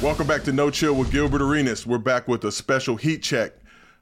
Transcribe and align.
Welcome 0.00 0.28
back 0.28 0.44
to 0.44 0.52
No 0.52 0.70
Chill 0.70 0.94
with 0.94 1.10
Gilbert 1.10 1.42
Arenas. 1.42 1.84
We're 1.84 1.98
back 1.98 2.28
with 2.28 2.44
a 2.44 2.52
special 2.52 2.94
heat 2.94 3.20
check. 3.20 3.54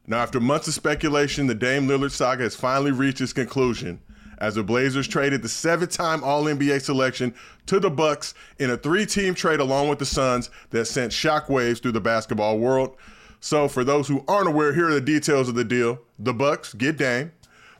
Now, 0.06 0.18
after 0.18 0.38
months 0.38 0.68
of 0.68 0.74
speculation, 0.74 1.46
the 1.46 1.54
Dame 1.54 1.88
Lillard 1.88 2.10
saga 2.10 2.42
has 2.42 2.54
finally 2.54 2.90
reached 2.90 3.22
its 3.22 3.32
conclusion 3.32 4.02
as 4.36 4.56
the 4.56 4.62
Blazers 4.62 5.08
traded 5.08 5.40
the 5.40 5.48
seven-time 5.48 6.22
All-NBA 6.22 6.82
selection 6.82 7.34
to 7.64 7.80
the 7.80 7.88
Bucks 7.88 8.34
in 8.58 8.68
a 8.68 8.76
three-team 8.76 9.34
trade 9.34 9.58
along 9.58 9.88
with 9.88 9.98
the 9.98 10.04
Suns 10.04 10.50
that 10.68 10.84
sent 10.84 11.12
shockwaves 11.12 11.80
through 11.80 11.92
the 11.92 12.00
basketball 12.00 12.58
world. 12.58 12.94
So, 13.40 13.66
for 13.66 13.82
those 13.82 14.06
who 14.06 14.22
aren't 14.28 14.48
aware, 14.48 14.74
here 14.74 14.88
are 14.88 14.94
the 14.94 15.00
details 15.00 15.48
of 15.48 15.54
the 15.54 15.64
deal. 15.64 16.00
The 16.18 16.34
Bucks 16.34 16.74
get 16.74 16.98
Dame. 16.98 17.32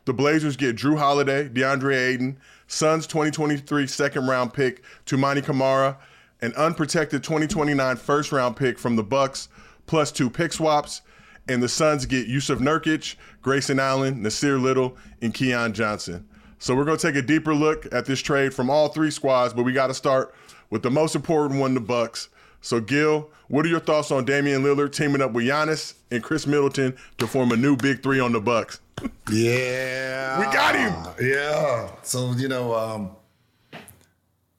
The 0.06 0.14
Blazers 0.14 0.56
get 0.56 0.76
Jrue 0.76 0.96
Holiday, 0.96 1.50
DeAndre 1.50 1.94
Ayton, 1.94 2.38
Suns 2.66 3.06
2023 3.06 3.86
second 3.86 4.26
round 4.26 4.54
pick, 4.54 4.82
Toumani 5.04 5.44
Camara, 5.44 5.98
an 6.42 6.52
unprotected 6.54 7.24
2029 7.24 7.96
first 7.96 8.32
round 8.32 8.56
pick 8.56 8.78
from 8.78 8.96
the 8.96 9.02
Bucks, 9.02 9.48
plus 9.86 10.12
two 10.12 10.30
pick 10.30 10.52
swaps. 10.52 11.02
And 11.48 11.62
the 11.62 11.68
Suns 11.68 12.06
get 12.06 12.26
Jusuf 12.26 12.58
Nurkic, 12.58 13.14
Grayson 13.40 13.78
Allen, 13.78 14.20
Nassir 14.20 14.60
Little, 14.60 14.96
and 15.22 15.32
Keon 15.32 15.72
Johnson. 15.72 16.26
So 16.58 16.74
we're 16.74 16.84
going 16.84 16.98
to 16.98 17.06
take 17.06 17.14
a 17.14 17.24
deeper 17.24 17.54
look 17.54 17.86
at 17.92 18.06
this 18.06 18.20
trade 18.20 18.52
from 18.52 18.68
all 18.68 18.88
three 18.88 19.12
squads, 19.12 19.54
but 19.54 19.62
we 19.62 19.72
got 19.72 19.86
to 19.86 19.94
start 19.94 20.34
with 20.70 20.82
the 20.82 20.90
most 20.90 21.14
important 21.14 21.60
one, 21.60 21.74
the 21.74 21.80
Bucks. 21.80 22.28
So 22.60 22.80
Gil, 22.80 23.30
what 23.48 23.64
are 23.64 23.68
your 23.68 23.80
thoughts 23.80 24.10
on 24.10 24.24
Damian 24.24 24.62
Lillard 24.62 24.92
teaming 24.92 25.22
up 25.22 25.32
with 25.32 25.44
Giannis 25.44 25.94
and 26.10 26.22
Khris 26.22 26.48
Middleton 26.48 26.96
to 27.18 27.26
form 27.28 27.52
a 27.52 27.56
new 27.56 27.76
big 27.76 28.02
three 28.02 28.18
on 28.18 28.32
the 28.32 28.40
Bucks? 28.40 28.80
yeah, 29.30 30.40
we 30.40 30.52
got 30.52 30.74
him. 30.74 31.14
Yeah. 31.20 31.90
So 32.02 32.32
you 32.32 32.48
know, 32.48 32.74
um, 32.74 33.10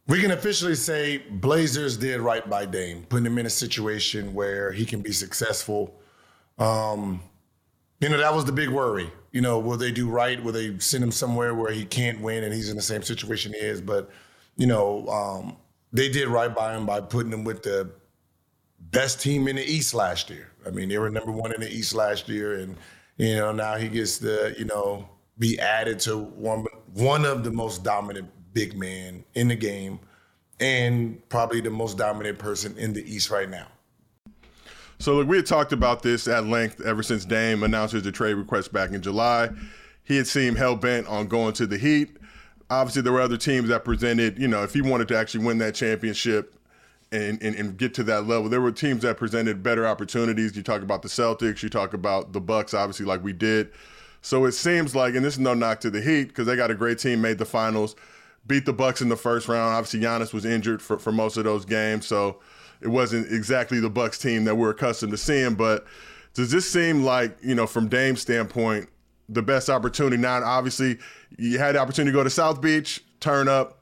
we 0.08 0.22
can 0.22 0.32
officially 0.32 0.76
say 0.76 1.18
Blazers 1.18 1.98
did 1.98 2.22
right 2.22 2.48
by 2.50 2.66
Dame, 2.66 3.06
putting 3.10 3.26
him 3.26 3.38
in 3.38 3.46
a 3.46 3.50
situation 3.50 4.34
where 4.34 4.72
he 4.72 4.86
can 4.86 5.02
be 5.02 5.12
successful. 5.12 6.00
Um, 6.58 7.22
you 8.00 8.10
know, 8.10 8.18
that 8.18 8.34
was 8.34 8.46
the 8.46 8.52
big 8.52 8.70
worry. 8.70 9.12
You 9.32 9.42
know, 9.42 9.60
will 9.60 9.78
they 9.78 9.92
do 9.92 10.10
right? 10.10 10.42
Will 10.42 10.54
they 10.54 10.80
send 10.80 11.04
him 11.04 11.12
somewhere 11.12 11.54
where 11.54 11.72
he 11.72 11.86
can't 11.86 12.22
win 12.22 12.44
and 12.44 12.54
he's 12.54 12.70
in 12.70 12.76
the 12.76 12.82
same 12.82 13.04
situation 13.04 13.54
he 13.54 13.60
is? 13.60 13.82
But, 13.82 14.10
you 14.56 14.66
know, 14.66 15.08
um, 15.10 15.58
they 15.92 16.10
did 16.10 16.28
right 16.28 16.54
by 16.54 16.76
him 16.76 16.86
by 16.86 17.02
putting 17.02 17.32
him 17.32 17.44
with 17.44 17.64
the 17.64 17.92
best 18.80 19.22
team 19.22 19.48
in 19.48 19.58
the 19.58 19.64
East 19.64 19.94
last 19.94 20.30
year. 20.30 20.52
I 20.66 20.70
mean, 20.70 20.90
they 20.90 20.98
were 20.98 21.10
number 21.10 21.32
one 21.32 21.54
in 21.54 21.62
the 21.62 21.70
East 21.70 21.94
last 21.94 22.30
year, 22.30 22.60
and 22.60 22.76
you 23.18 23.36
know 23.36 23.52
now 23.52 23.76
he 23.76 23.88
gets 23.88 24.20
to 24.20 24.54
you 24.58 24.66
know 24.66 25.08
be 25.40 25.60
added 25.60 26.00
to 26.02 26.18
one 26.18 26.66
one 26.94 27.26
of 27.26 27.44
the 27.44 27.52
most 27.52 27.84
dominant 27.84 28.30
big 28.58 28.76
man 28.76 29.24
in 29.36 29.50
the 29.50 29.56
game, 29.56 30.00
and 30.60 31.22
probably 31.30 31.62
the 31.62 31.70
most 31.70 31.96
dominant 31.96 32.40
person 32.40 32.76
in 32.76 32.92
the 32.92 33.04
East 33.04 33.30
right 33.30 33.48
now. 33.48 33.68
So 34.98 35.14
look, 35.14 35.28
we 35.28 35.38
had 35.38 35.46
talked 35.46 35.74
about 35.74 36.02
this 36.02 36.28
at 36.28 36.48
length 36.48 36.82
ever 36.82 37.04
since 37.04 37.24
Dame 37.24 37.62
announced 37.62 37.94
his 37.94 38.12
trade 38.14 38.34
request 38.34 38.74
back 38.74 38.94
in 38.94 39.04
July. 39.04 39.50
He 40.04 40.18
had 40.18 40.26
seemed 40.26 40.58
hell 40.58 40.76
bent 40.76 41.06
on 41.06 41.28
going 41.28 41.54
to 41.54 41.68
the 41.68 41.78
Heat. 41.78 42.18
Obviously, 42.72 43.04
there 43.04 43.14
were 43.14 43.22
other 43.22 43.38
teams 43.38 43.70
that 43.70 43.86
presented, 43.86 44.40
you 44.40 44.48
know, 44.48 44.64
if 44.64 44.74
he 44.74 44.82
wanted 44.82 45.08
to 45.10 45.18
actually 45.18 45.46
win 45.46 45.60
that 45.60 45.76
championship 45.76 46.56
and, 47.12 47.40
and, 47.44 47.56
and 47.56 47.78
get 47.78 47.94
to 47.94 48.04
that 48.06 48.26
level, 48.26 48.50
there 48.50 48.60
were 48.60 48.72
teams 48.72 49.04
that 49.04 49.18
presented 49.18 49.62
better 49.62 49.86
opportunities. 49.86 50.58
You 50.58 50.64
talk 50.64 50.82
about 50.82 51.04
the 51.04 51.10
Celtics, 51.10 51.62
you 51.62 51.70
talk 51.70 51.94
about 51.94 52.34
the 52.34 52.42
Bucks, 52.42 52.74
obviously, 52.74 53.06
like 53.06 53.24
we 53.24 53.34
did. 53.34 53.70
So 54.22 54.46
it 54.46 54.54
seems 54.54 54.96
like, 54.96 55.14
and 55.14 55.24
this 55.24 55.36
is 55.36 55.40
no 55.40 55.54
knock 55.54 55.80
to 55.82 55.92
the 55.92 56.02
Heat 56.02 56.30
because 56.30 56.48
they 56.48 56.56
got 56.56 56.72
a 56.72 56.76
great 56.76 56.98
team, 56.98 57.22
made 57.22 57.38
the 57.38 57.46
finals, 57.46 57.96
beat 58.48 58.66
the 58.66 58.74
Bucks 58.74 59.02
in 59.02 59.10
the 59.10 59.18
first 59.18 59.48
round. 59.48 59.76
Obviously, 59.76 60.00
Giannis 60.00 60.34
was 60.34 60.46
injured 60.46 60.82
for, 60.82 60.98
for 60.98 61.12
most 61.12 61.38
of 61.38 61.44
those 61.44 61.66
games, 61.66 62.08
so 62.08 62.40
it 62.82 62.88
wasn't 62.88 63.32
exactly 63.32 63.80
the 63.80 63.90
Bucks 63.90 64.18
team 64.18 64.46
that 64.46 64.56
we're 64.56 64.72
accustomed 64.72 65.12
to 65.12 65.18
seeing. 65.18 65.56
But 65.56 65.86
does 66.34 66.52
this 66.52 66.70
seem 66.70 67.04
like, 67.04 67.38
you 67.42 67.56
know, 67.56 67.68
from 67.68 67.88
Dame's 67.88 68.22
standpoint, 68.22 68.90
the 69.30 69.42
best 69.42 69.70
opportunity? 69.70 70.18
Now, 70.18 70.44
obviously, 70.44 70.98
you 71.38 71.58
had 71.60 71.76
the 71.76 71.80
opportunity 71.80 72.12
to 72.12 72.18
go 72.18 72.24
to 72.24 72.30
South 72.30 72.62
Beach, 72.62 73.04
turn 73.20 73.48
up, 73.48 73.82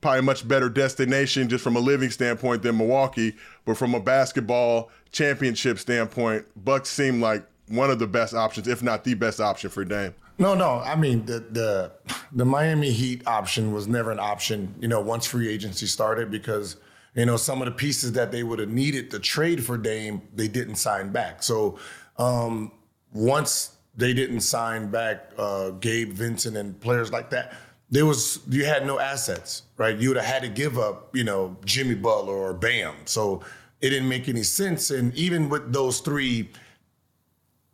probably 0.00 0.20
a 0.20 0.22
much 0.22 0.46
better 0.46 0.68
destination 0.68 1.48
just 1.48 1.64
from 1.64 1.76
a 1.76 1.80
living 1.80 2.10
standpoint 2.10 2.62
than 2.62 2.76
Milwaukee. 2.76 3.34
But 3.64 3.76
from 3.76 3.94
a 3.94 4.00
basketball 4.00 4.90
championship 5.10 5.78
standpoint, 5.78 6.46
Bucks 6.56 6.88
seem 6.90 7.20
like 7.20 7.44
one 7.68 7.90
of 7.90 7.98
the 7.98 8.06
best 8.06 8.34
options, 8.34 8.68
if 8.68 8.82
not 8.82 9.04
the 9.04 9.14
best 9.14 9.40
option 9.40 9.70
for 9.70 9.84
Dame. 9.84 10.14
No, 10.38 10.54
no. 10.54 10.78
I 10.78 10.94
mean 10.96 11.26
the 11.26 11.40
the 11.40 11.92
the 12.32 12.44
Miami 12.44 12.92
Heat 12.92 13.26
option 13.26 13.72
was 13.72 13.88
never 13.88 14.10
an 14.10 14.20
option. 14.20 14.74
You 14.80 14.88
know, 14.88 15.00
once 15.00 15.26
free 15.26 15.48
agency 15.48 15.86
started 15.86 16.30
because 16.30 16.76
you 17.14 17.26
know 17.26 17.36
some 17.36 17.60
of 17.60 17.66
the 17.66 17.72
pieces 17.72 18.12
that 18.12 18.30
they 18.30 18.44
would 18.44 18.60
have 18.60 18.68
needed 18.68 19.10
to 19.10 19.18
trade 19.18 19.64
for 19.64 19.76
Dame, 19.76 20.22
they 20.34 20.48
didn't 20.48 20.76
sign 20.76 21.10
back. 21.10 21.42
So 21.42 21.78
um, 22.18 22.70
once 23.12 23.76
they 23.96 24.14
didn't 24.14 24.40
sign 24.40 24.90
back 24.90 25.32
uh, 25.36 25.70
Gabe 25.70 26.12
Vincent 26.12 26.56
and 26.56 26.80
players 26.80 27.10
like 27.10 27.30
that, 27.30 27.54
there 27.90 28.06
was 28.06 28.40
you 28.48 28.64
had 28.64 28.86
no 28.86 29.00
assets, 29.00 29.64
right? 29.76 29.96
You 29.96 30.10
would 30.10 30.18
have 30.18 30.26
had 30.26 30.42
to 30.42 30.48
give 30.48 30.78
up, 30.78 31.16
you 31.16 31.24
know, 31.24 31.56
Jimmy 31.64 31.94
Butler 31.94 32.34
or 32.34 32.54
Bam. 32.54 32.94
So 33.06 33.42
it 33.80 33.90
didn't 33.90 34.08
make 34.08 34.28
any 34.28 34.44
sense. 34.44 34.90
And 34.90 35.12
even 35.14 35.48
with 35.48 35.72
those 35.72 35.98
three 35.98 36.50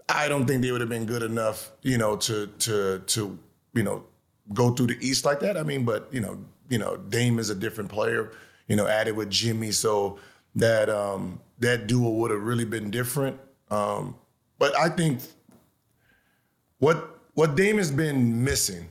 I 0.09 0.28
don't 0.28 0.47
think 0.47 0.62
they 0.62 0.70
would 0.70 0.81
have 0.81 0.91
been 0.91 1.06
good 1.06 1.22
enough, 1.22 1.70
you 1.82 1.98
know, 1.98 2.16
to 2.16 2.47
to 2.47 2.98
to 3.06 3.38
you 3.72 3.82
know 3.82 4.04
go 4.53 4.70
through 4.70 4.88
the 4.88 4.98
East 5.00 5.25
like 5.25 5.41
that. 5.41 5.56
I 5.56 5.62
mean, 5.62 5.84
but 5.84 6.09
you 6.12 6.20
know, 6.20 6.38
you 6.69 6.78
know, 6.78 6.97
Dame 6.97 7.38
is 7.38 7.50
a 7.50 7.54
different 7.54 7.91
player, 7.91 8.32
you 8.69 8.76
know, 8.76 8.87
added 8.87 9.16
with 9.16 9.31
Jimmy, 9.31 9.72
so 9.72 10.19
that 10.56 10.91
um, 10.91 11.41
that 11.59 11.87
duo 11.87 12.10
would 12.10 12.31
have 12.31 12.43
really 12.43 12.64
been 12.64 12.91
different. 12.91 13.38
Um, 13.70 14.16
but 14.59 14.76
I 14.78 14.88
think 14.91 15.20
what 16.78 17.19
what 17.34 17.56
Dame 17.56 17.78
has 17.78 17.91
been 17.91 18.44
missing, 18.44 18.88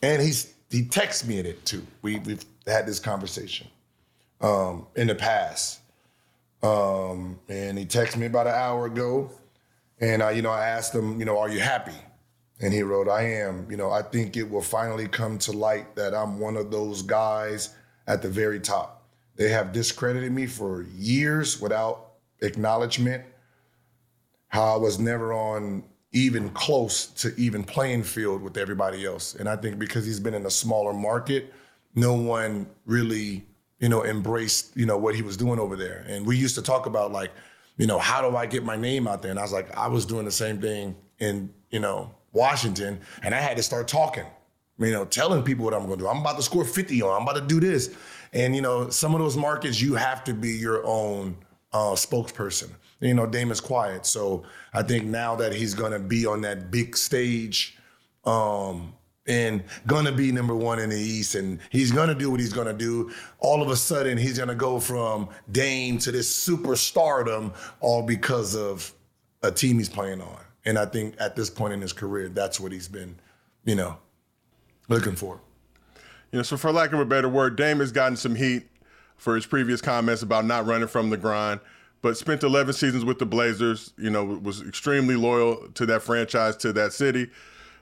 and 0.00 0.22
he's 0.22 0.54
he 0.70 0.84
texts 0.84 1.26
me 1.26 1.40
in 1.40 1.46
it 1.46 1.64
too. 1.64 1.84
We 2.02 2.20
we've 2.20 2.44
had 2.68 2.86
this 2.86 3.00
conversation 3.00 3.66
um, 4.40 4.86
in 4.94 5.08
the 5.08 5.16
past, 5.16 5.80
um, 6.62 7.40
and 7.48 7.76
he 7.76 7.84
texted 7.84 8.18
me 8.18 8.26
about 8.26 8.46
an 8.46 8.54
hour 8.54 8.86
ago 8.86 9.28
and 10.02 10.20
I, 10.20 10.32
you 10.32 10.42
know, 10.42 10.50
I 10.50 10.66
asked 10.66 10.92
him, 10.92 11.18
you 11.20 11.24
know, 11.24 11.38
are 11.38 11.48
you 11.48 11.60
happy? 11.60 11.94
And 12.60 12.74
he 12.74 12.82
wrote, 12.82 13.08
I 13.08 13.22
am. 13.22 13.68
You 13.70 13.76
know, 13.76 13.90
I 13.90 14.02
think 14.02 14.36
it 14.36 14.50
will 14.50 14.60
finally 14.60 15.06
come 15.06 15.38
to 15.38 15.52
light 15.52 15.94
that 15.94 16.12
I'm 16.12 16.40
one 16.40 16.56
of 16.56 16.72
those 16.72 17.02
guys 17.02 17.74
at 18.08 18.20
the 18.20 18.28
very 18.28 18.58
top. 18.58 19.06
They 19.36 19.48
have 19.50 19.72
discredited 19.72 20.32
me 20.32 20.46
for 20.46 20.82
years 20.96 21.60
without 21.60 22.14
acknowledgement. 22.42 23.24
How 24.48 24.74
I 24.74 24.76
was 24.76 24.98
never 24.98 25.32
on 25.32 25.84
even 26.10 26.50
close 26.50 27.06
to 27.06 27.32
even 27.36 27.62
playing 27.64 28.02
field 28.02 28.42
with 28.42 28.58
everybody 28.58 29.06
else. 29.06 29.36
And 29.36 29.48
I 29.48 29.56
think 29.56 29.78
because 29.78 30.04
he's 30.04 30.20
been 30.20 30.34
in 30.34 30.44
a 30.46 30.50
smaller 30.50 30.92
market, 30.92 31.54
no 31.94 32.14
one 32.14 32.66
really, 32.86 33.46
you 33.78 33.88
know, 33.88 34.04
embraced, 34.04 34.76
you 34.76 34.84
know, 34.84 34.98
what 34.98 35.14
he 35.14 35.22
was 35.22 35.36
doing 35.36 35.60
over 35.60 35.76
there. 35.76 36.04
And 36.08 36.26
we 36.26 36.36
used 36.36 36.56
to 36.56 36.62
talk 36.62 36.86
about 36.86 37.12
like, 37.12 37.30
you 37.82 37.88
know, 37.88 37.98
how 37.98 38.22
do 38.22 38.36
I 38.36 38.46
get 38.46 38.62
my 38.64 38.76
name 38.76 39.08
out 39.08 39.22
there? 39.22 39.32
And 39.32 39.40
I 39.40 39.42
was 39.42 39.52
like, 39.52 39.76
I 39.76 39.88
was 39.88 40.06
doing 40.06 40.24
the 40.24 40.30
same 40.30 40.60
thing 40.60 40.94
in, 41.18 41.52
you 41.70 41.80
know, 41.80 42.14
Washington, 42.32 43.00
and 43.24 43.34
I 43.34 43.38
had 43.38 43.56
to 43.56 43.62
start 43.64 43.88
talking, 43.88 44.24
you 44.78 44.92
know, 44.92 45.04
telling 45.04 45.42
people 45.42 45.64
what 45.64 45.74
I'm 45.74 45.82
gonna 45.82 45.96
do. 45.96 46.06
I'm 46.06 46.18
about 46.18 46.36
to 46.36 46.44
score 46.44 46.64
50 46.64 47.02
on, 47.02 47.16
I'm 47.16 47.22
about 47.28 47.40
to 47.40 47.44
do 47.44 47.58
this. 47.58 47.92
And, 48.32 48.54
you 48.54 48.62
know, 48.62 48.88
some 48.88 49.16
of 49.16 49.20
those 49.20 49.36
markets, 49.36 49.80
you 49.80 49.96
have 49.96 50.22
to 50.24 50.32
be 50.32 50.50
your 50.50 50.86
own 50.86 51.36
uh, 51.72 51.94
spokesperson. 51.94 52.70
You 53.00 53.14
know, 53.14 53.26
Dame 53.26 53.50
is 53.50 53.60
quiet. 53.60 54.06
So 54.06 54.44
I 54.72 54.84
think 54.84 55.06
now 55.06 55.34
that 55.34 55.52
he's 55.52 55.74
gonna 55.74 55.98
be 55.98 56.24
on 56.24 56.42
that 56.42 56.70
big 56.70 56.96
stage, 56.96 57.76
um, 58.24 58.94
and 59.26 59.62
gonna 59.86 60.12
be 60.12 60.32
number 60.32 60.54
one 60.54 60.78
in 60.78 60.90
the 60.90 60.98
East, 60.98 61.34
and 61.34 61.60
he's 61.70 61.92
gonna 61.92 62.14
do 62.14 62.30
what 62.30 62.40
he's 62.40 62.52
gonna 62.52 62.72
do. 62.72 63.10
All 63.38 63.62
of 63.62 63.70
a 63.70 63.76
sudden, 63.76 64.18
he's 64.18 64.38
gonna 64.38 64.54
go 64.54 64.80
from 64.80 65.28
Dame 65.50 65.98
to 65.98 66.12
this 66.12 66.48
superstardom, 66.48 67.54
all 67.80 68.02
because 68.02 68.56
of 68.56 68.92
a 69.42 69.50
team 69.50 69.78
he's 69.78 69.88
playing 69.88 70.20
on. 70.20 70.40
And 70.64 70.78
I 70.78 70.86
think 70.86 71.14
at 71.18 71.36
this 71.36 71.50
point 71.50 71.72
in 71.72 71.80
his 71.80 71.92
career, 71.92 72.28
that's 72.28 72.58
what 72.60 72.72
he's 72.72 72.88
been, 72.88 73.16
you 73.64 73.74
know, 73.74 73.96
looking 74.88 75.16
for. 75.16 75.40
You 76.32 76.38
know, 76.38 76.42
so 76.42 76.56
for 76.56 76.72
lack 76.72 76.92
of 76.92 77.00
a 77.00 77.04
better 77.04 77.28
word, 77.28 77.56
Dame 77.56 77.80
has 77.80 77.92
gotten 77.92 78.16
some 78.16 78.34
heat 78.34 78.64
for 79.16 79.34
his 79.34 79.46
previous 79.46 79.80
comments 79.80 80.22
about 80.22 80.46
not 80.46 80.66
running 80.66 80.88
from 80.88 81.10
the 81.10 81.16
grind, 81.16 81.60
but 82.00 82.16
spent 82.16 82.42
11 82.42 82.74
seasons 82.74 83.04
with 83.04 83.18
the 83.18 83.26
Blazers. 83.26 83.92
You 83.98 84.10
know, 84.10 84.24
was 84.24 84.62
extremely 84.62 85.14
loyal 85.14 85.68
to 85.74 85.86
that 85.86 86.02
franchise, 86.02 86.56
to 86.58 86.72
that 86.72 86.92
city 86.92 87.28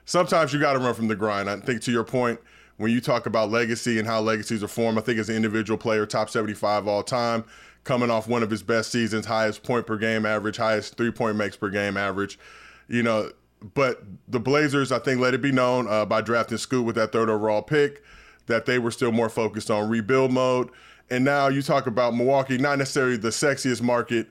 sometimes 0.05 0.53
you 0.53 0.59
got 0.59 0.73
to 0.73 0.79
run 0.79 0.93
from 0.93 1.07
the 1.07 1.15
grind. 1.15 1.49
I 1.49 1.57
think 1.57 1.81
to 1.83 1.91
your 1.91 2.03
point, 2.03 2.39
when 2.77 2.91
you 2.91 3.01
talk 3.01 3.25
about 3.25 3.51
legacy 3.51 3.99
and 3.99 4.07
how 4.07 4.21
legacies 4.21 4.63
are 4.63 4.67
formed, 4.67 4.97
I 4.97 5.01
think 5.01 5.19
as 5.19 5.29
an 5.29 5.35
individual 5.35 5.77
player, 5.77 6.05
top 6.05 6.29
75 6.29 6.87
all 6.87 7.03
time, 7.03 7.43
coming 7.83 8.09
off 8.09 8.27
one 8.27 8.43
of 8.43 8.49
his 8.49 8.63
best 8.63 8.91
seasons, 8.91 9.25
highest 9.25 9.63
point 9.63 9.85
per 9.85 9.97
game 9.97 10.25
average, 10.25 10.57
highest 10.57 10.97
three 10.97 11.11
point 11.11 11.35
makes 11.37 11.55
per 11.55 11.69
game 11.69 11.97
average, 11.97 12.39
you 12.87 13.03
know. 13.03 13.31
But 13.75 14.01
the 14.27 14.39
Blazers, 14.39 14.91
I 14.91 14.97
think, 14.97 15.21
let 15.21 15.35
it 15.35 15.41
be 15.41 15.51
known 15.51 15.87
uh, 15.87 16.05
by 16.05 16.21
drafting 16.21 16.57
Scoot 16.57 16.83
with 16.83 16.95
that 16.95 17.11
third 17.11 17.29
overall 17.29 17.61
pick 17.61 18.01
that 18.47 18.65
they 18.65 18.79
were 18.79 18.89
still 18.89 19.11
more 19.11 19.29
focused 19.29 19.69
on 19.69 19.87
rebuild 19.87 20.31
mode. 20.31 20.69
And 21.11 21.23
now 21.23 21.47
you 21.47 21.61
talk 21.61 21.85
about 21.85 22.15
Milwaukee, 22.15 22.57
not 22.57 22.79
necessarily 22.79 23.17
the 23.17 23.29
sexiest 23.29 23.81
market, 23.81 24.29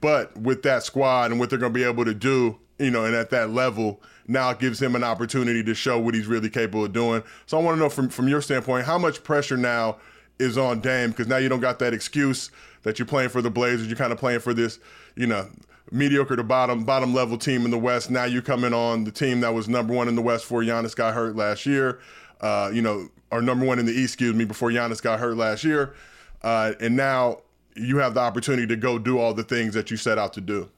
but 0.00 0.36
with 0.36 0.62
that 0.62 0.82
squad 0.82 1.30
and 1.30 1.40
what 1.40 1.48
they're 1.48 1.58
going 1.58 1.72
to 1.72 1.78
be 1.78 1.84
able 1.84 2.04
to 2.04 2.14
do, 2.14 2.58
you 2.78 2.90
know, 2.90 3.04
and 3.04 3.14
at 3.14 3.30
that 3.30 3.50
level, 3.50 4.02
now 4.26 4.50
it 4.50 4.58
gives 4.58 4.80
him 4.80 4.94
an 4.94 5.04
opportunity 5.04 5.62
to 5.62 5.74
show 5.74 5.98
what 5.98 6.14
he's 6.14 6.26
really 6.26 6.50
capable 6.50 6.84
of 6.84 6.92
doing. 6.92 7.22
So 7.46 7.58
I 7.58 7.62
want 7.62 7.76
to 7.76 7.80
know 7.80 7.88
from 7.88 8.08
from 8.08 8.28
your 8.28 8.40
standpoint, 8.40 8.86
how 8.86 8.98
much 8.98 9.22
pressure 9.22 9.56
now 9.56 9.98
is 10.38 10.58
on 10.58 10.80
Dame 10.80 11.10
because 11.10 11.28
now 11.28 11.36
you 11.36 11.48
don't 11.48 11.60
got 11.60 11.78
that 11.78 11.94
excuse 11.94 12.50
that 12.82 12.98
you're 12.98 13.06
playing 13.06 13.28
for 13.28 13.42
the 13.42 13.50
Blazers. 13.50 13.86
You're 13.86 13.96
kind 13.96 14.12
of 14.12 14.18
playing 14.18 14.40
for 14.40 14.54
this, 14.54 14.78
you 15.16 15.26
know, 15.26 15.48
mediocre 15.90 16.36
to 16.36 16.42
bottom 16.42 16.84
bottom 16.84 17.14
level 17.14 17.38
team 17.38 17.64
in 17.64 17.70
the 17.70 17.78
West. 17.78 18.10
Now 18.10 18.24
you're 18.24 18.42
coming 18.42 18.72
on 18.72 19.04
the 19.04 19.12
team 19.12 19.40
that 19.40 19.54
was 19.54 19.68
number 19.68 19.94
one 19.94 20.08
in 20.08 20.14
the 20.14 20.22
West 20.22 20.44
before 20.44 20.62
Giannis 20.62 20.94
got 20.94 21.14
hurt 21.14 21.36
last 21.36 21.66
year. 21.66 22.00
Uh, 22.40 22.70
you 22.72 22.82
know, 22.82 23.08
or 23.30 23.40
number 23.40 23.64
one 23.64 23.78
in 23.78 23.86
the 23.86 23.92
East, 23.92 24.14
excuse 24.14 24.34
me, 24.34 24.44
before 24.44 24.70
Giannis 24.70 25.00
got 25.00 25.18
hurt 25.18 25.36
last 25.36 25.64
year. 25.64 25.94
Uh, 26.42 26.72
and 26.80 26.94
now 26.94 27.38
you 27.74 27.98
have 27.98 28.14
the 28.14 28.20
opportunity 28.20 28.66
to 28.66 28.76
go 28.76 28.98
do 28.98 29.18
all 29.18 29.34
the 29.34 29.42
things 29.42 29.74
that 29.74 29.90
you 29.90 29.96
set 29.96 30.18
out 30.18 30.32
to 30.34 30.40
do. 30.40 30.68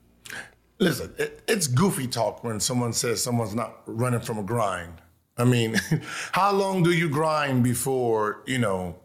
Listen, 0.79 1.15
it, 1.19 1.43
it's 1.49 1.67
goofy 1.67 2.07
talk 2.07 2.45
when 2.45 2.61
someone 2.61 2.93
says 2.93 3.23
someone's 3.23 3.55
not 3.55 3.81
running 3.87 4.21
from 4.21 4.39
a 4.39 4.43
grind. 4.43 5.01
I 5.39 5.45
mean, 5.45 5.77
how 6.33 6.53
long 6.53 6.83
do 6.83 6.93
you 6.93 7.09
grind 7.09 7.65
before, 7.65 8.43
you 8.47 8.59
know, 8.59 8.97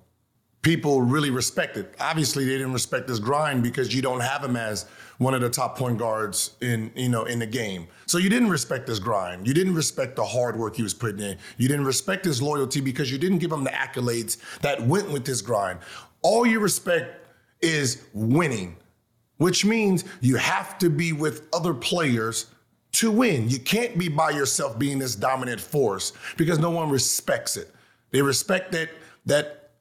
people 0.64 1.02
really 1.02 1.30
respect 1.30 1.78
it? 1.78 1.96
Obviously, 2.00 2.44
they 2.44 2.58
didn't 2.58 2.74
respect 2.74 3.08
this 3.08 3.20
grind 3.20 3.64
because 3.64 3.96
you 3.96 4.02
don't 4.02 4.20
have 4.20 4.44
him 4.44 4.58
as 4.58 4.86
one 5.18 5.34
of 5.34 5.42
the 5.42 5.50
top 5.50 5.78
point 5.78 5.98
guards 5.98 6.56
in, 6.62 6.92
you 6.96 7.08
know, 7.08 7.24
in 7.24 7.40
the 7.40 7.46
game. 7.46 7.88
So 8.06 8.18
you 8.18 8.30
didn't 8.30 8.50
respect 8.50 8.88
this 8.88 9.00
grind. 9.00 9.48
You 9.48 9.54
didn't 9.54 9.76
respect 9.76 10.16
the 10.18 10.26
hard 10.26 10.58
work 10.58 10.76
he 10.76 10.84
was 10.84 10.94
putting 10.94 11.22
in. 11.22 11.38
You 11.58 11.70
didn't 11.70 11.86
respect 11.86 12.26
his 12.26 12.42
loyalty 12.42 12.82
because 12.82 13.12
you 13.12 13.18
didn't 13.18 13.38
give 13.38 13.52
him 13.52 13.64
the 13.64 13.70
accolades 13.70 14.38
that 14.62 14.82
went 14.82 15.10
with 15.10 15.24
this 15.24 15.42
grind. 15.42 15.80
All 16.22 16.46
you 16.46 16.60
respect 16.60 17.28
is 17.62 18.04
winning 18.14 18.78
which 19.42 19.66
means 19.66 20.06
you 20.22 20.36
have 20.36 20.78
to 20.78 20.88
be 20.88 21.14
with 21.14 21.48
other 21.52 21.74
players 21.74 22.46
to 22.92 23.10
win. 23.10 23.50
You 23.50 23.58
can't 23.58 23.98
be 23.98 24.08
by 24.08 24.30
yourself 24.30 24.78
being 24.78 25.00
this 25.00 25.16
dominant 25.16 25.60
force 25.60 26.14
because 26.38 26.60
no 26.60 26.70
one 26.70 26.92
respects 26.92 27.58
it. 27.58 27.74
They 28.12 28.22
respect 28.22 28.72
that 28.74 28.92
that 29.26 29.72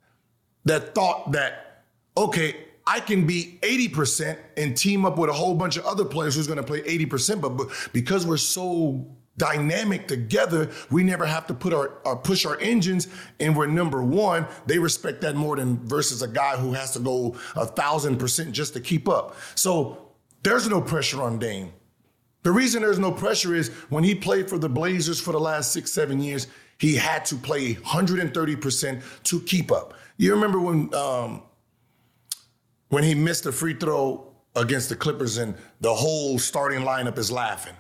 that 0.65 0.95
thought 0.95 1.33
that 1.33 1.85
okay, 2.17 2.57
I 2.87 3.01
can 3.01 3.27
be 3.27 3.59
80% 3.61 4.39
and 4.57 4.75
team 4.75 5.05
up 5.05 5.19
with 5.19 5.29
a 5.29 5.35
whole 5.35 5.55
bunch 5.55 5.77
of 5.77 5.85
other 5.85 6.07
players 6.07 6.37
who's 6.37 6.47
going 6.47 6.57
to 6.57 6.63
play 6.63 6.81
80%, 6.81 7.41
but, 7.41 7.51
but 7.51 7.69
because 7.93 8.27
we're 8.27 8.37
so 8.37 9.07
dynamic 9.41 10.07
together, 10.07 10.71
we 10.91 11.03
never 11.03 11.25
have 11.25 11.47
to 11.47 11.55
put 11.55 11.73
our, 11.73 11.99
our, 12.05 12.15
push 12.15 12.45
our 12.45 12.59
engines 12.61 13.09
and 13.41 13.57
we're 13.57 13.67
number 13.67 14.03
one. 14.03 14.47
They 14.67 14.79
respect 14.79 15.23
that 15.23 15.35
more 15.35 15.57
than 15.57 15.79
versus 15.79 16.21
a 16.21 16.29
guy 16.29 16.57
who 16.57 16.75
has 16.75 16.93
to 16.93 17.01
go 17.01 17.37
a 17.57 17.65
thousand 17.65 18.19
percent 18.19 18.53
just 18.53 18.75
to 18.75 18.81
keep 18.81 19.09
up. 19.09 19.35
So 19.55 20.11
there's 20.43 20.69
no 20.69 20.83
pressure 20.83 21.23
on 21.23 21.39
Dame. 21.39 21.73
The 22.43 22.53
reason 22.53 22.83
there's 22.83 22.99
no 22.99 23.13
pressure 23.13 23.55
is 23.55 23.69
when 23.89 24.05
he 24.05 24.15
played 24.15 24.49
for 24.49 24.59
the 24.59 24.69
Blazers 24.69 25.19
for 25.19 25.33
the 25.33 25.41
last 25.41 25.73
six, 25.73 25.91
seven 25.91 26.21
years, 26.21 26.47
he 26.79 26.95
had 26.95 27.25
to 27.27 27.37
play 27.37 27.75
130% 27.75 29.03
to 29.25 29.41
keep 29.41 29.73
up. 29.73 29.95
You 30.19 30.35
remember 30.35 30.61
when 30.61 30.95
um, 30.95 31.43
when 32.89 33.05
he 33.05 33.15
missed 33.15 33.47
a 33.47 33.53
free 33.53 33.75
throw 33.75 34.27
against 34.55 34.91
the 34.91 34.97
Clippers 34.97 35.39
and 35.39 35.55
the 35.81 35.95
whole 35.95 36.39
starting 36.39 36.81
lineup 36.81 37.17
is 37.17 37.31
laughing. 37.31 37.75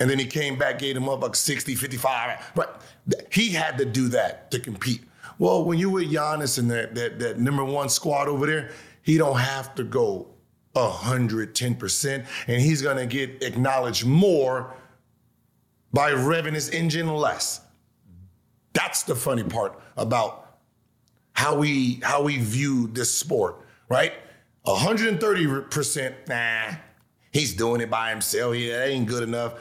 And 0.00 0.08
then 0.08 0.18
he 0.18 0.26
came 0.26 0.56
back, 0.56 0.78
gave 0.78 0.96
him 0.96 1.08
up 1.08 1.22
like 1.22 1.34
60, 1.34 1.74
55. 1.74 2.52
But 2.54 2.82
he 3.30 3.50
had 3.50 3.78
to 3.78 3.84
do 3.84 4.08
that 4.08 4.50
to 4.52 4.60
compete. 4.60 5.02
Well, 5.38 5.64
when 5.64 5.78
you 5.78 5.90
with 5.90 6.10
Giannis 6.10 6.58
and 6.58 6.70
that, 6.70 6.94
that, 6.94 7.18
that 7.18 7.38
number 7.38 7.64
one 7.64 7.88
squad 7.88 8.28
over 8.28 8.46
there, 8.46 8.70
he 9.02 9.18
don't 9.18 9.38
have 9.38 9.74
to 9.76 9.84
go 9.84 10.28
110%. 10.74 12.26
And 12.46 12.60
he's 12.60 12.82
going 12.82 12.96
to 12.96 13.06
get 13.06 13.42
acknowledged 13.42 14.06
more 14.06 14.74
by 15.92 16.12
revving 16.12 16.54
his 16.54 16.70
engine 16.70 17.08
less. 17.08 17.60
That's 18.72 19.02
the 19.02 19.16
funny 19.16 19.44
part 19.44 19.80
about 19.96 20.58
how 21.32 21.56
we 21.56 22.00
how 22.02 22.22
we 22.22 22.38
view 22.38 22.88
this 22.88 23.12
sport, 23.12 23.64
right? 23.88 24.12
130%, 24.66 26.28
nah, 26.28 26.76
he's 27.32 27.54
doing 27.54 27.80
it 27.80 27.88
by 27.88 28.10
himself. 28.10 28.56
Yeah, 28.56 28.78
that 28.78 28.88
ain't 28.90 29.06
good 29.06 29.22
enough. 29.22 29.54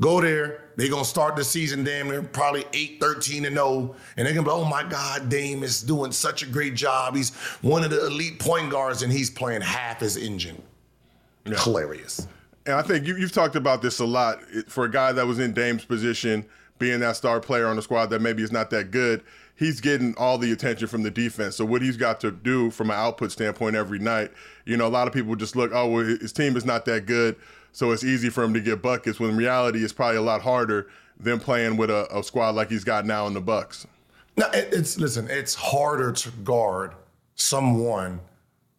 Go 0.00 0.20
there. 0.20 0.64
They're 0.76 0.90
gonna 0.90 1.04
start 1.04 1.36
the 1.36 1.44
season 1.44 1.84
damn 1.84 2.08
near 2.08 2.22
probably 2.22 2.64
8, 2.72 2.98
13 3.00 3.44
and 3.44 3.54
0. 3.54 3.94
And 4.16 4.26
they're 4.26 4.34
gonna 4.34 4.46
be, 4.46 4.50
oh 4.50 4.64
my 4.64 4.82
God, 4.82 5.28
Dame 5.28 5.62
is 5.62 5.82
doing 5.82 6.10
such 6.10 6.42
a 6.42 6.46
great 6.46 6.74
job. 6.74 7.14
He's 7.14 7.34
one 7.62 7.84
of 7.84 7.90
the 7.90 8.06
elite 8.06 8.40
point 8.40 8.70
guards 8.70 9.02
and 9.02 9.12
he's 9.12 9.30
playing 9.30 9.60
half 9.60 10.00
his 10.00 10.16
engine. 10.16 10.60
Yeah. 11.46 11.58
Hilarious. 11.58 12.26
And 12.66 12.74
I 12.74 12.82
think 12.82 13.06
you, 13.06 13.14
have 13.16 13.32
talked 13.32 13.56
about 13.56 13.82
this 13.82 14.00
a 14.00 14.04
lot. 14.04 14.40
Eh, 14.54 14.62
for 14.66 14.84
a 14.84 14.90
guy 14.90 15.12
that 15.12 15.26
was 15.26 15.38
in 15.38 15.52
Dame's 15.52 15.84
position, 15.84 16.44
being 16.78 17.00
that 17.00 17.14
star 17.14 17.38
player 17.38 17.66
on 17.66 17.76
the 17.76 17.82
squad 17.82 18.06
that 18.06 18.20
maybe 18.20 18.42
is 18.42 18.50
not 18.50 18.70
that 18.70 18.90
good, 18.90 19.22
he's 19.54 19.80
getting 19.80 20.14
all 20.16 20.38
the 20.38 20.50
attention 20.50 20.88
from 20.88 21.02
the 21.02 21.10
defense. 21.10 21.54
So 21.54 21.64
what 21.64 21.82
he's 21.82 21.96
got 21.96 22.20
to 22.20 22.32
do 22.32 22.70
from 22.70 22.90
an 22.90 22.96
output 22.96 23.30
standpoint 23.30 23.76
every 23.76 23.98
night, 24.00 24.32
you 24.64 24.76
know, 24.76 24.86
a 24.86 24.88
lot 24.88 25.06
of 25.06 25.12
people 25.12 25.36
just 25.36 25.54
look, 25.54 25.70
oh, 25.72 25.88
well, 25.88 26.04
his 26.04 26.32
team 26.32 26.56
is 26.56 26.64
not 26.64 26.84
that 26.86 27.06
good 27.06 27.36
so 27.74 27.90
it's 27.90 28.04
easy 28.04 28.30
for 28.30 28.44
him 28.44 28.54
to 28.54 28.60
get 28.60 28.80
buckets. 28.80 29.18
When 29.18 29.30
in 29.30 29.36
reality, 29.36 29.82
it's 29.82 29.92
probably 29.92 30.16
a 30.16 30.22
lot 30.22 30.40
harder 30.40 30.86
than 31.18 31.40
playing 31.40 31.76
with 31.76 31.90
a, 31.90 32.06
a 32.16 32.22
squad 32.22 32.54
like 32.54 32.70
he's 32.70 32.84
got 32.84 33.04
now 33.04 33.26
in 33.26 33.34
the 33.34 33.40
Bucks. 33.40 33.84
No, 34.36 34.46
it's 34.52 34.96
listen. 34.96 35.26
It's 35.28 35.54
harder 35.54 36.12
to 36.12 36.30
guard 36.44 36.94
someone 37.34 38.20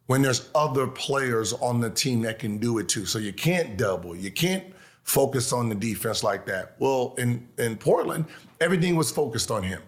when 0.06 0.22
there's 0.22 0.48
other 0.54 0.86
players 0.86 1.52
on 1.52 1.78
the 1.78 1.90
team 1.90 2.22
that 2.22 2.38
can 2.38 2.56
do 2.56 2.78
it 2.78 2.88
too. 2.88 3.04
So 3.04 3.18
you 3.18 3.34
can't 3.34 3.76
double. 3.76 4.16
You 4.16 4.30
can't 4.30 4.64
focus 5.02 5.52
on 5.52 5.68
the 5.68 5.74
defense 5.74 6.24
like 6.24 6.46
that. 6.46 6.74
Well, 6.78 7.14
in 7.18 7.46
in 7.58 7.76
Portland, 7.76 8.24
everything 8.62 8.96
was 8.96 9.10
focused 9.10 9.50
on 9.50 9.62
him, 9.62 9.82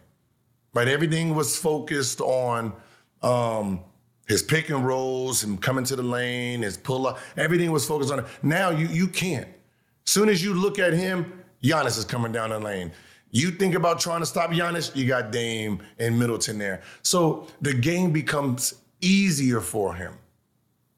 right? 0.74 0.86
Everything 0.86 1.34
was 1.34 1.56
focused 1.56 2.20
on 2.20 2.74
um, 3.22 3.80
his 4.28 4.42
pick 4.42 4.68
and 4.68 4.86
rolls, 4.86 5.42
him 5.42 5.58
coming 5.58 5.84
to 5.84 5.96
the 5.96 6.02
lane, 6.02 6.62
his 6.62 6.76
pull 6.76 7.06
up, 7.06 7.18
everything 7.36 7.72
was 7.72 7.86
focused 7.86 8.12
on 8.12 8.20
it. 8.20 8.26
Now 8.42 8.70
you 8.70 8.86
you 8.86 9.08
can't. 9.08 9.48
Soon 10.04 10.28
as 10.28 10.42
you 10.42 10.54
look 10.54 10.78
at 10.78 10.92
him, 10.92 11.42
Giannis 11.62 11.98
is 11.98 12.04
coming 12.04 12.30
down 12.30 12.50
the 12.50 12.58
lane. 12.58 12.92
You 13.30 13.50
think 13.50 13.74
about 13.74 14.00
trying 14.00 14.20
to 14.20 14.26
stop 14.26 14.50
Giannis, 14.50 14.94
you 14.94 15.06
got 15.06 15.32
Dame 15.32 15.82
and 15.98 16.18
Middleton 16.18 16.58
there. 16.58 16.82
So 17.02 17.46
the 17.60 17.74
game 17.74 18.10
becomes 18.10 18.74
easier 19.00 19.60
for 19.60 19.94
him. 19.94 20.14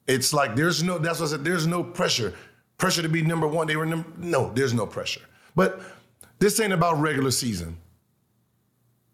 It's 0.06 0.32
like 0.32 0.54
there's 0.54 0.82
no, 0.82 0.98
that's 0.98 1.20
what 1.20 1.26
I 1.26 1.30
said, 1.30 1.44
there's 1.44 1.66
no 1.66 1.82
pressure. 1.82 2.34
Pressure 2.78 3.02
to 3.02 3.08
be 3.08 3.22
number 3.22 3.46
one. 3.46 3.66
They 3.66 3.76
were 3.76 3.86
no, 3.86 4.52
there's 4.54 4.74
no 4.74 4.86
pressure. 4.86 5.20
But 5.54 5.82
this 6.38 6.58
ain't 6.60 6.72
about 6.72 7.00
regular 7.00 7.30
season. 7.30 7.76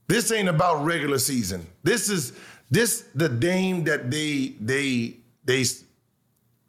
This 0.09 0.31
ain't 0.31 0.49
about 0.49 0.85
regular 0.85 1.19
season. 1.19 1.67
This 1.83 2.09
is 2.09 2.35
this 2.71 3.05
the 3.15 3.29
Dame 3.29 3.85
that 3.85 4.11
they 4.11 4.55
they 4.61 5.17
they 5.45 5.65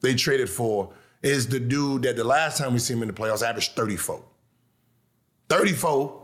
they 0.01 0.13
traded 0.15 0.49
for 0.49 0.93
is 1.23 1.47
the 1.47 1.59
dude 1.59 2.03
that 2.03 2.15
the 2.15 2.23
last 2.23 2.57
time 2.57 2.73
we 2.73 2.79
see 2.79 2.93
him 2.93 3.01
in 3.01 3.07
the 3.07 3.13
playoffs 3.13 3.41
averaged 3.41 3.71
34. 3.71 4.23
34, 5.49 6.23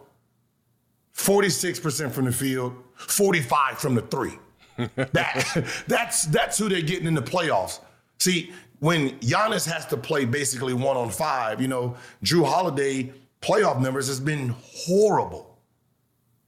46% 1.15 2.11
from 2.11 2.25
the 2.25 2.31
field, 2.31 2.75
45 2.95 3.77
from 3.77 3.95
the 3.95 4.01
three. 4.01 4.37
that, 4.95 5.83
that's 5.87 6.25
that's 6.25 6.57
who 6.57 6.67
they're 6.67 6.81
getting 6.81 7.07
in 7.07 7.13
the 7.13 7.21
playoffs. 7.21 7.79
See, 8.19 8.51
when 8.79 9.11
Giannis 9.19 9.69
has 9.71 9.85
to 9.87 9.97
play 9.97 10.25
basically 10.25 10.73
one 10.73 10.97
on 10.97 11.09
five, 11.09 11.61
you 11.61 11.67
know, 11.67 11.95
Jrue 12.23 12.45
Holiday 12.45 13.13
playoff 13.41 13.79
numbers 13.81 14.07
has 14.07 14.19
been 14.19 14.55
horrible. 14.63 15.57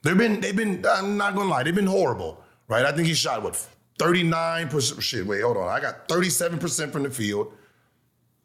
They've 0.02 0.18
been, 0.18 0.40
they've 0.40 0.56
been, 0.56 0.86
I'm 0.88 1.18
not 1.18 1.36
gonna 1.36 1.50
lie, 1.50 1.64
they've 1.64 1.74
been 1.74 1.88
horrible 1.88 2.44
right? 2.68 2.86
I 2.86 2.92
think 2.92 3.08
he 3.08 3.14
shot 3.14 3.44
what 3.44 3.68
39%. 4.00 5.02
Shit, 5.02 5.26
wait, 5.26 5.42
hold 5.42 5.58
on. 5.58 5.68
I 5.68 5.80
got 5.80 6.08
37% 6.08 6.92
from 6.92 7.04
the 7.04 7.10
field, 7.10 7.54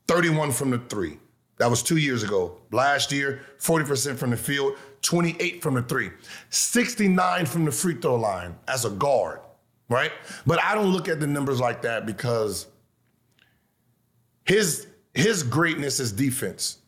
31 0.09 0.53
from 0.53 0.71
the 0.71 0.79
three. 0.79 1.19
That 1.59 1.69
was 1.69 1.83
two 1.83 1.99
years 1.99 2.23
ago. 2.23 2.57
Last 2.73 3.13
year, 3.13 3.43
40% 3.59 4.17
from 4.17 4.31
the 4.31 4.37
field, 4.37 4.77
28 5.03 5.63
from 5.63 5.75
the 5.75 5.83
three, 5.83 6.11
69 6.49 7.47
from 7.47 7.65
the 7.65 7.73
free 7.73 7.95
throw 7.95 8.17
line 8.17 8.57
as 8.67 8.85
a 8.87 8.91
guard, 8.91 9.41
right? 9.89 10.13
But 10.47 10.63
I 10.63 10.75
don't 10.75 10.93
look 10.93 11.09
at 11.09 11.21
the 11.21 11.27
numbers 11.27 11.61
like 11.61 11.83
that 11.83 12.07
because 12.07 12.67
his 14.45 14.87
his 15.13 15.43
greatness 15.43 16.01
is 16.01 16.13
defense, 16.13 16.79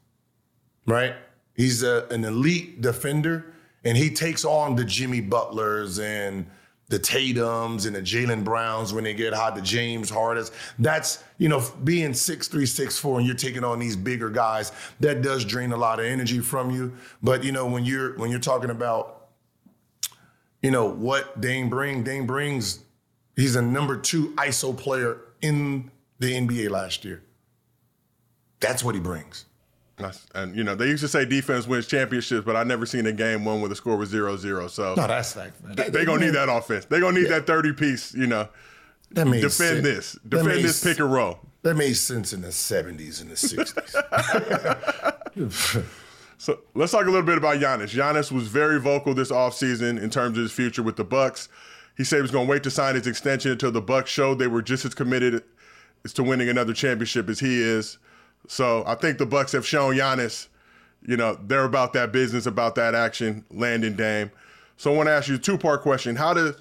right? 0.87 1.17
He's 1.55 1.83
a, 1.83 2.07
an 2.11 2.25
elite 2.25 2.81
defender, 2.81 3.53
and 3.85 3.97
he 3.97 4.11
takes 4.11 4.45
on 4.45 4.75
the 4.77 4.85
Jimmy 4.85 5.21
Butlers 5.21 5.99
and 5.99 6.47
the 6.89 6.99
Tatums 6.99 7.87
and 7.87 7.97
the 7.97 8.03
Jalen 8.03 8.45
Browns 8.45 8.93
when 8.93 9.05
they 9.05 9.15
get 9.15 9.33
hot, 9.33 9.55
the 9.55 9.63
James 9.63 10.11
Hardens. 10.11 10.51
That's, 10.79 11.25
you 11.39 11.49
know, 11.49 11.65
being 11.85 12.13
six 12.13 12.49
three, 12.49 12.67
six 12.67 12.99
four, 12.99 13.19
and 13.19 13.27
you're 13.27 13.37
taking 13.37 13.65
on 13.65 13.79
these 13.79 13.97
bigger 13.97 14.31
guys, 14.31 14.73
that 15.01 15.23
does 15.23 15.45
drain 15.45 15.73
a 15.73 15.77
lot 15.77 16.01
of 16.01 16.07
energy 16.07 16.41
from 16.41 16.71
you. 16.71 16.93
But, 17.23 17.45
you 17.45 17.53
know, 17.53 17.67
when 17.67 17.85
you're 17.85 18.17
when 18.19 18.31
you're 18.31 18.41
talking 18.41 18.71
about, 18.71 19.29
you 20.63 20.71
know, 20.71 20.87
what 20.87 21.41
Dame 21.41 21.69
brings, 21.69 22.05
Dame 22.05 22.27
brings 22.27 22.81
He's 23.37 23.57
a 23.57 23.63
number 23.63 23.97
two 23.97 24.35
ISO 24.37 24.77
player 24.77 25.19
in 25.41 25.91
the 26.19 26.33
NBA 26.33 26.71
last 26.71 27.05
year. 27.05 27.23
That's 28.61 28.85
what 28.85 28.95
he 28.95 29.01
brings. 29.01 29.47
And 30.35 30.57
you 30.57 30.65
know 30.65 30.75
they 30.75 30.87
used 30.87 31.03
to 31.03 31.09
say 31.09 31.25
defense 31.25 31.67
wins 31.67 31.87
championships, 31.87 32.45
but 32.45 32.57
I 32.57 32.65
never 32.65 32.87
seen 32.87 33.07
a 33.07 33.13
game 33.13 33.45
one 33.45 33.61
where 33.61 33.69
the 33.69 33.77
score 33.77 33.97
was 33.97 34.13
0-0. 34.13 34.71
So 34.71 34.95
no, 34.95 35.07
that's 35.07 35.33
fact. 35.33 35.57
They, 35.77 35.91
they 35.91 36.05
gonna 36.05 36.25
need 36.25 36.35
that 36.35 36.49
offense. 36.49 36.85
They 36.87 37.01
gonna 37.01 37.19
need 37.19 37.29
yeah. 37.29 37.39
that 37.39 37.47
thirty 37.47 37.73
piece. 37.73 38.15
You 38.15 38.27
know, 38.27 38.49
that 39.13 39.27
made 39.27 39.43
defend 39.43 39.83
sense. 39.83 39.83
this, 39.83 40.19
defend 40.27 40.65
this 40.65 40.83
pick 40.83 40.99
and 40.99 41.13
roll. 41.13 41.39
That 41.63 41.75
made 41.75 41.95
sense 41.95 42.33
in 42.33 42.41
the 42.41 42.53
seventies 42.53 43.21
and 43.21 43.31
the 43.31 43.37
sixties. 43.37 43.95
so 46.39 46.61
let's 46.75 46.93
talk 46.93 47.03
a 47.03 47.11
little 47.11 47.23
bit 47.23 47.39
about 47.39 47.59
Giannis. 47.59 47.95
Giannis 47.95 48.33
was 48.33 48.49
very 48.49 48.81
vocal 48.81 49.15
this 49.15 49.31
offseason 49.31 50.03
in 50.03 50.11
terms 50.11 50.37
of 50.37 50.43
his 50.43 50.53
future 50.53 50.83
with 50.83 50.97
the 50.97 51.05
Bucks. 51.05 51.49
He 51.97 52.05
said 52.05 52.17
he 52.17 52.23
was 52.23 52.31
going 52.31 52.47
to 52.47 52.51
wait 52.51 52.63
to 52.63 52.71
sign 52.71 52.95
his 52.95 53.07
extension 53.07 53.53
until 53.53 53.71
the 53.71 53.83
Bucks 53.83 54.11
showed 54.11 54.39
they 54.39 54.47
were 54.47 54.63
just 54.63 54.85
as 54.85 54.95
committed 54.95 55.45
as 56.05 56.13
to 56.15 56.23
winning 56.23 56.49
another 56.49 56.73
championship 56.73 57.29
as 57.29 57.39
he 57.39 57.61
is. 57.61 57.99
So 58.49 58.85
I 58.87 58.95
think 58.95 59.19
the 59.19 59.27
Bucks 59.27 59.53
have 59.53 59.67
shown 59.67 59.95
Giannis, 59.95 60.49
you 61.07 61.17
know, 61.17 61.39
they're 61.47 61.65
about 61.65 61.93
that 61.95 62.13
business, 62.13 62.47
about 62.47 62.75
that 62.77 62.95
action, 62.95 63.45
landing 63.51 63.97
Dame. 63.97 64.31
So 64.77 64.93
I 64.93 64.97
want 64.97 65.07
to 65.09 65.13
ask 65.13 65.29
you 65.29 65.37
a 65.37 65.39
two-part 65.39 65.83
question. 65.83 66.17
How 66.17 66.35
does 66.35 66.55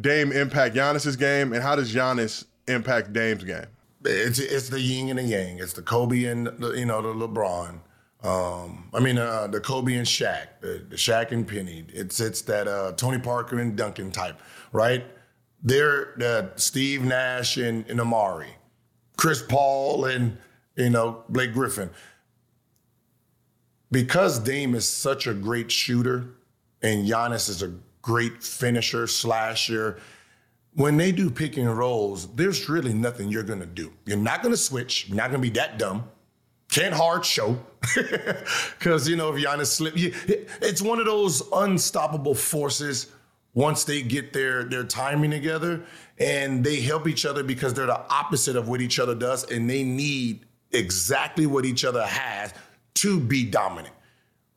Dame 0.00 0.32
impact 0.32 0.74
Giannis's 0.74 1.16
game, 1.16 1.52
and 1.52 1.62
how 1.62 1.76
does 1.76 1.94
Giannis 1.94 2.46
impact 2.66 3.12
Dame's 3.12 3.44
game? 3.44 3.66
It's 4.04 4.38
it's 4.38 4.68
the 4.68 4.80
yin 4.80 5.10
and 5.10 5.18
the 5.18 5.22
yang. 5.22 5.58
It's 5.58 5.74
the 5.74 5.82
Kobe 5.82 6.24
and 6.24 6.46
the, 6.46 6.72
you 6.72 6.86
know 6.86 7.02
the 7.02 7.26
LeBron. 7.26 7.78
Um, 8.24 8.88
I 8.94 9.00
mean 9.00 9.18
uh, 9.18 9.46
the 9.48 9.60
Kobe 9.60 9.94
and 9.94 10.06
Shaq, 10.06 10.46
the, 10.60 10.84
the 10.88 10.96
Shaq 10.96 11.30
and 11.32 11.46
Penny. 11.46 11.84
It's 11.88 12.20
it's 12.20 12.42
that 12.42 12.66
uh, 12.66 12.92
Tony 12.92 13.18
Parker 13.18 13.58
and 13.58 13.76
Duncan 13.76 14.10
type, 14.10 14.40
right? 14.72 15.04
They're 15.62 16.14
the 16.16 16.50
Steve 16.56 17.02
Nash 17.02 17.56
and, 17.56 17.88
and 17.88 18.00
Amar'e, 18.00 18.48
Chris 19.16 19.42
Paul 19.42 20.06
and 20.06 20.38
you 20.76 20.90
know, 20.90 21.24
Blake 21.28 21.52
Griffin. 21.52 21.90
Because 23.90 24.38
Dame 24.38 24.74
is 24.74 24.88
such 24.88 25.26
a 25.26 25.34
great 25.34 25.70
shooter 25.70 26.28
and 26.82 27.06
Giannis 27.06 27.48
is 27.48 27.62
a 27.62 27.72
great 28.00 28.42
finisher, 28.42 29.06
slasher, 29.06 30.00
when 30.74 30.96
they 30.96 31.12
do 31.12 31.30
pick 31.30 31.56
and 31.56 31.76
rolls, 31.76 32.26
there's 32.34 32.68
really 32.68 32.94
nothing 32.94 33.28
you're 33.28 33.42
gonna 33.42 33.66
do. 33.66 33.92
You're 34.06 34.16
not 34.16 34.42
gonna 34.42 34.56
switch, 34.56 35.08
you're 35.08 35.16
not 35.16 35.30
gonna 35.30 35.42
be 35.42 35.50
that 35.50 35.78
dumb. 35.78 36.04
Can't 36.70 36.94
hard 36.94 37.24
show. 37.24 37.58
Because, 38.78 39.08
you 39.08 39.16
know, 39.16 39.32
if 39.32 39.44
Giannis 39.44 39.66
slip, 39.66 39.94
it's 39.96 40.82
one 40.82 40.98
of 40.98 41.06
those 41.06 41.42
unstoppable 41.52 42.34
forces 42.34 43.08
once 43.54 43.84
they 43.84 44.02
get 44.02 44.32
their, 44.32 44.64
their 44.64 44.82
timing 44.82 45.30
together 45.30 45.84
and 46.18 46.64
they 46.64 46.80
help 46.80 47.06
each 47.06 47.26
other 47.26 47.44
because 47.44 47.74
they're 47.74 47.86
the 47.86 48.12
opposite 48.12 48.56
of 48.56 48.68
what 48.68 48.80
each 48.80 48.98
other 48.98 49.14
does 49.14 49.48
and 49.50 49.68
they 49.68 49.84
need 49.84 50.46
exactly 50.72 51.46
what 51.46 51.64
each 51.64 51.84
other 51.84 52.04
has 52.04 52.52
to 52.94 53.20
be 53.20 53.44
dominant. 53.44 53.94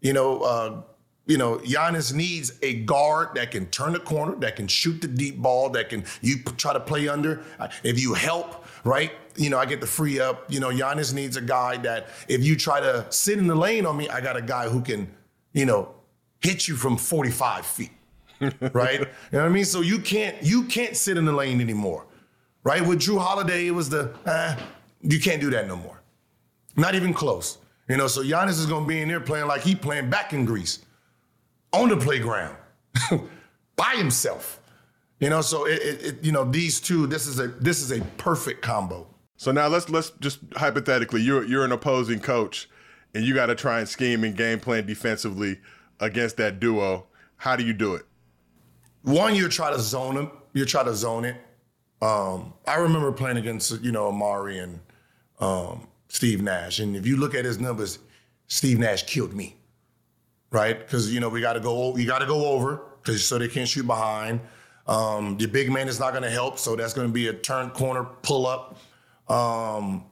You 0.01 0.13
know, 0.13 0.41
uh, 0.41 0.81
you 1.25 1.37
know, 1.37 1.57
Giannis 1.57 2.13
needs 2.13 2.57
a 2.61 2.75
guard 2.83 3.29
that 3.35 3.51
can 3.51 3.65
turn 3.67 3.93
the 3.93 3.99
corner, 3.99 4.35
that 4.35 4.55
can 4.55 4.67
shoot 4.67 5.01
the 5.01 5.07
deep 5.07 5.37
ball, 5.37 5.69
that 5.71 5.89
can 5.89 6.05
you 6.21 6.37
try 6.57 6.73
to 6.73 6.79
play 6.79 7.07
under. 7.07 7.43
Uh, 7.59 7.69
if 7.83 7.99
you 7.99 8.13
help, 8.13 8.65
right? 8.83 9.11
You 9.35 9.49
know, 9.49 9.57
I 9.57 9.65
get 9.65 9.81
the 9.81 9.87
free 9.87 10.19
up. 10.19 10.51
You 10.51 10.59
know, 10.59 10.69
Giannis 10.69 11.13
needs 11.13 11.35
a 11.35 11.41
guy 11.41 11.77
that 11.77 12.09
if 12.27 12.43
you 12.43 12.55
try 12.55 12.79
to 12.79 13.05
sit 13.09 13.39
in 13.39 13.47
the 13.47 13.55
lane 13.55 13.85
on 13.85 13.97
me, 13.97 14.07
I 14.09 14.21
got 14.21 14.37
a 14.37 14.41
guy 14.41 14.69
who 14.69 14.81
can, 14.81 15.11
you 15.53 15.65
know, 15.65 15.95
hit 16.41 16.67
you 16.67 16.75
from 16.75 16.97
45 16.97 17.65
feet. 17.65 17.91
right? 18.73 18.99
You 18.99 19.05
know 19.31 19.39
what 19.39 19.45
I 19.45 19.49
mean? 19.49 19.65
So 19.65 19.81
you 19.81 19.99
can't 19.99 20.43
you 20.43 20.65
can't 20.65 20.95
sit 20.95 21.17
in 21.17 21.25
the 21.25 21.31
lane 21.31 21.61
anymore. 21.61 22.05
Right? 22.63 22.85
With 22.85 22.99
Jrue 22.99 23.19
Holiday, 23.19 23.67
it 23.67 23.71
was 23.71 23.89
the 23.89 24.13
uh, 24.25 24.57
you 25.01 25.19
can't 25.19 25.39
do 25.39 25.49
that 25.51 25.67
no 25.67 25.75
more. 25.75 25.94
Not 26.75 26.95
even 26.95 27.13
close. 27.13 27.57
You 27.87 27.97
know, 27.97 28.07
so 28.07 28.23
Giannis 28.23 28.59
is 28.59 28.65
gonna 28.65 28.85
be 28.85 29.01
in 29.01 29.07
there 29.07 29.19
playing 29.19 29.47
like 29.47 29.61
he 29.61 29.75
playing 29.75 30.09
back 30.09 30.33
in 30.33 30.45
Greece, 30.45 30.79
on 31.71 31.89
the 31.89 31.97
playground, 31.97 32.55
by 33.75 33.93
himself. 33.95 34.59
You 35.19 35.29
know, 35.29 35.41
so 35.41 35.65
it, 35.65 35.81
it, 35.81 36.05
it, 36.05 36.23
you 36.23 36.31
know 36.31 36.43
these 36.43 36.81
two. 36.81 37.07
This 37.07 37.27
is 37.27 37.39
a 37.39 37.47
this 37.47 37.81
is 37.81 37.91
a 37.91 38.01
perfect 38.17 38.61
combo. 38.61 39.07
So 39.37 39.51
now 39.51 39.67
let's 39.67 39.89
let's 39.89 40.11
just 40.19 40.39
hypothetically, 40.55 41.21
you're 41.21 41.43
you're 41.43 41.63
an 41.63 41.71
opposing 41.71 42.19
coach, 42.19 42.69
and 43.13 43.23
you 43.23 43.33
got 43.33 43.47
to 43.47 43.55
try 43.55 43.79
and 43.79 43.87
scheme 43.87 44.23
and 44.23 44.35
game 44.35 44.59
plan 44.59 44.85
defensively 44.85 45.59
against 45.99 46.37
that 46.37 46.59
duo. 46.59 47.05
How 47.37 47.55
do 47.55 47.63
you 47.63 47.73
do 47.73 47.95
it? 47.95 48.05
One, 49.03 49.35
you 49.35 49.47
try 49.47 49.71
to 49.71 49.79
zone 49.79 50.15
them. 50.15 50.31
You 50.53 50.65
try 50.65 50.83
to 50.83 50.95
zone 50.95 51.25
it. 51.25 51.35
Um, 52.01 52.53
I 52.67 52.75
remember 52.75 53.11
playing 53.11 53.37
against 53.37 53.81
you 53.83 53.91
know 53.91 54.11
Amar'e 54.11 54.63
and 54.63 54.79
um, 55.39 55.87
Steve 56.07 56.41
Nash. 56.41 56.79
And 56.79 56.95
if 56.95 57.05
you 57.05 57.17
look 57.17 57.35
at 57.35 57.45
his 57.45 57.59
numbers, 57.59 57.99
Steve 58.47 58.79
Nash 58.79 59.03
killed 59.03 59.33
me, 59.33 59.55
right? 60.51 60.77
Because 60.77 61.13
you 61.13 61.19
know 61.19 61.29
we 61.29 61.41
got 61.41 61.53
to 61.53 61.59
go, 61.59 61.95
you 61.97 62.05
got 62.05 62.19
to 62.19 62.25
go 62.25 62.47
over 62.47 62.81
because 63.01 63.25
so 63.25 63.37
they 63.37 63.47
can't 63.47 63.67
shoot 63.67 63.85
behind. 63.85 64.39
Um, 64.87 65.37
the 65.37 65.47
big 65.47 65.71
man 65.71 65.87
is 65.87 65.99
not 65.99 66.11
going 66.11 66.23
to 66.23 66.29
help, 66.29 66.59
so 66.59 66.75
that's 66.75 66.93
going 66.93 67.07
to 67.07 67.13
be 67.13 67.27
a 67.27 67.33
turn 67.33 67.71
corner 67.71 68.03
pull 68.21 68.45
up. 68.45 68.77
Um, 69.27 70.03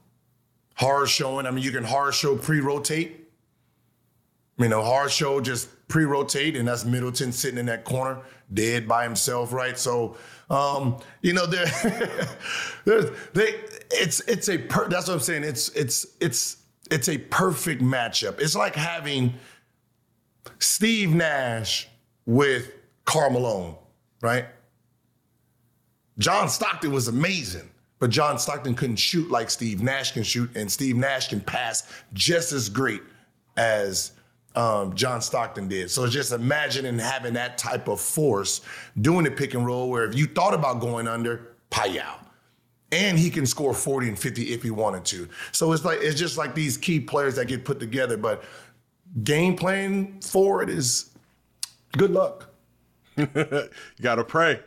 hard 0.76 1.10
showing. 1.10 1.46
I 1.46 1.52
mean, 1.52 1.64
you 1.64 1.72
can 1.72 1.84
hard 1.84 2.14
show 2.16 2.36
pre 2.36 2.60
rotate. 2.60 3.20
You 4.58 4.70
know, 4.70 4.84
hard 4.84 5.12
show 5.12 5.42
just 5.42 5.70
pre 5.88 6.06
rotate, 6.06 6.56
and 6.56 6.68
that's 6.68 6.86
Middleton 6.86 7.32
sitting 7.32 7.60
in 7.60 7.68
that 7.68 7.84
corner, 7.84 8.20
dead 8.54 8.88
by 8.88 9.04
himself, 9.04 9.54
right? 9.54 9.78
So, 9.78 10.18
um, 10.50 10.98
you 11.22 11.34
know, 11.34 11.46
they're, 11.46 11.66
they 13.34 13.56
it's 13.94 14.20
it's 14.22 14.50
a 14.50 14.58
per, 14.58 14.88
that's 14.88 15.08
what 15.08 15.16
I'm 15.16 15.20
saying. 15.20 15.44
It's 15.44 15.70
it's 15.70 16.06
it's 16.20 16.58
it's 16.92 17.10
a 17.10 17.18
perfect 17.18 17.82
matchup. 17.82 18.40
It's 18.40 18.56
like 18.56 18.76
having 18.76 19.34
Steve 20.60 21.14
Nash 21.14 21.88
with 22.26 22.72
Karl 23.06 23.32
Malone, 23.32 23.76
right? 24.22 24.46
John 26.20 26.50
Stockton 26.50 26.92
was 26.92 27.08
amazing, 27.08 27.70
but 28.00 28.10
John 28.10 28.38
Stockton 28.38 28.76
couldn't 28.76 28.98
shoot 28.98 29.32
like 29.32 29.50
Steve 29.50 29.82
Nash 29.82 30.12
can 30.12 30.24
shoot, 30.24 30.56
and 30.56 30.72
Steve 30.72 30.96
Nash 30.96 31.30
can 31.30 31.42
pass 31.42 31.92
just 32.14 32.52
as 32.52 32.70
great 32.70 33.02
as 33.58 34.12
um, 34.56 34.94
John 34.96 35.22
Stockton 35.22 35.68
did. 35.68 35.90
So 35.90 36.08
just 36.08 36.32
imagining 36.32 37.00
having 37.00 37.34
that 37.34 37.58
type 37.58 37.88
of 37.88 38.00
force 38.00 38.62
doing 39.02 39.24
the 39.24 39.32
pick 39.32 39.56
and 39.56 39.66
roll 39.66 39.90
where 39.90 40.06
if 40.06 40.16
you 40.16 40.28
thought 40.28 40.54
about 40.54 40.80
going 40.80 41.08
under, 41.08 41.56
payal 41.72 42.23
and 42.94 43.18
he 43.18 43.32
can 43.32 43.46
score 43.46 43.74
40 43.74 44.10
and 44.10 44.20
50 44.20 44.54
if 44.54 44.62
he 44.62 44.70
wanted 44.70 45.04
to. 45.06 45.28
So 45.52 45.72
it's 45.72 45.84
like 45.84 46.00
it's 46.02 46.18
just 46.18 46.38
like 46.38 46.54
these 46.54 46.78
key 46.78 47.00
players 47.00 47.36
that 47.36 47.48
get 47.48 47.66
put 47.66 47.80
together. 47.80 48.18
But 48.18 48.44
game 49.24 49.56
plan 49.56 50.22
for 50.22 50.62
it 50.62 50.70
is 50.70 51.10
good 51.98 52.12
luck. 52.12 52.50
you 53.18 53.26
got 54.02 54.16
to 54.16 54.24
pray, 54.24 54.60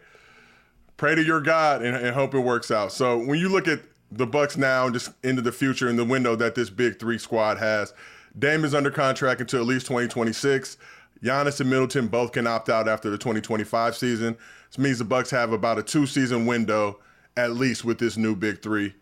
pray 0.96 1.14
to 1.14 1.22
your 1.22 1.40
God, 1.40 1.82
and, 1.82 1.96
and 1.96 2.14
hope 2.14 2.34
it 2.34 2.40
works 2.40 2.70
out. 2.70 2.92
So 2.92 3.18
when 3.18 3.38
you 3.38 3.48
look 3.48 3.68
at 3.68 3.80
the 4.10 4.26
Bucks 4.26 4.56
now, 4.56 4.86
and 4.86 4.94
just 4.94 5.10
into 5.22 5.42
the 5.42 5.52
future 5.52 5.88
in 5.88 5.96
the 5.96 6.04
window 6.04 6.36
that 6.36 6.54
this 6.54 6.70
big 6.70 6.98
three 6.98 7.18
squad 7.18 7.58
has, 7.58 7.94
Dame 8.38 8.64
is 8.64 8.74
under 8.74 8.90
contract 8.90 9.40
until 9.40 9.60
at 9.60 9.66
least 9.66 9.86
2026. 9.86 10.76
Giannis 11.22 11.60
and 11.60 11.70
Middleton 11.70 12.08
both 12.08 12.32
can 12.32 12.46
opt 12.46 12.68
out 12.68 12.88
after 12.88 13.08
the 13.08 13.18
2025 13.18 13.96
season. 13.96 14.36
This 14.68 14.78
means 14.78 14.98
the 14.98 15.04
Bucks 15.04 15.30
have 15.30 15.52
about 15.52 15.78
a 15.78 15.82
two-season 15.82 16.44
window 16.44 17.00
at 17.36 17.52
least 17.52 17.84
with 17.84 17.98
this 17.98 18.16
new 18.16 18.34
big 18.34 18.62
three. 18.62 18.94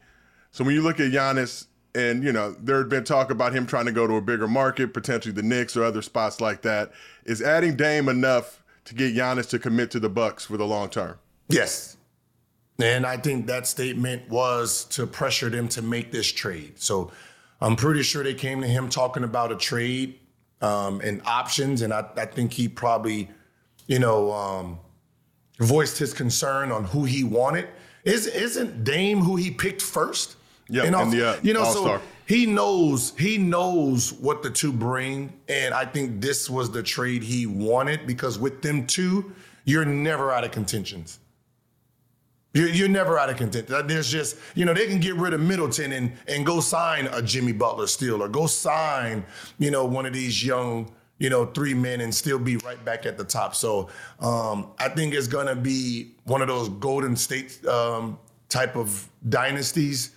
So 0.51 0.65
when 0.65 0.75
you 0.75 0.83
look 0.83 1.01
at 1.01 1.13
Giannis, 1.13 1.67
and 1.95 2.25
you 2.25 2.33
know 2.33 2.53
there 2.61 2.79
had 2.79 2.89
been 2.89 3.05
talk 3.05 3.31
about 3.31 3.53
him 3.53 3.67
trying 3.67 3.87
to 3.87 3.93
go 3.93 4.07
to 4.07 4.15
a 4.15 4.21
bigger 4.21 4.49
market, 4.49 4.93
potentially 4.93 5.33
the 5.33 5.43
Knicks 5.43 5.77
or 5.77 5.85
other 5.85 6.03
spots 6.03 6.41
like 6.41 6.63
that. 6.63 6.93
Is 7.25 7.41
adding 7.41 7.77
Dame 7.77 8.09
enough 8.09 8.63
to 8.87 8.95
get 8.95 9.15
Giannis 9.15 9.49
to 9.51 9.59
commit 9.59 9.91
to 9.93 10.01
the 10.01 10.09
Bucks 10.09 10.45
for 10.45 10.57
the 10.57 10.67
long 10.67 10.91
term? 10.91 11.19
Yes. 11.49 11.97
And 12.81 13.07
I 13.07 13.17
think 13.17 13.47
that 13.47 13.67
statement 13.67 14.29
was 14.29 14.85
to 14.87 15.07
pressure 15.07 15.49
them 15.49 15.69
to 15.69 15.83
make 15.83 16.11
this 16.11 16.31
trade. 16.31 16.75
So 16.77 17.13
I'm 17.61 17.77
pretty 17.77 18.03
sure 18.03 18.25
they 18.25 18.35
came 18.35 18.61
to 18.63 18.67
him 18.67 18.89
talking 18.89 19.23
about 19.23 19.53
a 19.53 19.57
trade 19.57 20.19
um, 20.61 21.01
and 21.01 21.23
options. 21.25 21.83
And 21.83 21.93
I, 21.93 22.05
I, 22.17 22.27
think 22.27 22.53
he 22.53 22.67
probably, 22.67 23.31
you 23.87 24.01
know, 24.01 24.33
um, 24.33 24.81
voiced 25.61 25.99
his 25.99 26.13
concern 26.13 26.73
on 26.73 26.85
who 26.85 27.05
he 27.05 27.23
wanted. 27.23 27.69
Is 28.05 28.27
isn't 28.27 28.85
Dame 28.85 29.21
who 29.21 29.37
he 29.37 29.51
picked 29.51 29.83
first? 29.83 30.37
Yeah, 30.69 30.85
and 30.85 31.13
the, 31.13 31.29
uh, 31.31 31.37
you 31.43 31.53
know, 31.53 31.63
All-Star. 31.63 31.99
so 31.99 32.05
he 32.27 32.47
knows 32.47 33.13
he 33.19 33.39
knows 33.39 34.13
what 34.15 34.43
the 34.43 34.51
two 34.51 34.73
bring, 34.73 35.33
and 35.49 35.75
I 35.75 35.85
think 35.85 36.21
this 36.21 36.49
was 36.49 36.71
the 36.71 36.83
trade 36.83 37.23
he 37.23 37.47
wanted 37.47 38.07
because 38.07 38.39
with 38.39 38.63
them 38.63 38.87
two, 38.87 39.33
you're 39.65 39.85
never 39.85 40.33
out 40.33 40.45
of 40.45 40.51
contentions. 40.51 41.19
You're, 42.55 42.69
you're 42.69 42.89
never 42.89 43.19
out 43.19 43.31
of 43.31 43.37
contention. 43.37 43.87
There's 43.87 44.11
just 44.11 44.37
you 44.55 44.65
know 44.65 44.73
they 44.73 44.87
can 44.87 45.01
get 45.01 45.17
rid 45.17 45.35
of 45.35 45.41
Middleton 45.41 45.93
and 45.93 46.13
and 46.29 46.47
go 46.47 46.61
sign 46.61 47.07
a 47.07 47.21
Jimmy 47.21 47.53
Butler 47.53 47.87
still, 47.87 48.23
or 48.23 48.29
go 48.29 48.47
sign 48.47 49.25
you 49.59 49.71
know 49.71 49.85
one 49.85 50.07
of 50.07 50.13
these 50.13 50.45
young 50.45 50.91
you 51.19 51.31
know, 51.31 51.47
three 51.47 51.75
men 51.75 52.01
and 52.01 52.15
still 52.15 52.39
be 52.39 52.57
right 52.59 52.83
back 52.85 53.07
at 53.07 53.17
the 53.17 53.25
top. 53.25 53.55
So 53.55 53.89
um, 54.21 54.71
I 54.79 54.89
think 54.89 55.15
it's 55.15 55.29
going 55.29 55.47
to 55.47 55.55
be 55.55 56.13
one 56.25 56.43
of 56.43 56.49
those 56.49 56.69
Golden 56.69 57.17
State 57.17 57.65
um, 57.67 58.19
type 58.49 58.77
of 58.77 59.09
dynasties, 59.29 60.11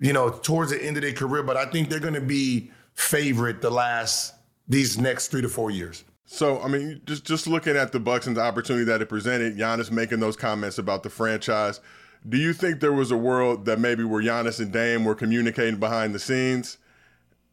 you 0.00 0.12
know, 0.12 0.30
towards 0.30 0.70
the 0.70 0.82
end 0.82 0.96
of 0.96 1.02
their 1.02 1.12
career. 1.12 1.42
But 1.42 1.56
I 1.56 1.66
think 1.66 1.88
they're 1.88 2.00
going 2.00 2.14
to 2.14 2.20
be 2.20 2.70
favorite 2.94 3.62
the 3.62 3.70
last 3.70 4.34
these 4.68 4.98
next 4.98 5.28
three 5.28 5.42
to 5.42 5.48
four 5.48 5.70
years. 5.70 6.04
So, 6.26 6.60
I 6.62 6.68
mean, 6.68 7.00
just 7.06 7.24
just 7.24 7.46
looking 7.46 7.76
at 7.76 7.92
the 7.92 8.00
Bucks 8.00 8.26
and 8.26 8.36
the 8.36 8.42
opportunity 8.42 8.84
that 8.86 9.00
it 9.02 9.08
presented, 9.08 9.56
Giannis 9.56 9.90
making 9.90 10.20
those 10.20 10.36
comments 10.36 10.78
about 10.78 11.02
the 11.02 11.10
franchise. 11.10 11.80
Do 12.26 12.38
you 12.38 12.54
think 12.54 12.80
there 12.80 12.92
was 12.92 13.10
a 13.10 13.16
world 13.16 13.66
that 13.66 13.78
maybe 13.78 14.02
where 14.02 14.22
Giannis 14.22 14.58
and 14.58 14.72
Dame 14.72 15.04
were 15.04 15.14
communicating 15.14 15.76
behind 15.76 16.14
the 16.14 16.18
scenes 16.18 16.78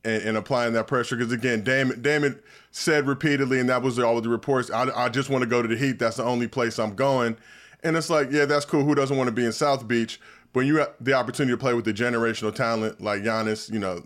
and, 0.04 0.24
and 0.24 0.38
applying 0.38 0.74
that 0.74 0.88
pressure? 0.88 1.16
Because 1.16 1.32
again, 1.32 1.64
Dame, 1.64 2.02
Dame 2.02 2.40
said 2.72 3.08
repeatedly, 3.08 3.60
and 3.60 3.70
that 3.70 3.82
was 3.82 4.00
all 4.00 4.18
of 4.18 4.24
the 4.24 4.30
reports. 4.30 4.70
I, 4.70 4.90
I 4.96 5.10
just 5.10 5.30
want 5.30 5.44
to 5.44 5.50
go 5.50 5.62
to 5.62 5.68
the 5.68 5.78
Heat. 5.78 6.00
That's 6.00 6.18
the 6.18 6.24
only 6.24 6.48
place 6.48 6.80
I'm 6.80 6.96
going. 6.96 7.38
And 7.84 7.98
it's 7.98 8.10
like, 8.10 8.32
yeah, 8.32 8.46
that's 8.46 8.66
cool. 8.66 8.84
Who 8.84 8.96
doesn't 8.96 9.18
want 9.18 9.28
to 9.28 9.32
be 9.32 9.46
in 9.46 9.52
South 9.52 9.88
Beach? 9.88 10.20
But 10.54 10.62
you 10.62 10.78
have 10.78 10.94
the 11.00 11.14
opportunity 11.14 11.54
to 11.54 11.58
play 11.58 11.74
with 11.74 11.86
the 11.86 11.94
generational 11.94 12.54
talent 12.54 13.02
like 13.02 13.22
Giannis, 13.22 13.72
you 13.72 13.80
know, 13.80 14.06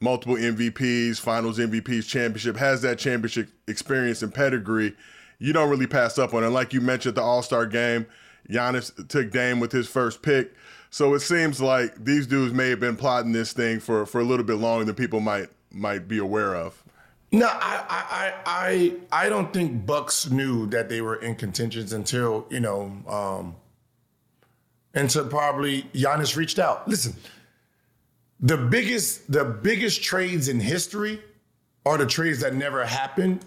multiple 0.00 0.36
MVPs, 0.36 1.18
Finals 1.20 1.58
MVPs, 1.58 2.06
championship, 2.06 2.56
has 2.56 2.82
that 2.82 2.98
championship 2.98 3.48
experience 3.66 4.22
and 4.22 4.32
pedigree. 4.32 4.94
You 5.38 5.52
don't 5.52 5.68
really 5.68 5.86
pass 5.86 6.18
up 6.18 6.32
on 6.32 6.44
it. 6.44 6.50
Like 6.50 6.72
you 6.72 6.80
mentioned, 6.80 7.16
the 7.16 7.22
All 7.22 7.42
Star 7.42 7.66
game, 7.66 8.06
Giannis 8.48 9.08
took 9.08 9.30
Dame 9.30 9.60
with 9.60 9.72
his 9.72 9.88
first 9.88 10.22
pick. 10.22 10.54
So 10.94 11.12
it 11.14 11.22
seems 11.22 11.60
like 11.60 12.04
these 12.04 12.24
dudes 12.24 12.54
may 12.54 12.70
have 12.70 12.78
been 12.78 12.94
plotting 12.94 13.32
this 13.32 13.52
thing 13.52 13.80
for, 13.80 14.06
for 14.06 14.20
a 14.20 14.22
little 14.22 14.44
bit 14.44 14.58
longer 14.58 14.84
than 14.84 14.94
people 14.94 15.18
might 15.18 15.48
might 15.72 16.06
be 16.06 16.18
aware 16.18 16.54
of. 16.54 16.84
No, 17.32 17.48
I, 17.48 17.84
I, 17.88 18.34
I, 18.46 19.24
I 19.24 19.28
don't 19.28 19.52
think 19.52 19.84
Bucks 19.86 20.30
knew 20.30 20.66
that 20.66 20.88
they 20.88 21.00
were 21.00 21.16
in 21.16 21.34
contentions 21.34 21.92
until 21.92 22.46
you 22.48 22.60
know, 22.60 22.92
um, 23.08 23.56
until 24.94 25.26
probably 25.26 25.82
Giannis 25.94 26.36
reached 26.36 26.60
out. 26.60 26.86
Listen, 26.86 27.16
the 28.38 28.56
biggest 28.56 29.32
the 29.32 29.44
biggest 29.44 30.00
trades 30.00 30.46
in 30.46 30.60
history 30.60 31.20
are 31.84 31.98
the 31.98 32.06
trades 32.06 32.38
that 32.38 32.54
never 32.54 32.84
happened 32.84 33.44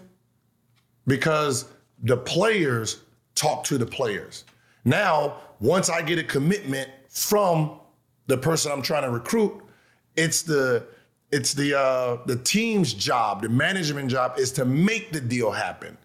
because 1.06 1.64
the 2.04 2.18
players 2.18 3.04
talk 3.36 3.64
to 3.64 3.78
the 3.78 3.86
players. 3.86 4.44
Now, 4.84 5.38
once 5.62 5.90
I 5.90 6.02
get 6.02 6.20
a 6.20 6.24
commitment 6.26 6.90
from 7.10 7.80
the 8.28 8.38
person 8.38 8.72
I'm 8.72 8.82
trying 8.82 9.04
to 9.04 9.12
recruit, 9.12 9.64
it's 10.16 10.42
the 10.42 10.86
it's 11.32 11.54
the 11.54 11.78
uh, 11.78 12.18
the 12.26 12.38
team's 12.38 12.94
job, 12.94 13.42
the 13.42 13.50
management 13.50 14.10
job 14.10 14.38
is 14.38 14.52
to 14.54 14.66
make 14.66 15.12
the 15.12 15.22
deal 15.22 15.52
happen. 15.52 15.98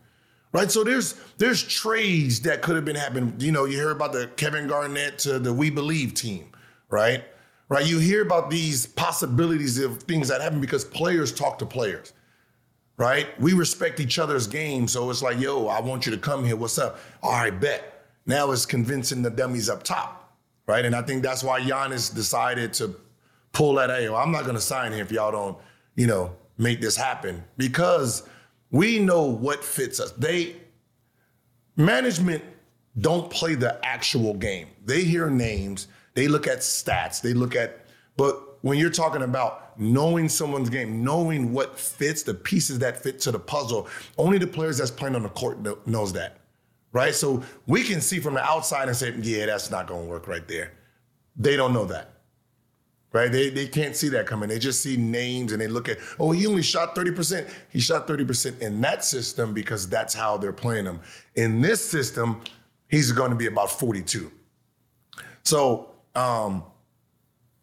Right? 0.53 0.71
So 0.71 0.85
there's 0.85 1.15
there's 1.39 1.63
trades 1.63 2.41
that 2.43 2.61
could 2.63 2.77
have 2.77 2.85
been 2.85 2.97
happening. 2.97 3.35
You 3.39 3.53
know, 3.53 3.65
you 3.65 3.77
hear 3.77 3.91
about 3.91 4.13
the 4.13 4.29
Kevin 4.37 4.67
Garnett 4.67 5.19
to 5.21 5.39
the 5.39 5.53
We 5.53 5.71
Believe 5.71 6.15
team, 6.15 6.51
right? 6.91 7.25
right? 7.73 7.87
You 7.87 7.99
hear 7.99 8.21
about 8.21 8.51
these 8.51 8.85
possibilities 8.85 9.79
of 9.79 10.03
things 10.03 10.29
that 10.29 10.43
happen 10.43 10.61
because 10.61 10.85
players 10.85 11.33
talk 11.33 11.59
to 11.61 11.67
players, 11.67 12.13
right? 12.99 13.29
We 13.41 13.55
respect 13.55 13.99
each 13.99 14.19
other's 14.19 14.47
game, 14.47 14.87
so 14.87 15.09
it's 15.09 15.23
like, 15.23 15.41
yo, 15.41 15.69
I 15.69 15.81
want 15.81 16.05
you 16.05 16.13
to 16.13 16.19
come 16.19 16.45
here. 16.45 16.55
What's 16.55 16.79
up? 16.79 16.99
All 17.23 17.33
right, 17.33 17.59
bet. 17.59 18.05
Now 18.27 18.51
it's 18.51 18.67
convincing 18.67 19.23
the 19.23 19.31
dummies 19.31 19.71
up 19.71 19.85
top, 19.85 20.22
right? 20.67 20.85
And 20.85 20.95
I 20.95 21.03
think 21.03 21.23
that's 21.23 21.43
why 21.43 21.61
Giannis 21.61 22.15
decided 22.15 22.73
to 22.75 22.95
pull 23.53 23.75
that. 23.75 23.91
Hey, 23.91 24.09
I'm 24.09 24.33
not 24.33 24.43
going 24.43 24.57
to 24.57 24.61
sign 24.61 24.93
here 24.93 25.03
if 25.03 25.13
y'all 25.13 25.33
don't, 25.33 25.59
you 25.97 26.07
know, 26.07 26.35
make 26.59 26.81
this 26.81 26.97
happen 26.97 27.45
because 27.57 28.29
we 28.71 28.99
know 28.99 29.25
what 29.25 29.65
fits 29.65 30.01
us. 30.01 30.13
They 30.13 30.57
management 31.77 32.43
don't 33.01 33.31
play 33.31 33.55
the 33.55 33.85
actual 33.85 34.35
game. 34.35 34.69
They 34.85 35.05
hear 35.05 35.31
names 35.31 35.89
they 36.15 36.29
look 36.29 36.47
at 36.47 36.59
stats, 36.59 37.21
they 37.21 37.33
look 37.33 37.57
at, 37.57 37.87
but 38.17 38.59
when 38.63 38.79
you're 38.79 38.91
talking 38.91 39.23
about 39.23 39.79
knowing 39.81 40.29
someone's 40.29 40.69
game, 40.69 41.03
knowing 41.03 41.53
what 41.53 41.79
fits, 41.79 42.23
the 42.23 42.35
pieces 42.35 42.79
that 42.81 43.03
fit 43.03 43.19
to 43.21 43.33
the 43.33 43.39
puzzle, 43.39 43.89
only 44.19 44.39
the 44.39 44.47
players 44.47 44.79
that's 44.79 44.91
playing 44.91 45.17
on 45.17 45.23
the 45.23 45.29
court 45.31 45.59
knows 45.87 46.13
that, 46.13 46.39
right? 46.93 47.15
So 47.15 47.43
we 47.67 47.83
can 47.83 48.01
see 48.01 48.21
from 48.21 48.35
the 48.35 48.43
outside 48.43 48.89
and 48.89 48.97
say, 48.97 49.15
yeah, 49.21 49.47
that's 49.47 49.71
not 49.71 49.87
going 49.87 50.05
to 50.05 50.11
work 50.11 50.29
right 50.29 50.47
there. 50.47 50.73
They 51.37 51.57
don't 51.57 51.73
know 51.73 51.87
that, 51.87 52.13
right? 53.13 53.33
They, 53.33 53.49
they 53.49 53.67
can't 53.67 53.97
see 53.97 54.11
that 54.11 54.27
coming. 54.27 54.49
They 54.49 54.59
just 54.59 54.83
see 54.83 54.97
names 54.97 55.53
and 55.53 55.61
they 55.61 55.69
look 55.69 55.89
at, 55.89 55.99
oh, 56.21 56.31
he 56.31 56.47
only 56.47 56.63
shot 56.63 56.95
30%. 56.95 57.49
He 57.71 57.81
shot 57.81 58.07
30% 58.07 58.61
in 58.61 58.81
that 58.83 59.05
system 59.05 59.55
because 59.55 59.89
that's 59.89 60.15
how 60.15 60.37
they're 60.37 60.53
playing 60.53 60.85
him. 60.85 61.01
In 61.35 61.61
this 61.61 61.83
system, 61.83 62.43
he's 62.89 63.11
going 63.11 63.31
to 63.31 63.37
be 63.37 63.47
about 63.47 63.71
42. 63.71 64.31
So 65.45 65.91
um, 66.15 66.65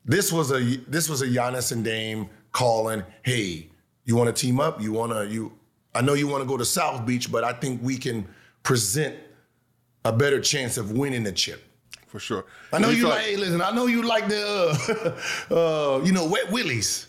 this 0.06 0.34
was 0.34 0.52
a 0.52 0.60
this 0.88 1.08
was 1.08 1.22
a 1.22 1.28
Giannis 1.28 1.72
and 1.72 1.84
Dame 1.84 2.30
calling, 2.52 3.04
hey, 3.24 3.70
you 4.06 4.16
want 4.16 4.36
to 4.36 4.42
team 4.42 4.60
up? 4.60 4.82
You 4.82 4.92
want 4.92 5.12
to 5.12 5.28
you? 5.28 5.54
I 5.94 6.02
know 6.02 6.14
you 6.14 6.28
want 6.28 6.42
to 6.42 6.48
go 6.48 6.58
to 6.58 6.66
South 6.66 7.06
Beach, 7.06 7.32
but 7.32 7.44
I 7.44 7.54
think 7.54 7.82
we 7.84 7.98
can 7.98 8.28
present 8.64 9.16
a 10.06 10.14
better 10.14 10.40
chance 10.40 10.78
of 10.78 10.92
winning 10.92 11.24
the 11.24 11.32
chip. 11.32 11.64
For 12.10 12.20
sure. 12.20 12.46
I 12.74 12.80
know 12.80 12.90
you, 12.90 12.98
you 12.98 13.08
like. 13.08 13.22
Hey, 13.22 13.38
listen. 13.38 13.62
I 13.62 13.70
know 13.70 13.86
you 13.86 14.02
like 14.02 14.28
the, 14.28 15.16
uh, 15.52 15.54
uh, 15.54 16.04
you 16.04 16.12
know, 16.12 16.28
wet 16.28 16.52
willies. 16.52 17.06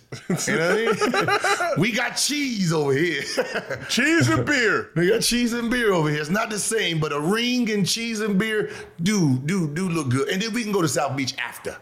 You 0.46 0.56
know 0.56 0.74
what 0.74 1.14
I 1.14 1.66
mean? 1.66 1.70
we 1.78 1.90
got 1.90 2.16
cheese 2.16 2.70
over 2.70 2.92
here. 2.92 3.22
cheese 3.88 4.28
and 4.28 4.44
beer. 4.44 4.90
We 4.94 5.08
got 5.08 5.22
cheese 5.22 5.54
and 5.54 5.70
beer 5.70 5.94
over 5.94 6.10
here. 6.10 6.20
It's 6.20 6.28
not 6.28 6.50
the 6.50 6.58
same, 6.58 7.00
but 7.00 7.14
a 7.14 7.20
ring 7.20 7.70
and 7.70 7.88
cheese 7.88 8.20
and 8.20 8.38
beer 8.38 8.70
do 9.02 9.38
do 9.38 9.68
do 9.68 9.88
look 9.88 10.10
good. 10.10 10.28
And 10.28 10.42
then 10.42 10.52
we 10.52 10.62
can 10.62 10.72
go 10.72 10.82
to 10.82 10.88
South 10.88 11.16
Beach 11.16 11.34
after. 11.38 11.78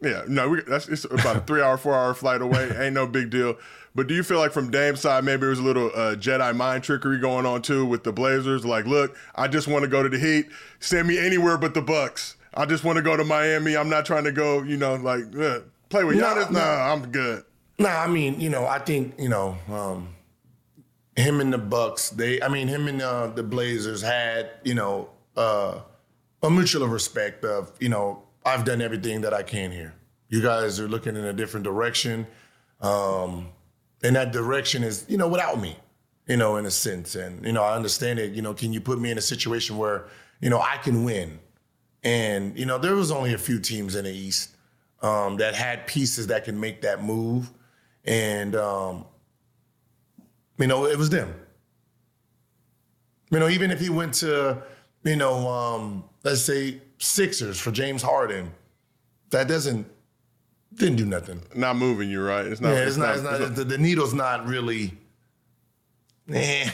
Yeah, 0.00 0.22
no, 0.28 0.50
we, 0.50 0.60
that's 0.60 0.88
it's 0.88 1.04
about 1.06 1.36
a 1.36 1.40
three 1.40 1.60
hour, 1.60 1.76
four 1.76 1.94
hour 1.94 2.14
flight 2.14 2.40
away. 2.40 2.70
Ain't 2.78 2.94
no 2.94 3.08
big 3.08 3.30
deal. 3.30 3.56
But 3.94 4.08
do 4.08 4.14
you 4.14 4.22
feel 4.24 4.38
like 4.38 4.52
from 4.52 4.70
Dame's 4.70 5.00
side, 5.00 5.24
maybe 5.24 5.40
there 5.40 5.50
was 5.50 5.60
a 5.60 5.62
little 5.62 5.86
uh, 5.94 6.16
Jedi 6.16 6.54
mind 6.56 6.82
trickery 6.82 7.18
going 7.18 7.46
on 7.46 7.62
too 7.62 7.86
with 7.86 8.02
the 8.02 8.12
Blazers? 8.12 8.64
Like, 8.64 8.86
look, 8.86 9.16
I 9.36 9.46
just 9.46 9.68
want 9.68 9.84
to 9.84 9.88
go 9.88 10.02
to 10.02 10.08
the 10.08 10.18
Heat. 10.18 10.46
Send 10.80 11.06
me 11.06 11.18
anywhere 11.18 11.56
but 11.56 11.74
the 11.74 11.82
Bucks. 11.82 12.36
I 12.54 12.66
just 12.66 12.84
want 12.84 12.96
to 12.96 13.02
go 13.02 13.16
to 13.16 13.24
Miami. 13.24 13.76
I'm 13.76 13.88
not 13.88 14.04
trying 14.04 14.24
to 14.24 14.32
go, 14.32 14.62
you 14.62 14.76
know, 14.76 14.96
like 14.96 15.24
uh, 15.36 15.60
play 15.88 16.04
with 16.04 16.16
Giannis. 16.16 16.50
Nah, 16.50 16.58
nah, 16.58 16.92
I'm 16.92 17.10
good. 17.10 17.44
Nah, 17.78 18.00
I 18.00 18.06
mean, 18.06 18.40
you 18.40 18.50
know, 18.50 18.66
I 18.66 18.78
think 18.78 19.14
you 19.18 19.28
know, 19.28 19.56
um, 19.68 20.14
him 21.16 21.40
and 21.40 21.52
the 21.52 21.58
Bucks. 21.58 22.10
They, 22.10 22.40
I 22.42 22.48
mean, 22.48 22.68
him 22.68 22.88
and 22.88 23.00
uh, 23.00 23.28
the 23.28 23.42
Blazers 23.42 24.02
had, 24.02 24.50
you 24.64 24.74
know, 24.74 25.10
uh, 25.36 25.80
a 26.42 26.50
mutual 26.50 26.86
respect 26.86 27.44
of, 27.44 27.72
you 27.80 27.88
know, 27.88 28.22
I've 28.44 28.64
done 28.64 28.82
everything 28.82 29.22
that 29.22 29.32
I 29.32 29.42
can 29.42 29.72
here. 29.72 29.94
You 30.28 30.42
guys 30.42 30.80
are 30.80 30.88
looking 30.88 31.16
in 31.16 31.24
a 31.24 31.32
different 31.32 31.64
direction, 31.64 32.26
um, 32.80 33.48
and 34.04 34.14
that 34.16 34.32
direction 34.32 34.84
is, 34.84 35.06
you 35.08 35.16
know, 35.16 35.26
without 35.26 35.58
me, 35.60 35.76
you 36.28 36.36
know, 36.36 36.56
in 36.56 36.66
a 36.66 36.70
sense. 36.70 37.16
And 37.16 37.44
you 37.44 37.52
know, 37.52 37.62
I 37.62 37.74
understand 37.74 38.18
it. 38.18 38.32
You 38.32 38.42
know, 38.42 38.52
can 38.52 38.72
you 38.72 38.80
put 38.80 39.00
me 39.00 39.10
in 39.10 39.18
a 39.18 39.22
situation 39.22 39.78
where, 39.78 40.04
you 40.40 40.50
know, 40.50 40.60
I 40.60 40.76
can 40.76 41.04
win? 41.04 41.40
And 42.04 42.56
you 42.56 42.66
know, 42.66 42.78
there 42.78 42.94
was 42.94 43.10
only 43.10 43.32
a 43.32 43.38
few 43.38 43.58
teams 43.58 43.96
in 43.96 44.04
the 44.04 44.12
East 44.12 44.54
um, 45.00 45.38
that 45.38 45.54
had 45.54 45.86
pieces 45.86 46.26
that 46.26 46.44
can 46.44 46.60
make 46.60 46.82
that 46.82 47.02
move, 47.02 47.50
and 48.04 48.54
um, 48.54 49.06
you 50.58 50.66
know, 50.66 50.84
it 50.84 50.98
was 50.98 51.08
them. 51.08 51.34
You 53.30 53.38
know, 53.40 53.48
even 53.48 53.70
if 53.70 53.80
he 53.80 53.88
went 53.88 54.12
to, 54.14 54.62
you 55.02 55.16
know, 55.16 55.48
um, 55.48 56.04
let's 56.24 56.42
say 56.42 56.82
Sixers 56.98 57.58
for 57.58 57.70
James 57.70 58.02
Harden, 58.02 58.52
that 59.30 59.48
doesn't 59.48 59.86
didn't 60.76 60.96
do 60.96 61.06
nothing. 61.06 61.42
Not 61.54 61.76
moving 61.76 62.10
you, 62.10 62.22
right? 62.22 62.46
It's 62.46 62.60
not. 62.60 62.70
Yeah, 62.70 62.80
it's, 62.80 62.88
it's 62.90 62.96
not, 62.96 63.06
not, 63.06 63.14
it's 63.14 63.24
not, 63.24 63.40
it's 63.40 63.56
the, 63.56 63.64
the, 63.64 63.78
needle's 63.78 64.14
not 64.14 64.46
really. 64.46 64.96
Eh, 66.32 66.70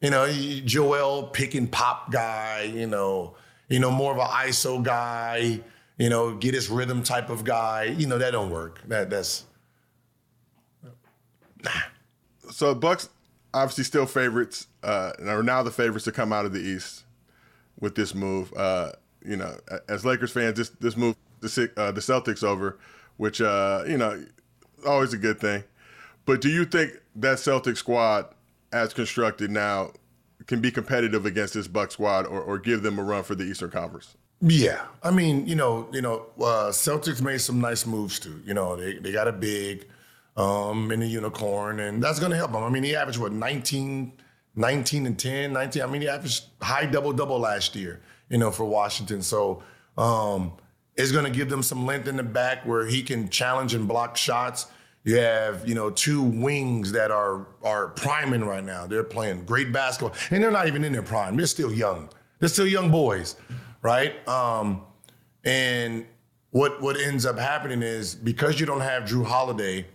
you 0.00 0.10
know, 0.10 0.30
Joel 0.64 1.28
pick 1.28 1.54
and 1.54 1.70
pop 1.70 2.12
guy. 2.12 2.62
You 2.62 2.86
know, 2.86 3.36
you 3.68 3.78
know, 3.78 3.90
more 3.90 4.12
of 4.12 4.18
an 4.18 4.26
ISO 4.26 4.82
guy, 4.82 5.60
you 5.98 6.08
know, 6.08 6.34
get 6.34 6.54
his 6.54 6.68
rhythm 6.68 7.02
type 7.02 7.30
of 7.30 7.44
guy. 7.44 7.84
You 7.84 8.06
know, 8.06 8.18
that 8.18 8.32
don't 8.32 8.50
work. 8.50 8.80
That 8.88 9.10
that's 9.10 9.44
nah. 11.62 11.70
So 12.50 12.74
Bucks 12.74 13.08
obviously 13.54 13.84
still 13.84 14.06
favorites, 14.06 14.66
uh, 14.82 15.12
are 15.26 15.42
now 15.42 15.62
the 15.62 15.70
favorites 15.70 16.04
to 16.04 16.12
come 16.12 16.32
out 16.32 16.44
of 16.44 16.52
the 16.52 16.60
East 16.60 17.04
with 17.80 17.94
this 17.94 18.14
move. 18.14 18.52
Uh, 18.54 18.92
you 19.24 19.36
know, 19.36 19.56
as 19.88 20.04
Lakers 20.04 20.30
fans, 20.30 20.56
this 20.56 20.70
this 20.70 20.96
move 20.96 21.16
the 21.40 21.70
uh, 21.76 21.92
the 21.92 22.00
Celtics 22.00 22.42
over, 22.42 22.78
which 23.18 23.40
uh, 23.42 23.84
you 23.86 23.98
know, 23.98 24.24
always 24.86 25.12
a 25.12 25.18
good 25.18 25.38
thing. 25.38 25.62
But 26.24 26.40
do 26.40 26.48
you 26.48 26.64
think 26.64 26.92
that 27.16 27.38
Celtic 27.38 27.76
squad, 27.76 28.26
as 28.72 28.94
constructed 28.94 29.50
now, 29.50 29.92
can 30.46 30.60
be 30.60 30.70
competitive 30.70 31.26
against 31.26 31.52
this 31.54 31.68
Buck 31.68 31.92
squad 31.92 32.26
or, 32.26 32.40
or 32.40 32.58
give 32.58 32.82
them 32.82 32.98
a 32.98 33.02
run 33.02 33.22
for 33.22 33.34
the 33.34 33.44
Eastern 33.44 33.70
Conference? 33.70 34.16
Yeah, 34.40 34.80
I 35.02 35.10
mean, 35.10 35.46
you 35.46 35.56
know, 35.56 35.88
you 35.92 36.00
know, 36.00 36.26
uh, 36.38 36.70
Celtics 36.70 37.20
made 37.20 37.40
some 37.42 37.60
nice 37.60 37.84
moves 37.84 38.18
too. 38.18 38.40
You 38.46 38.54
know, 38.54 38.76
they 38.76 38.94
they 38.94 39.12
got 39.12 39.28
a 39.28 39.32
big. 39.32 39.86
um, 40.38 40.92
in 40.92 41.00
the 41.00 41.06
unicorn, 41.06 41.80
and 41.80 42.00
that's 42.00 42.20
going 42.20 42.30
to 42.30 42.36
help 42.36 42.52
them. 42.52 42.62
I 42.62 42.68
mean, 42.70 42.84
he 42.84 42.94
averaged 42.94 43.18
what 43.18 43.32
19, 43.32 44.12
19 44.54 45.06
and 45.06 45.18
10, 45.18 45.52
19. 45.52 45.82
I 45.82 45.86
mean, 45.86 46.02
he 46.02 46.08
averaged 46.08 46.44
high 46.62 46.86
double 46.86 47.12
double 47.12 47.40
last 47.40 47.74
year, 47.74 48.00
you 48.28 48.38
know, 48.38 48.52
for 48.52 48.64
Washington. 48.64 49.20
So 49.20 49.64
um, 49.96 50.52
it's 50.98 51.12
going 51.12 51.24
to 51.24 51.30
give 51.30 51.48
them 51.48 51.62
some 51.62 51.86
length 51.86 52.08
in 52.08 52.16
the 52.16 52.22
back 52.22 52.66
where 52.66 52.84
he 52.84 53.02
can 53.02 53.28
challenge 53.30 53.72
and 53.72 53.86
block 53.86 54.16
shots. 54.16 54.66
You 55.04 55.16
have, 55.16 55.66
you 55.66 55.74
know, 55.74 55.88
two 55.90 56.20
wings 56.20 56.92
that 56.92 57.10
are 57.10 57.46
are 57.62 57.88
priming 57.88 58.44
right 58.44 58.64
now. 58.64 58.86
They're 58.86 59.04
playing 59.04 59.44
great 59.46 59.72
basketball, 59.72 60.14
and 60.30 60.42
they're 60.42 60.50
not 60.50 60.66
even 60.66 60.84
in 60.84 60.92
their 60.92 61.02
prime. 61.02 61.36
They're 61.36 61.46
still 61.46 61.72
young. 61.72 62.10
They're 62.40 62.48
still 62.48 62.66
young 62.66 62.90
boys, 62.90 63.36
right? 63.80 64.28
Um, 64.28 64.82
and 65.44 66.04
what 66.50 66.82
what 66.82 66.98
ends 66.98 67.24
up 67.24 67.38
happening 67.38 67.82
is 67.82 68.14
because 68.14 68.58
you 68.58 68.66
don't 68.66 68.80
have 68.80 69.04
Jrue 69.04 69.24
Holiday 69.24 69.86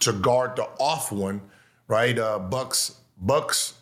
to 0.00 0.12
guard 0.12 0.56
the 0.56 0.64
off 0.78 1.10
one, 1.10 1.40
right? 1.88 2.16
Uh, 2.18 2.38
Bucks 2.38 3.00
Bucks 3.18 3.74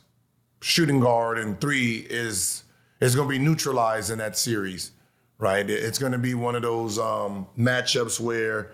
shooting 0.61 1.01
guard 1.01 1.39
and 1.39 1.61
three 1.61 2.07
is 2.09 2.63
is 3.01 3.15
going 3.15 3.29
to 3.29 3.33
be 3.33 3.39
neutralized 3.39 4.11
in 4.11 4.19
that 4.19 4.39
series, 4.39 4.93
right? 5.39 5.69
It's 5.69 5.99
going 5.99 6.13
to 6.13 6.19
be 6.19 6.35
one 6.35 6.55
of 6.55 6.63
those 6.63 6.99
um, 6.99 7.47
matchups 7.57 8.21
where, 8.21 8.73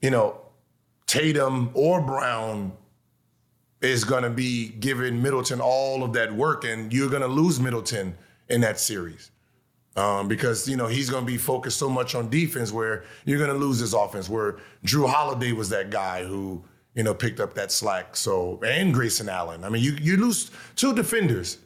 you 0.00 0.10
know, 0.10 0.40
Tatum 1.06 1.70
or 1.74 2.00
Brown 2.00 2.72
is 3.80 4.04
going 4.04 4.22
to 4.22 4.30
be 4.30 4.68
giving 4.68 5.22
Middleton 5.22 5.60
all 5.60 6.02
of 6.02 6.12
that 6.14 6.32
work, 6.32 6.64
and 6.64 6.92
you're 6.92 7.10
going 7.10 7.22
to 7.22 7.28
lose 7.28 7.60
Middleton 7.60 8.16
in 8.48 8.60
that 8.62 8.80
series. 8.80 9.30
Um, 9.96 10.28
because 10.28 10.68
you 10.68 10.76
know 10.76 10.88
he's 10.88 11.08
going 11.08 11.24
to 11.24 11.26
be 11.26 11.38
focused 11.38 11.78
so 11.78 11.88
much 11.88 12.14
on 12.14 12.28
defense, 12.28 12.70
where 12.70 13.04
you're 13.24 13.38
going 13.38 13.50
to 13.50 13.56
lose 13.56 13.78
his 13.78 13.94
offense. 13.94 14.28
Where 14.28 14.58
Jrue 14.84 15.08
Holiday 15.08 15.52
was 15.52 15.70
that 15.70 15.88
guy 15.90 16.22
who 16.22 16.62
you 16.94 17.02
know 17.02 17.14
picked 17.14 17.40
up 17.40 17.54
that 17.54 17.72
slack. 17.72 18.14
So 18.14 18.60
and 18.62 18.92
Grayson 18.92 19.30
Allen. 19.30 19.64
I 19.64 19.70
mean, 19.70 19.82
you 19.82 19.92
you 19.92 20.18
lose 20.18 20.50
two 20.74 20.94
defenders. 20.94 21.58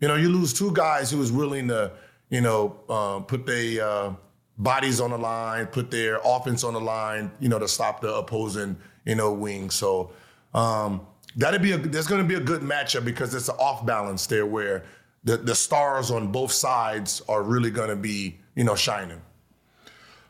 You 0.00 0.08
know, 0.08 0.16
you 0.16 0.30
lose 0.30 0.54
two 0.54 0.72
guys 0.72 1.10
who 1.10 1.20
is 1.20 1.30
willing 1.30 1.68
to 1.68 1.92
you 2.34 2.40
know 2.40 2.76
uh, 2.88 3.20
put 3.20 3.46
their 3.46 3.86
uh, 3.86 4.14
bodies 4.58 5.00
on 5.00 5.10
the 5.10 5.18
line, 5.18 5.66
put 5.66 5.90
their 5.90 6.18
offense 6.24 6.64
on 6.64 6.74
the 6.74 6.80
line. 6.80 7.30
You 7.38 7.48
know, 7.48 7.60
to 7.60 7.68
stop 7.68 8.00
the 8.00 8.12
opposing 8.12 8.76
you 9.04 9.14
know 9.14 9.32
wing. 9.32 9.70
So 9.70 10.10
um, 10.52 11.06
that'd 11.36 11.62
be 11.62 11.72
a 11.72 11.78
there's 11.78 12.08
going 12.08 12.22
to 12.22 12.28
be 12.28 12.34
a 12.34 12.44
good 12.44 12.62
matchup 12.62 13.04
because 13.04 13.34
it's 13.34 13.48
an 13.48 13.54
off 13.60 13.86
balance 13.86 14.26
there 14.26 14.46
where 14.46 14.84
the, 15.22 15.36
the 15.36 15.54
stars 15.54 16.10
on 16.10 16.32
both 16.32 16.50
sides 16.50 17.22
are 17.28 17.42
really 17.42 17.70
going 17.70 17.88
to 17.88 17.96
be, 17.96 18.38
you 18.56 18.64
know, 18.64 18.74
shining. 18.74 19.22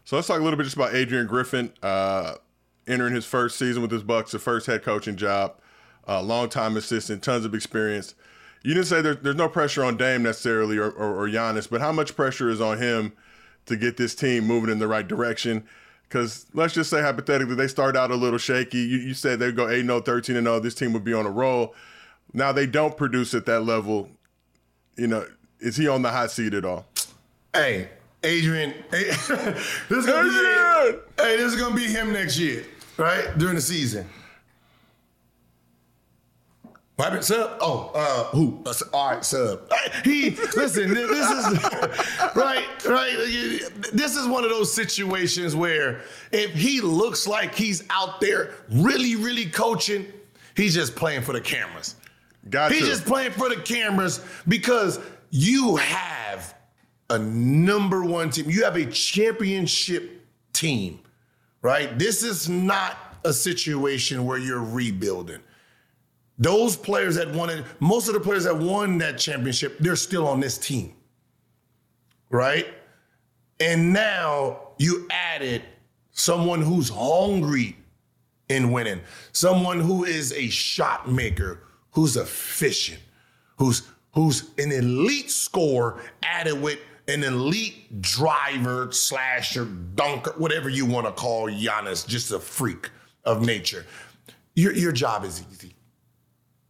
So 0.04 0.16
let's 0.16 0.28
talk 0.28 0.40
a 0.40 0.44
little 0.44 0.58
bit 0.58 0.64
just 0.64 0.76
about 0.76 0.94
Adrian 0.94 1.26
Griffin 1.26 1.72
uh, 1.82 2.34
entering 2.86 3.14
his 3.14 3.24
first 3.24 3.58
season 3.58 3.80
with 3.80 3.90
his 3.90 4.02
Bucks, 4.02 4.32
the 4.32 4.38
first 4.38 4.66
head 4.66 4.82
coaching 4.82 5.16
job, 5.16 5.56
uh, 6.06 6.22
longtime 6.22 6.76
assistant, 6.76 7.22
tons 7.22 7.46
of 7.46 7.54
experience. 7.54 8.14
You 8.64 8.74
didn't 8.74 8.86
say 8.86 9.00
there, 9.02 9.14
there's 9.14 9.36
no 9.36 9.48
pressure 9.48 9.84
on 9.84 9.96
Dame 9.96 10.24
necessarily 10.24 10.78
or, 10.78 10.90
or, 10.90 11.24
or 11.24 11.28
Giannis, 11.28 11.70
but 11.70 11.80
how 11.80 11.92
much 11.92 12.16
pressure 12.16 12.50
is 12.50 12.60
on 12.60 12.78
him 12.78 13.12
to 13.66 13.76
get 13.76 13.96
this 13.96 14.14
team 14.16 14.44
moving 14.44 14.70
in 14.70 14.80
the 14.80 14.88
right 14.88 15.06
direction? 15.06 15.64
Because 16.08 16.46
let's 16.52 16.74
just 16.74 16.90
say 16.90 17.00
hypothetically 17.00 17.54
they 17.54 17.68
start 17.68 17.96
out 17.96 18.10
a 18.10 18.16
little 18.16 18.38
shaky. 18.38 18.78
You, 18.78 18.98
you 18.98 19.14
said 19.14 19.38
they 19.38 19.52
go 19.52 19.68
8 19.68 19.84
0, 19.84 20.00
13 20.00 20.42
0. 20.42 20.60
This 20.60 20.74
team 20.74 20.92
would 20.92 21.04
be 21.04 21.14
on 21.14 21.26
a 21.26 21.30
roll. 21.30 21.74
Now 22.32 22.50
they 22.50 22.66
don't 22.66 22.96
produce 22.96 23.34
at 23.34 23.46
that 23.46 23.60
level 23.60 24.10
you 24.96 25.06
know, 25.06 25.26
is 25.60 25.76
he 25.76 25.88
on 25.88 26.02
the 26.02 26.10
hot 26.10 26.30
seat 26.30 26.54
at 26.54 26.64
all? 26.64 26.86
Hey, 27.52 27.88
Adrian, 28.22 28.70
hey, 28.90 29.04
this 29.04 29.30
is 29.30 30.06
gonna 30.06 30.28
Adrian! 30.28 31.00
be 31.16 31.22
hey, 31.22 31.36
this 31.36 31.52
is 31.52 31.60
gonna 31.60 31.74
be 31.74 31.84
him 31.86 32.12
next 32.12 32.38
year, 32.38 32.64
right? 32.96 33.36
During 33.38 33.56
the 33.56 33.60
season. 33.60 34.08
What 36.96 37.06
happened, 37.06 37.24
sub? 37.24 37.58
Oh, 37.60 37.90
uh, 37.92 38.24
who? 38.36 38.62
Uh, 38.64 38.72
all 38.92 39.10
right, 39.10 39.24
sub. 39.24 39.68
He 40.04 40.30
listen. 40.30 40.94
This 40.94 41.30
is 41.30 41.62
right, 42.36 42.64
right. 42.84 43.60
This 43.92 44.14
is 44.16 44.28
one 44.28 44.44
of 44.44 44.50
those 44.50 44.72
situations 44.72 45.56
where 45.56 46.02
if 46.30 46.52
he 46.52 46.80
looks 46.80 47.26
like 47.26 47.52
he's 47.52 47.82
out 47.90 48.20
there 48.20 48.52
really, 48.70 49.16
really 49.16 49.46
coaching, 49.46 50.06
he's 50.56 50.74
just 50.74 50.94
playing 50.94 51.22
for 51.22 51.32
the 51.32 51.40
cameras. 51.40 51.96
Gotcha. 52.48 52.74
He's 52.74 52.86
just 52.86 53.04
playing 53.04 53.32
for 53.32 53.48
the 53.48 53.56
cameras 53.56 54.24
because 54.46 55.00
you 55.30 55.76
have 55.76 56.54
a 57.10 57.18
number 57.18 58.04
one 58.04 58.30
team. 58.30 58.48
You 58.48 58.62
have 58.62 58.76
a 58.76 58.86
championship 58.86 60.24
team, 60.52 61.00
right? 61.60 61.98
This 61.98 62.22
is 62.22 62.48
not 62.48 62.96
a 63.24 63.32
situation 63.32 64.26
where 64.26 64.38
you're 64.38 64.62
rebuilding. 64.62 65.40
Those 66.38 66.76
players 66.76 67.14
that 67.16 67.32
won 67.32 67.50
it, 67.50 67.64
most 67.80 68.08
of 68.08 68.14
the 68.14 68.20
players 68.20 68.44
that 68.44 68.56
won 68.56 68.98
that 68.98 69.18
championship, 69.18 69.78
they're 69.78 69.96
still 69.96 70.26
on 70.26 70.40
this 70.40 70.58
team, 70.58 70.94
right? 72.30 72.66
And 73.60 73.92
now 73.92 74.58
you 74.78 75.06
added 75.10 75.62
someone 76.10 76.60
who's 76.60 76.88
hungry 76.88 77.76
in 78.48 78.72
winning, 78.72 79.00
someone 79.32 79.80
who 79.80 80.04
is 80.04 80.32
a 80.32 80.48
shot 80.48 81.10
maker, 81.10 81.60
who's 81.92 82.16
efficient, 82.16 83.00
who's 83.56 83.88
who's 84.12 84.50
an 84.58 84.72
elite 84.72 85.30
scorer 85.30 86.00
added 86.22 86.60
with 86.60 86.78
an 87.08 87.22
elite 87.24 88.00
driver, 88.00 88.90
slasher, 88.92 89.64
dunker, 89.64 90.32
whatever 90.38 90.68
you 90.68 90.86
want 90.86 91.06
to 91.06 91.12
call 91.12 91.48
Giannis, 91.48 92.06
just 92.06 92.32
a 92.32 92.38
freak 92.38 92.90
of 93.24 93.44
nature. 93.44 93.86
Your 94.54 94.72
your 94.72 94.92
job 94.92 95.24
is 95.24 95.42
easy. 95.52 95.63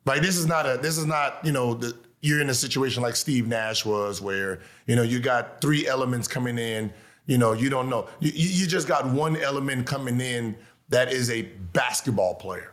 Like 0.05 0.23
this 0.23 0.37
is 0.37 0.47
not 0.47 0.67
a 0.67 0.79
this 0.81 0.99
is 0.99 1.07
not, 1.07 1.45
you 1.45 1.53
know, 1.53 1.75
the, 1.75 1.97
you're 2.21 2.41
in 2.41 2.49
a 2.49 2.55
situation 2.55 3.03
like 3.03 3.17
Steve 3.17 3.47
Nash 3.47 3.85
was 3.85 4.21
where, 4.21 4.61
you 4.87 4.97
know, 4.97 5.03
you 5.03 5.21
got 5.21 5.61
three 5.61 5.87
elements 5.87 6.27
coming 6.27 6.59
in, 6.59 6.93
you 7.27 7.39
know, 7.39 7.53
you 7.53 7.69
don't 7.69 7.91
know. 7.91 8.09
You, 8.21 8.33
you 8.35 8.67
just 8.67 8.89
got 8.89 9.07
one 9.07 9.37
element 9.37 9.87
coming 9.87 10.21
in 10.21 10.57
that 10.89 11.13
is 11.13 11.31
a 11.31 11.43
basketball 11.73 12.35
player. 12.35 12.73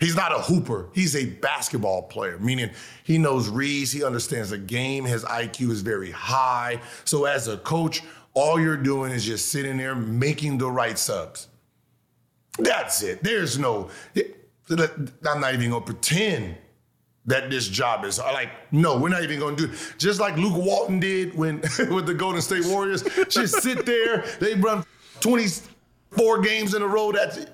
He's 0.00 0.16
not 0.16 0.32
a 0.32 0.38
hooper. 0.40 0.88
He's 0.94 1.14
a 1.14 1.26
basketball 1.26 2.02
player, 2.02 2.38
meaning 2.38 2.70
he 3.04 3.18
knows 3.18 3.48
reads, 3.48 3.92
he 3.92 4.02
understands 4.02 4.50
the 4.50 4.58
game, 4.58 5.04
his 5.04 5.24
IQ 5.24 5.70
is 5.70 5.82
very 5.82 6.10
high. 6.10 6.80
So 7.04 7.26
as 7.26 7.48
a 7.48 7.58
coach, 7.58 8.02
all 8.32 8.58
you're 8.58 8.76
doing 8.76 9.12
is 9.12 9.24
just 9.24 9.48
sitting 9.48 9.76
there 9.76 9.94
making 9.94 10.58
the 10.58 10.70
right 10.70 10.98
subs. 10.98 11.48
That's 12.58 13.02
it. 13.02 13.22
There's 13.22 13.58
no, 13.58 13.90
I'm 14.70 15.40
not 15.40 15.54
even 15.54 15.70
gonna 15.70 15.84
pretend 15.84 16.56
that 17.26 17.50
this 17.50 17.68
job 17.68 18.04
is 18.04 18.18
like, 18.18 18.50
no, 18.72 18.98
we're 18.98 19.08
not 19.08 19.22
even 19.22 19.38
gonna 19.38 19.56
do 19.56 19.64
it. 19.66 19.94
Just 19.98 20.20
like 20.20 20.36
Luke 20.36 20.56
Walton 20.56 21.00
did 21.00 21.34
when 21.34 21.60
with 21.90 22.06
the 22.06 22.14
Golden 22.14 22.40
State 22.40 22.64
Warriors, 22.66 23.02
just 23.28 23.62
sit 23.62 23.84
there, 23.86 24.24
they 24.40 24.54
run 24.54 24.84
24 25.20 26.40
games 26.40 26.74
in 26.74 26.82
a 26.82 26.86
row. 26.86 27.12
That's 27.12 27.46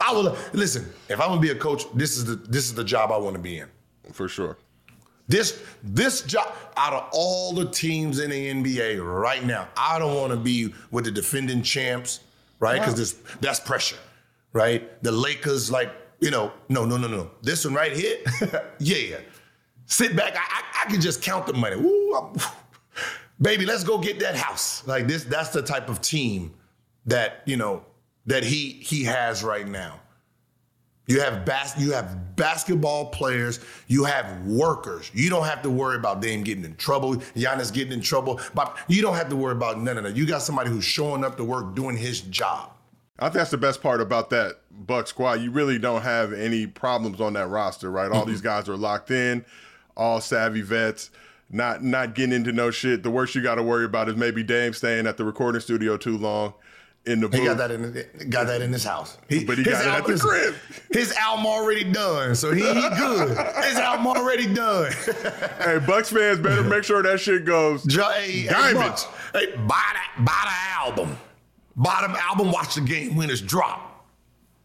I 0.00 0.12
will 0.12 0.36
listen. 0.52 0.86
If 1.08 1.20
I'm 1.20 1.28
gonna 1.28 1.40
be 1.40 1.50
a 1.50 1.54
coach, 1.54 1.84
this 1.94 2.16
is 2.16 2.24
the 2.24 2.36
this 2.36 2.64
is 2.64 2.74
the 2.74 2.84
job 2.84 3.12
I 3.12 3.18
want 3.18 3.36
to 3.36 3.42
be 3.42 3.58
in. 3.58 3.68
For 4.12 4.28
sure. 4.28 4.56
This 5.28 5.62
this 5.82 6.22
job 6.22 6.52
out 6.76 6.92
of 6.92 7.08
all 7.12 7.52
the 7.52 7.66
teams 7.66 8.18
in 8.18 8.30
the 8.30 8.50
NBA 8.50 9.00
right 9.04 9.44
now, 9.44 9.68
I 9.76 9.98
don't 9.98 10.16
want 10.16 10.32
to 10.32 10.36
be 10.36 10.74
with 10.90 11.04
the 11.04 11.10
defending 11.10 11.62
champs, 11.62 12.20
right? 12.58 12.80
Because 12.80 13.14
wow. 13.14 13.36
that's 13.40 13.60
pressure, 13.60 13.98
right? 14.52 15.02
The 15.04 15.12
Lakers, 15.12 15.70
like 15.70 15.92
you 16.20 16.30
know, 16.30 16.52
no, 16.68 16.84
no, 16.84 16.96
no, 16.96 17.08
no. 17.08 17.30
This 17.42 17.64
one 17.64 17.74
right 17.74 17.92
here, 17.92 18.18
yeah. 18.78 19.16
Sit 19.86 20.14
back. 20.14 20.36
I, 20.36 20.38
I, 20.38 20.84
I, 20.84 20.90
can 20.90 21.00
just 21.00 21.20
count 21.22 21.46
the 21.46 21.52
money. 21.52 21.76
Ooh, 21.76 22.32
baby, 23.42 23.66
let's 23.66 23.82
go 23.82 23.98
get 23.98 24.20
that 24.20 24.36
house. 24.36 24.86
Like 24.86 25.08
this. 25.08 25.24
That's 25.24 25.50
the 25.50 25.62
type 25.62 25.88
of 25.88 26.00
team 26.00 26.54
that 27.06 27.42
you 27.44 27.56
know 27.56 27.84
that 28.26 28.44
he 28.44 28.70
he 28.82 29.04
has 29.04 29.42
right 29.42 29.66
now. 29.66 29.98
You 31.06 31.20
have 31.22 31.44
bas- 31.44 31.74
you 31.76 31.90
have 31.92 32.36
basketball 32.36 33.06
players, 33.06 33.58
you 33.88 34.04
have 34.04 34.46
workers. 34.46 35.10
You 35.12 35.28
don't 35.28 35.44
have 35.44 35.60
to 35.62 35.70
worry 35.70 35.96
about 35.96 36.20
them 36.20 36.44
getting 36.44 36.64
in 36.64 36.76
trouble, 36.76 37.16
Giannis 37.16 37.72
getting 37.72 37.92
in 37.92 38.00
trouble. 38.00 38.40
But 38.54 38.78
you 38.86 39.02
don't 39.02 39.16
have 39.16 39.28
to 39.30 39.36
worry 39.36 39.52
about 39.52 39.80
none 39.80 39.98
of 39.98 40.04
that. 40.04 40.14
You 40.14 40.24
got 40.24 40.42
somebody 40.42 40.70
who's 40.70 40.84
showing 40.84 41.24
up 41.24 41.36
to 41.38 41.44
work, 41.44 41.74
doing 41.74 41.96
his 41.96 42.20
job. 42.20 42.70
I 43.20 43.24
think 43.24 43.34
that's 43.34 43.50
the 43.50 43.58
best 43.58 43.82
part 43.82 44.00
about 44.00 44.30
that 44.30 44.60
Buck 44.70 45.06
squad. 45.06 45.34
You 45.34 45.50
really 45.50 45.78
don't 45.78 46.02
have 46.02 46.32
any 46.32 46.66
problems 46.66 47.20
on 47.20 47.34
that 47.34 47.48
roster, 47.48 47.90
right? 47.90 48.10
All 48.10 48.22
mm-hmm. 48.22 48.30
these 48.30 48.40
guys 48.40 48.68
are 48.68 48.76
locked 48.76 49.10
in, 49.10 49.44
all 49.96 50.20
savvy 50.20 50.62
vets, 50.62 51.10
not 51.50 51.84
not 51.84 52.14
getting 52.14 52.32
into 52.32 52.52
no 52.52 52.70
shit. 52.70 53.02
The 53.02 53.10
worst 53.10 53.34
you 53.34 53.42
got 53.42 53.56
to 53.56 53.62
worry 53.62 53.84
about 53.84 54.08
is 54.08 54.16
maybe 54.16 54.42
Dame 54.42 54.72
staying 54.72 55.06
at 55.06 55.16
the 55.16 55.24
recording 55.24 55.60
studio 55.60 55.96
too 55.96 56.16
long 56.16 56.54
in 57.06 57.20
the 57.20 57.28
booth. 57.28 57.40
He 57.40 57.46
got 57.46 57.58
that 57.58 57.70
in 57.70 58.30
got 58.30 58.46
that 58.46 58.62
in 58.62 58.72
his 58.72 58.84
house. 58.84 59.18
He, 59.28 59.44
but 59.44 59.58
he 59.58 59.64
got 59.64 59.84
it 59.84 59.88
at 59.88 60.06
the 60.06 60.18
crib. 60.18 60.54
His 60.90 61.12
album 61.12 61.46
already 61.46 61.84
done, 61.84 62.34
so 62.34 62.52
he, 62.52 62.62
he 62.62 62.88
good. 62.96 63.36
his 63.64 63.76
album 63.76 64.06
already 64.06 64.52
done. 64.52 64.92
hey, 65.58 65.78
Bucks 65.86 66.10
fans 66.10 66.38
better 66.38 66.62
make 66.62 66.84
sure 66.84 67.02
that 67.02 67.20
shit 67.20 67.44
goes. 67.44 67.84
Hey, 67.92 68.46
diamonds. 68.46 69.04
Hey, 69.32 69.46
hey, 69.46 69.56
buy 69.56 69.82
that, 69.92 70.14
buy 70.18 70.40
the 70.44 70.88
album. 70.88 71.18
Buy 71.80 72.06
the 72.06 72.20
album. 72.20 72.52
Watch 72.52 72.74
the 72.74 72.82
game 72.82 73.16
when 73.16 73.30
it's 73.30 73.40
drop. 73.40 74.06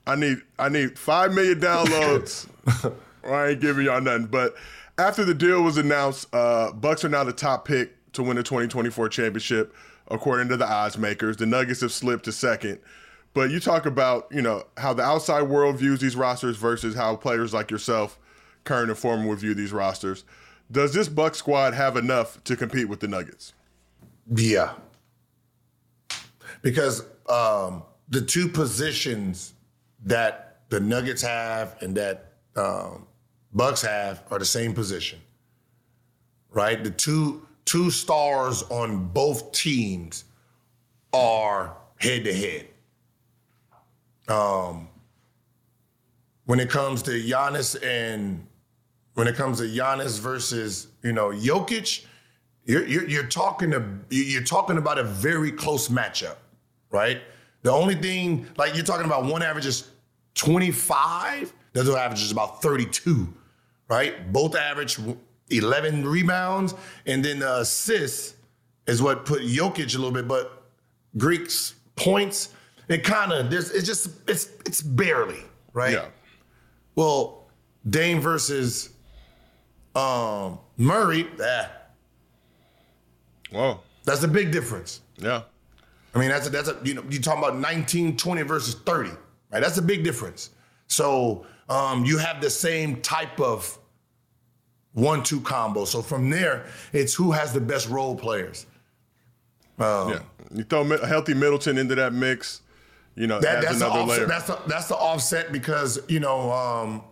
I 0.05 0.15
need 0.15 0.37
I 0.59 0.67
need 0.67 0.99
five 0.99 1.33
million 1.33 1.59
downloads. 1.59 2.47
I 3.25 3.47
ain't 3.47 3.61
giving 3.61 3.85
y'all 3.85 4.01
nothing. 4.01 4.25
But 4.25 4.55
after 4.97 5.23
the 5.23 5.33
deal 5.33 5.63
was 5.63 5.77
announced, 5.77 6.27
uh, 6.33 6.73
Bucks 6.73 7.05
are 7.05 7.09
now 7.09 7.23
the 7.23 7.33
top 7.33 7.65
pick 7.65 7.93
to 8.13 8.23
win 8.23 8.35
the 8.35 8.43
2024 8.43 9.07
championship, 9.09 9.73
according 10.09 10.49
to 10.49 10.57
the 10.57 10.67
odds 10.67 10.97
makers. 10.97 11.37
The 11.37 11.45
Nuggets 11.45 11.81
have 11.81 11.93
slipped 11.93 12.25
to 12.25 12.33
second. 12.33 12.79
But 13.33 13.49
you 13.49 13.59
talk 13.59 13.85
about, 13.85 14.27
you 14.31 14.41
know, 14.41 14.63
how 14.77 14.93
the 14.93 15.03
outside 15.03 15.43
world 15.43 15.77
views 15.77 15.99
these 15.99 16.15
rosters 16.15 16.57
versus 16.57 16.95
how 16.95 17.15
players 17.15 17.53
like 17.53 17.71
yourself, 17.71 18.17
current 18.63 18.89
and 18.89 18.97
former, 18.97 19.27
would 19.27 19.39
view 19.39 19.53
these 19.53 19.71
rosters. 19.73 20.23
Does 20.71 20.93
this 20.93 21.07
Buck 21.09 21.35
squad 21.35 21.73
have 21.73 21.95
enough 21.97 22.43
to 22.45 22.55
compete 22.55 22.87
with 22.89 22.99
the 22.99 23.07
Nuggets? 23.07 23.53
Yeah. 24.33 24.73
Because 26.65 27.05
um, 27.29 27.83
the 28.09 28.21
two 28.21 28.47
positions 28.49 29.53
that 30.03 30.61
the 30.69 30.79
Nuggets 30.79 31.21
have 31.21 31.77
and 31.83 31.95
that 31.95 32.33
um, 32.55 33.05
Bucks 33.53 33.83
have 33.83 34.23
are 34.31 34.39
the 34.39 34.45
same 34.45 34.73
position, 34.73 35.19
right? 36.49 36.83
The 36.83 36.89
two 36.89 37.45
two 37.65 37.91
stars 37.91 38.63
on 38.63 39.09
both 39.09 39.51
teams 39.51 40.23
are 41.13 41.77
head 41.97 42.23
to 42.25 42.33
head. 42.33 42.67
Um, 44.27 44.89
when 46.45 46.59
it 46.59 46.71
comes 46.71 47.03
to 47.03 47.11
Giannis 47.11 47.77
and 47.83 48.47
when 49.13 49.27
it 49.27 49.35
comes 49.35 49.59
to 49.59 49.65
Giannis 49.65 50.19
versus 50.19 50.87
you 51.03 51.13
know 51.13 51.29
Jokic, 51.29 52.05
you're, 52.65 52.87
you're, 52.87 53.07
you're 53.07 53.27
talking 53.27 53.69
to 53.69 53.83
you're 54.09 54.41
talking 54.43 54.77
about 54.79 54.97
a 54.97 55.03
very 55.03 55.51
close 55.51 55.89
matchup, 55.89 56.37
right? 56.95 57.21
The 57.61 57.71
only 57.71 57.95
thing 57.95 58.47
like 58.57 58.75
you're 58.75 58.85
talking 58.85 59.05
about 59.05 59.25
one 59.25 59.43
average 59.43 59.65
is 59.65 59.89
25, 60.35 61.53
the 61.73 61.81
other 61.81 61.97
average 61.97 62.21
is 62.21 62.31
about 62.31 62.61
32, 62.61 63.33
right? 63.89 64.31
Both 64.31 64.55
average 64.55 64.97
11 65.49 66.07
rebounds, 66.07 66.73
and 67.05 67.23
then 67.23 67.39
the 67.39 67.59
assists 67.59 68.35
is 68.87 69.01
what 69.01 69.25
put 69.25 69.41
Jokic 69.41 69.95
a 69.95 69.97
little 69.97 70.11
bit, 70.11 70.27
but 70.27 70.63
Greek's 71.17 71.75
points 71.95 72.49
it 72.87 73.03
kind 73.03 73.31
of 73.31 73.49
there's 73.49 73.71
it's 73.71 73.87
just 73.87 74.09
it's 74.27 74.49
it's 74.65 74.81
barely 74.81 75.39
right. 75.73 75.93
Yeah. 75.93 76.07
Well, 76.95 77.49
Dame 77.89 78.21
versus 78.21 78.89
um, 79.95 80.59
Murray, 80.77 81.27
eh, 81.43 81.67
Whoa. 83.51 83.79
that's 84.03 84.23
a 84.23 84.27
big 84.27 84.51
difference. 84.51 85.01
Yeah. 85.17 85.43
I 86.15 86.19
mean, 86.19 86.29
that's 86.29 86.47
a, 86.47 86.49
that's 86.49 86.69
a 86.69 86.79
you 86.83 86.93
know 86.93 87.03
you 87.09 87.19
talking 87.19 87.43
about 87.43 87.57
19, 87.59 88.15
20 88.15 88.41
versus 88.43 88.75
30, 88.75 89.09
right? 89.09 89.17
That's 89.61 89.77
a 89.77 89.81
big 89.81 90.03
difference. 90.03 90.51
So 90.87 91.45
um, 91.67 92.05
you 92.05 92.17
have 92.17 92.41
the 92.41 92.49
same 92.49 93.01
type 93.01 93.39
of 93.39 93.77
one-two 94.93 95.41
combo. 95.41 95.83
So 95.83 96.01
from 96.01 96.29
there, 96.29 96.67
it's 96.93 97.13
who 97.13 97.33
has 97.33 97.51
the 97.51 97.59
best 97.59 97.89
role 97.89 98.15
players. 98.15 98.65
Um, 99.77 100.09
Yeah. 100.09 100.19
You 100.53 100.63
throw 100.63 100.89
a 100.89 101.05
healthy 101.05 101.33
Middleton 101.33 101.77
into 101.77 101.95
that 101.95 102.13
mix, 102.13 102.61
you 103.15 103.27
know, 103.27 103.41
That, 103.41 103.61
that's 103.61 103.79
the 103.79 103.87
another 103.87 104.01
offset. 104.01 104.17
layer. 104.19 104.27
That's 104.27 104.47
the, 104.47 104.59
that's 104.67 104.87
the 104.87 104.95
offset 104.95 105.51
because 105.51 105.99
you 106.07 106.21
know 106.21 106.51
um, 106.51 107.03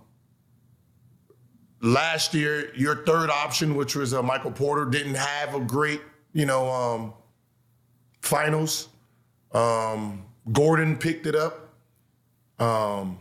last 1.81 2.33
year 2.33 2.73
your 2.75 3.03
third 3.05 3.29
option, 3.29 3.75
which 3.75 3.95
was 3.95 4.13
uh, 4.13 4.23
Michael 4.23 4.51
Porter, 4.51 4.85
didn't 4.85 5.15
have 5.15 5.55
a 5.55 5.59
great 5.59 6.01
you 6.31 6.45
know 6.45 6.69
um, 6.69 7.13
finals. 8.21 8.87
Um, 9.53 10.25
Gordon 10.51 10.97
picked 10.97 11.25
it 11.27 11.35
up. 11.35 11.73
Um, 12.59 13.17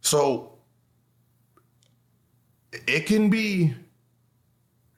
so 0.00 0.52
it 2.72 3.06
can 3.06 3.30
be. 3.30 3.74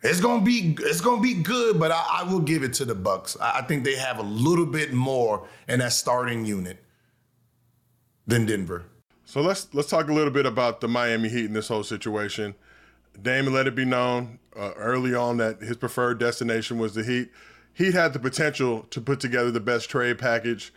It's 0.00 0.20
gonna 0.20 0.44
be 0.44 0.76
it's 0.78 1.00
gonna 1.00 1.20
be 1.20 1.34
good, 1.34 1.80
but 1.80 1.90
I, 1.90 2.20
I 2.20 2.22
will 2.22 2.38
give 2.38 2.62
it 2.62 2.72
to 2.74 2.84
the 2.84 2.94
Bucks. 2.94 3.36
I, 3.40 3.58
I 3.58 3.62
think 3.62 3.82
they 3.82 3.96
have 3.96 4.18
a 4.18 4.22
little 4.22 4.66
bit 4.66 4.92
more 4.92 5.48
in 5.66 5.80
that 5.80 5.92
starting 5.92 6.44
unit 6.44 6.84
than 8.26 8.46
Denver. 8.46 8.84
So 9.24 9.40
let's 9.40 9.74
let's 9.74 9.88
talk 9.88 10.08
a 10.08 10.12
little 10.12 10.32
bit 10.32 10.46
about 10.46 10.80
the 10.80 10.88
Miami 10.88 11.28
Heat 11.28 11.46
in 11.46 11.52
this 11.52 11.66
whole 11.66 11.82
situation. 11.82 12.54
Damon 13.20 13.52
let 13.52 13.66
it 13.66 13.74
be 13.74 13.84
known 13.84 14.38
uh, 14.56 14.72
early 14.76 15.14
on 15.14 15.38
that 15.38 15.60
his 15.60 15.76
preferred 15.76 16.20
destination 16.20 16.78
was 16.78 16.94
the 16.94 17.02
Heat. 17.02 17.30
Heat 17.78 17.94
had 17.94 18.12
the 18.12 18.18
potential 18.18 18.82
to 18.90 19.00
put 19.00 19.20
together 19.20 19.50
the 19.50 19.60
best 19.60 19.88
trade 19.88 20.18
package, 20.18 20.72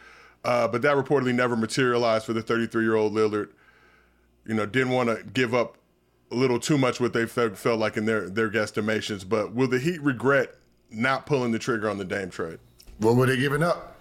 uh, 0.45 0.67
but 0.67 0.81
that 0.83 0.95
reportedly 0.95 1.35
never 1.35 1.57
materialized 1.57 2.25
for 2.25 2.33
the 2.33 2.43
33-year-old 2.43 3.13
Lillard. 3.13 3.49
You 4.45 4.53
know, 4.53 4.65
didn't 4.65 4.93
want 4.93 5.09
to 5.09 5.23
give 5.23 5.53
up 5.53 5.77
a 6.31 6.35
little 6.35 6.59
too 6.59 6.77
much 6.77 6.99
what 6.99 7.13
they 7.13 7.25
felt, 7.25 7.57
felt 7.57 7.79
like 7.79 7.97
in 7.97 8.05
their 8.05 8.29
their 8.29 8.49
guesstimations. 8.49 9.27
But 9.27 9.53
will 9.53 9.67
the 9.67 9.79
Heat 9.79 10.01
regret 10.01 10.55
not 10.89 11.25
pulling 11.25 11.51
the 11.51 11.59
trigger 11.59 11.89
on 11.89 11.97
the 11.97 12.05
Dame 12.05 12.29
trade? 12.29 12.59
What 12.99 13.15
were 13.15 13.25
they 13.25 13.37
giving 13.37 13.63
up? 13.63 13.91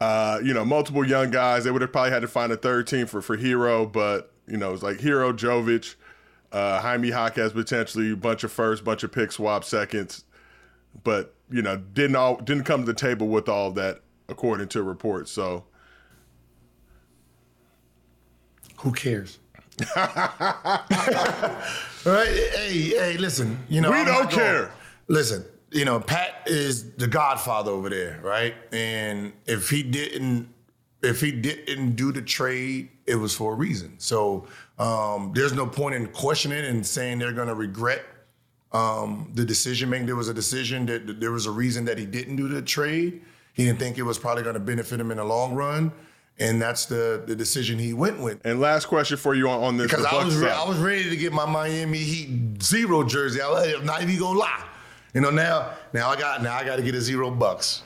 uh, 0.00 0.40
you 0.42 0.52
know, 0.52 0.64
multiple 0.64 1.06
young 1.06 1.30
guys. 1.30 1.64
They 1.64 1.70
would 1.70 1.82
have 1.82 1.92
probably 1.92 2.10
had 2.10 2.22
to 2.22 2.28
find 2.28 2.52
a 2.52 2.56
third 2.56 2.86
team 2.86 3.06
for 3.06 3.22
for 3.22 3.36
Herro, 3.36 3.90
but 3.90 4.32
you 4.46 4.56
know, 4.56 4.72
it's 4.72 4.82
like 4.82 4.98
Herro, 4.98 5.32
Jovic, 5.32 5.94
uh, 6.52 6.80
Jaime 6.80 7.08
Jaquez 7.08 7.52
potentially 7.52 8.12
a 8.12 8.16
bunch 8.16 8.44
of 8.44 8.52
first, 8.52 8.84
bunch 8.84 9.02
of 9.02 9.12
pick 9.12 9.32
swap 9.32 9.64
seconds, 9.64 10.23
but 11.02 11.34
you 11.50 11.62
know, 11.62 11.76
didn't 11.76 12.16
all 12.16 12.36
didn't 12.36 12.64
come 12.64 12.80
to 12.80 12.86
the 12.86 12.94
table 12.98 13.28
with 13.28 13.48
all 13.48 13.70
that 13.72 14.00
according 14.28 14.68
to 14.68 14.82
reports. 14.82 15.30
So 15.30 15.64
Who 18.78 18.92
cares? 18.92 19.38
right? 19.96 21.56
Hey, 22.04 22.80
hey, 22.96 23.16
listen. 23.18 23.58
You 23.68 23.80
know 23.80 23.90
We 23.90 23.98
I'm 23.98 24.06
don't 24.06 24.30
care. 24.30 24.70
listen, 25.08 25.44
you 25.70 25.84
know 25.84 26.00
Pat 26.00 26.42
is 26.46 26.92
the 26.92 27.06
Godfather 27.08 27.70
over 27.70 27.88
there, 27.90 28.20
right? 28.22 28.54
And 28.72 29.32
if 29.46 29.70
he 29.70 29.82
didn't, 29.82 30.48
if 31.02 31.20
he 31.20 31.32
didn't 31.32 31.96
do 31.96 32.12
the 32.12 32.22
trade, 32.22 32.88
it 33.06 33.16
was 33.16 33.34
for 33.34 33.52
a 33.52 33.56
reason. 33.56 33.94
So 33.98 34.46
um, 34.78 35.32
there's 35.34 35.52
no 35.52 35.66
point 35.66 35.94
in 35.96 36.06
questioning 36.08 36.64
and 36.64 36.86
saying 36.86 37.18
they're 37.18 37.32
going 37.32 37.48
to 37.48 37.54
regret 37.54 38.04
um, 38.74 39.30
the 39.34 39.44
decision 39.44 39.88
making. 39.88 40.06
There 40.06 40.16
was 40.16 40.28
a 40.28 40.34
decision 40.34 40.84
that 40.86 41.20
there 41.20 41.32
was 41.32 41.46
a 41.46 41.50
reason 41.50 41.84
that 41.86 41.96
he 41.96 42.04
didn't 42.06 42.36
do 42.36 42.48
the 42.48 42.60
trade. 42.60 43.22
He 43.54 43.64
didn't 43.64 43.78
think 43.78 43.96
it 43.98 44.02
was 44.02 44.18
probably 44.18 44.42
going 44.42 44.54
to 44.54 44.60
benefit 44.60 44.98
him 45.00 45.10
in 45.10 45.16
the 45.18 45.24
long 45.24 45.54
run, 45.54 45.92
and 46.40 46.60
that's 46.60 46.86
the 46.86 47.22
the 47.26 47.36
decision 47.36 47.78
he 47.78 47.92
went 47.94 48.18
with. 48.20 48.44
and 48.44 48.60
last 48.60 48.86
question 48.86 49.16
for 49.16 49.34
you 49.34 49.48
on, 49.48 49.62
on 49.62 49.76
this 49.76 49.90
Because 49.90 50.04
I 50.04 50.22
was 50.24 50.36
re- 50.36 50.50
I 50.50 50.64
was 50.68 50.78
ready 50.78 51.08
to 51.08 51.16
get 51.16 51.32
my 51.32 51.46
Miami 51.46 51.98
Heat 51.98 52.60
zero 52.62 53.04
jersey. 53.04 53.40
I 53.40 53.74
am 53.78 53.86
not 53.86 54.02
even 54.02 54.18
gonna 54.18 54.38
lie. 54.38 54.64
You 55.14 55.20
know 55.20 55.30
now 55.30 55.70
now 55.92 56.10
I 56.10 56.16
got 56.18 56.42
now 56.42 56.56
I 56.56 56.64
got 56.64 56.76
to 56.76 56.82
get 56.82 56.94
a 56.96 57.00
zero 57.00 57.30
bucks. 57.30 57.84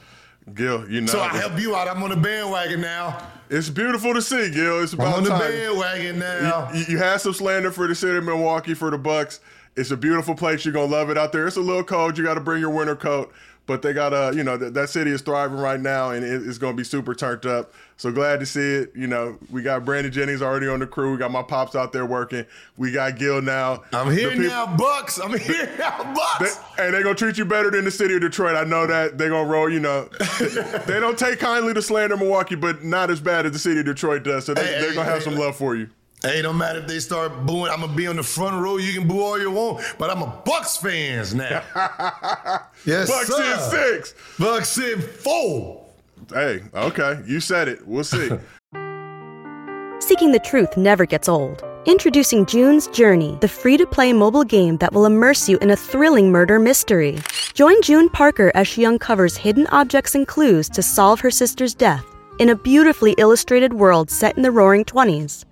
Gil, 0.54 0.88
you 0.90 1.02
know, 1.02 1.08
So 1.08 1.20
I 1.20 1.28
help 1.36 1.60
you 1.60 1.76
out. 1.76 1.88
I'm 1.88 2.02
on 2.02 2.08
the 2.08 2.16
bandwagon 2.16 2.80
now. 2.80 3.28
it's 3.50 3.68
beautiful 3.68 4.14
to 4.14 4.22
see, 4.22 4.50
Gil. 4.50 4.82
It's 4.82 4.94
I'm 4.94 5.00
about 5.00 5.18
on 5.18 5.24
the 5.24 5.28
time. 5.28 5.40
bandwagon 5.40 6.18
now. 6.18 6.72
You, 6.72 6.84
you 6.88 6.96
had 6.98 7.18
some 7.18 7.34
slander 7.34 7.70
for 7.70 7.86
the 7.86 7.94
city 7.94 8.16
of 8.16 8.24
Milwaukee 8.24 8.72
for 8.72 8.90
the 8.90 8.96
Bucks. 8.96 9.40
It's 9.78 9.90
a 9.90 9.96
beautiful 9.96 10.34
place. 10.34 10.64
You're 10.64 10.74
gonna 10.74 10.90
love 10.92 11.08
it 11.10 11.16
out 11.16 11.32
there. 11.32 11.46
It's 11.46 11.56
a 11.56 11.60
little 11.60 11.84
cold. 11.84 12.18
You 12.18 12.24
got 12.24 12.34
to 12.34 12.40
bring 12.40 12.60
your 12.60 12.70
winter 12.70 12.96
coat, 12.96 13.32
but 13.66 13.80
they 13.82 13.92
got 13.92 14.12
a 14.12 14.34
you 14.36 14.42
know 14.42 14.58
th- 14.58 14.72
that 14.72 14.88
city 14.90 15.10
is 15.12 15.20
thriving 15.22 15.58
right 15.58 15.78
now, 15.80 16.10
and 16.10 16.24
it, 16.24 16.46
it's 16.46 16.58
gonna 16.58 16.76
be 16.76 16.84
super 16.84 17.14
turned 17.14 17.46
up. 17.46 17.72
So 17.96 18.10
glad 18.12 18.38
to 18.40 18.46
see 18.46 18.60
it. 18.76 18.92
You 18.94 19.06
know, 19.08 19.38
we 19.50 19.62
got 19.62 19.84
Brandon 19.84 20.12
Jennings 20.12 20.40
already 20.42 20.68
on 20.68 20.78
the 20.80 20.86
crew. 20.86 21.12
We 21.12 21.18
got 21.18 21.30
my 21.32 21.42
pops 21.42 21.74
out 21.76 21.92
there 21.92 22.06
working. 22.06 22.44
We 22.76 22.92
got 22.92 23.18
Gil 23.18 23.40
now. 23.42 23.82
I'm 23.92 24.10
here 24.12 24.30
peop- 24.30 24.42
now, 24.50 24.66
Bucks. 24.76 25.18
I'm 25.18 25.36
here 25.38 25.68
now, 25.78 25.98
They, 26.02 26.14
Bucks. 26.14 26.60
and 26.78 26.92
they're 26.94 27.02
gonna 27.02 27.14
treat 27.14 27.38
you 27.38 27.44
better 27.44 27.70
than 27.70 27.84
the 27.84 27.90
city 27.90 28.14
of 28.14 28.20
Detroit. 28.20 28.56
I 28.56 28.64
know 28.64 28.86
that 28.86 29.16
they're 29.18 29.30
gonna 29.30 29.48
roll. 29.48 29.68
You 29.70 29.80
know, 29.80 30.04
they 30.86 30.98
don't 31.00 31.18
take 31.18 31.38
kindly 31.38 31.74
to 31.74 31.82
slander 31.82 32.16
Milwaukee, 32.16 32.54
but 32.56 32.82
not 32.84 33.10
as 33.10 33.20
bad 33.20 33.46
as 33.46 33.52
the 33.52 33.58
city 33.58 33.80
of 33.80 33.86
Detroit 33.86 34.22
does. 34.24 34.44
So 34.46 34.54
they, 34.54 34.64
Hey, 34.64 34.80
they're 34.80 34.88
hey, 34.90 34.94
gonna 34.96 35.08
have 35.08 35.18
hey, 35.18 35.24
some 35.24 35.36
love 35.36 35.56
for 35.56 35.76
you. 35.76 35.88
Hey, 36.22 36.42
don't 36.42 36.58
matter 36.58 36.80
if 36.80 36.88
they 36.88 36.98
start 36.98 37.46
booing. 37.46 37.70
I'm 37.70 37.80
gonna 37.80 37.94
be 37.94 38.08
on 38.08 38.16
the 38.16 38.24
front 38.24 38.60
row. 38.60 38.76
You 38.76 38.92
can 38.92 39.06
boo 39.06 39.20
all 39.20 39.40
you 39.40 39.52
want, 39.52 39.84
but 39.98 40.10
I'm 40.10 40.20
a 40.22 40.42
Bucks 40.44 40.76
fans 40.76 41.32
now. 41.32 41.62
yes, 42.84 43.08
Bucks 43.08 43.28
sir. 43.28 43.52
in 43.52 43.70
six. 43.70 44.14
Bucks 44.38 44.78
in 44.78 45.00
four. 45.00 45.86
Hey, 46.32 46.62
okay, 46.74 47.22
you 47.24 47.38
said 47.38 47.68
it. 47.68 47.86
We'll 47.86 48.02
see. 48.02 48.28
Seeking 50.00 50.32
the 50.32 50.40
truth 50.42 50.76
never 50.76 51.06
gets 51.06 51.28
old. 51.28 51.62
Introducing 51.86 52.46
June's 52.46 52.88
Journey, 52.88 53.38
the 53.40 53.48
free 53.48 53.76
to 53.76 53.86
play 53.86 54.12
mobile 54.12 54.44
game 54.44 54.76
that 54.78 54.92
will 54.92 55.06
immerse 55.06 55.48
you 55.48 55.56
in 55.58 55.70
a 55.70 55.76
thrilling 55.76 56.32
murder 56.32 56.58
mystery. 56.58 57.18
Join 57.54 57.80
June 57.82 58.08
Parker 58.08 58.50
as 58.54 58.66
she 58.66 58.84
uncovers 58.84 59.36
hidden 59.36 59.66
objects 59.68 60.14
and 60.14 60.26
clues 60.26 60.68
to 60.70 60.82
solve 60.82 61.20
her 61.20 61.30
sister's 61.30 61.74
death 61.74 62.04
in 62.38 62.50
a 62.50 62.56
beautifully 62.56 63.14
illustrated 63.18 63.72
world 63.72 64.10
set 64.10 64.36
in 64.36 64.42
the 64.42 64.50
roaring 64.50 64.84
20s. 64.84 65.44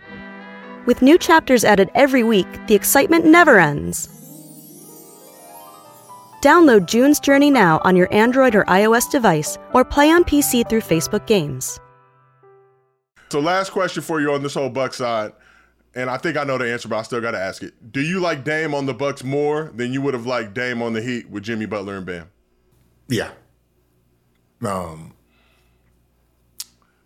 With 0.87 1.03
new 1.03 1.19
chapters 1.19 1.65
added 1.65 1.91
every 1.97 2.23
week, 2.23 2.47
the 2.69 2.75
excitement 2.75 3.25
never 3.25 3.59
ends. 3.59 4.09
Download 6.43 6.87
June's 6.87 7.19
Journey 7.19 7.51
now 7.51 7.81
on 7.83 7.97
your 7.97 8.13
Android 8.15 8.55
or 8.55 8.65
iOS 8.67 9.11
device 9.11 9.59
or 9.75 9.85
play 9.85 10.11
on 10.11 10.23
PC 10.23 10.69
through 10.69 10.83
Facebook 10.83 11.27
Games. 11.27 11.81
So 13.31 13.41
last 13.41 13.71
question 13.71 14.01
for 14.01 14.21
you 14.21 14.33
on 14.33 14.45
this 14.45 14.55
whole 14.55 14.71
Buck 14.71 14.95
side, 14.95 15.33
and 15.97 16.09
I 16.09 16.19
think 16.19 16.37
I 16.37 16.45
know 16.45 16.57
the 16.57 16.73
answer, 16.73 16.87
but 16.87 16.99
I 16.99 17.03
still 17.03 17.21
got 17.21 17.33
to 17.33 17.41
ask 17.41 17.65
it. 17.65 17.93
Do 17.93 18.01
you 18.01 18.21
like 18.21 18.45
Dame 18.45 18.73
on 18.73 18.87
the 18.87 18.95
Bucks 18.95 19.25
more 19.25 19.73
than 19.75 19.93
you 19.93 20.01
would 20.03 20.15
have 20.15 20.27
liked 20.27 20.55
Dame 20.55 20.83
on 20.83 20.93
the 20.93 21.03
Heat 21.03 21.29
with 21.29 21.43
Jimmy 21.43 21.67
Butler 21.67 21.97
and 21.97 22.07
Bam? 22.07 22.31
Yeah. 23.09 23.31
Um, 24.65 25.15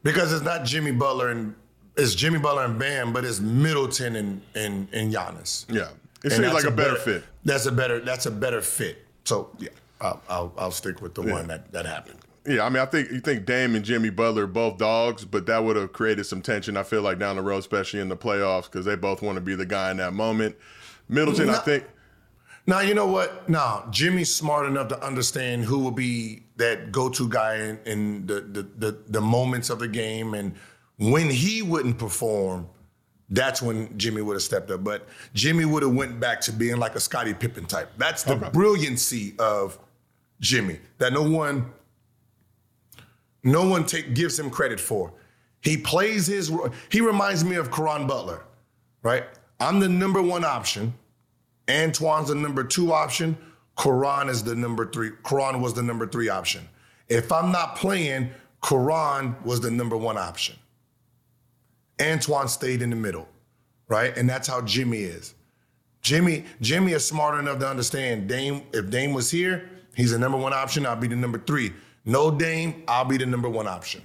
because 0.03 0.35
it's 0.35 0.45
not 0.45 0.65
Jimmy 0.67 0.93
Butler 0.93 1.31
and 1.31 1.55
it's 2.01 2.15
Jimmy 2.15 2.39
Butler 2.39 2.65
and 2.65 2.79
Bam, 2.79 3.13
but 3.13 3.25
it's 3.25 3.41
Middleton 3.41 4.17
and 4.17 4.43
and, 4.55 4.89
and 4.93 5.13
Giannis. 5.13 5.67
Yeah, 5.69 5.89
it 6.25 6.31
seems 6.31 6.53
like 6.53 6.65
a 6.65 6.71
better, 6.71 6.97
fit. 6.97 7.25
That's 7.45 7.67
a 7.67 7.73
better. 7.73 8.01
That's 8.01 8.27
a 8.27 8.31
better 8.31 8.61
fit. 8.61 9.05
So 9.25 9.51
yeah, 9.59 9.69
I'll 10.01 10.21
I'll, 10.29 10.53
I'll 10.59 10.71
stick 10.71 11.01
with 11.03 11.15
the 11.15 11.23
Yeah. 11.23 11.33
one 11.33 11.47
that 11.49 11.73
that 11.73 11.87
happened. 11.87 12.19
Yeah, 12.47 12.65
I 12.65 12.71
mean, 12.71 12.83
I 12.83 12.87
think 12.87 13.11
you 13.11 13.21
think 13.21 13.45
Dame 13.45 13.75
and 13.75 13.85
Jimmy 13.85 14.09
Butler 14.09 14.45
are 14.45 14.47
both 14.47 14.79
dogs, 14.79 15.25
but 15.27 15.45
that 15.47 15.63
would 15.63 15.77
have 15.77 15.93
created 15.93 16.25
some 16.25 16.41
tension. 16.41 16.77
I 16.77 16.83
feel 16.83 17.03
like 17.03 17.19
down 17.19 17.37
the 17.37 17.43
road, 17.43 17.59
especially 17.59 18.01
in 18.01 18.09
the 18.09 18.17
playoffs, 18.17 18.65
because 18.65 18.87
they 18.87 18.97
both 18.97 19.21
want 19.21 19.37
to 19.37 19.43
be 19.43 19.55
the 19.55 19.67
guy 19.67 19.91
in 19.91 19.99
that 19.99 20.15
moment. 20.15 20.57
Middleton, 21.09 21.51
I 21.51 21.59
think. 21.59 21.85
Now 22.67 22.81
you 22.81 22.95
know 22.95 23.07
what? 23.07 23.49
Now 23.49 23.87
Jimmy's 23.91 24.35
smart 24.35 24.67
enough 24.67 24.89
to 24.89 25.05
understand 25.05 25.65
who 25.65 25.81
will 25.81 25.91
be 25.91 26.43
that 26.57 26.93
go-to 26.93 27.29
guy 27.29 27.57
in, 27.57 27.79
in 27.85 28.27
the, 28.27 28.41
the 28.41 28.63
the 28.79 28.99
the 29.09 29.21
moments 29.21 29.71
of 29.71 29.79
the 29.79 29.89
game, 29.89 30.35
and 30.35 30.55
when 31.01 31.31
he 31.31 31.63
wouldn't 31.63 31.99
perform, 31.99 32.69
that's 33.31 33.63
when 33.63 33.97
Jimmy 33.97 34.21
would 34.21 34.35
have 34.35 34.43
stepped 34.43 34.71
up. 34.71 34.85
But 34.85 35.09
Jimmy 35.35 35.65
would 35.65 35.83
have 35.83 35.95
went 35.95 36.21
back 36.21 36.41
to 36.43 36.53
being 36.53 36.77
like 36.77 36.95
a 36.95 37.01
Scottie 37.01 37.33
Pippen 37.33 37.65
type. 37.65 37.91
That's 37.97 38.23
the 38.23 38.37
brilliancy 38.37 39.35
of 39.39 39.79
Jimmy 40.41 40.79
that 40.99 41.13
no 41.13 41.23
one 41.23 41.73
no 43.43 43.67
one 43.67 43.87
take 43.87 44.15
gives 44.15 44.39
him 44.39 44.51
credit 44.51 44.79
for. 44.79 45.13
He 45.63 45.79
plays 45.79 46.27
his. 46.27 46.53
He 46.91 47.01
reminds 47.01 47.45
me 47.45 47.57
of 47.57 47.71
Caron 47.71 48.07
Butler, 48.07 48.45
right? 49.03 49.25
I'm 49.59 49.81
the 49.81 49.89
number 49.89 50.21
one 50.21 50.45
option. 50.45 50.93
Antawn's 51.69 52.29
the 52.29 52.35
number 52.35 52.65
two 52.65 52.93
option. 52.93 53.37
Caron 53.79 54.29
is 54.29 54.43
the 54.43 54.55
number 54.55 54.91
three. 54.91 55.13
Caron 55.25 55.63
was 55.63 55.73
the 55.73 55.83
number 55.83 56.07
three 56.07 56.29
option. 56.29 56.69
If 57.09 57.33
I'm 57.33 57.51
not 57.51 57.77
playing, 57.77 58.31
Caron 58.63 59.37
was 59.45 59.61
the 59.61 59.71
number 59.71 59.97
one 59.97 60.19
option. 60.19 60.57
Antawn 62.01 62.49
stayed 62.49 62.83
in 62.83 62.91
the 62.91 62.97
middle, 62.97 63.29
right? 63.89 64.17
And 64.17 64.29
that's 64.29 64.49
how 64.49 64.63
Jimmy 64.63 65.01
is. 65.01 65.35
Jimmy, 66.03 66.45
Jimmy 66.61 66.93
is 66.93 67.05
smart 67.05 67.39
enough 67.39 67.59
to 67.59 67.69
understand 67.69 68.29
Dame. 68.29 68.63
If 68.73 68.91
Dame 68.91 69.13
was 69.13 69.31
here, 69.31 69.69
he's 69.95 70.13
the 70.13 70.19
number 70.19 70.39
one 70.39 70.53
option. 70.53 70.87
I'll 70.87 70.97
be 70.97 71.09
the 71.09 71.17
number 71.17 71.39
three. 71.39 71.73
No 72.05 72.31
Dame, 72.31 72.83
I'll 72.89 73.05
be 73.05 73.19
the 73.19 73.27
number 73.27 73.49
one 73.49 73.67
option. 73.67 74.03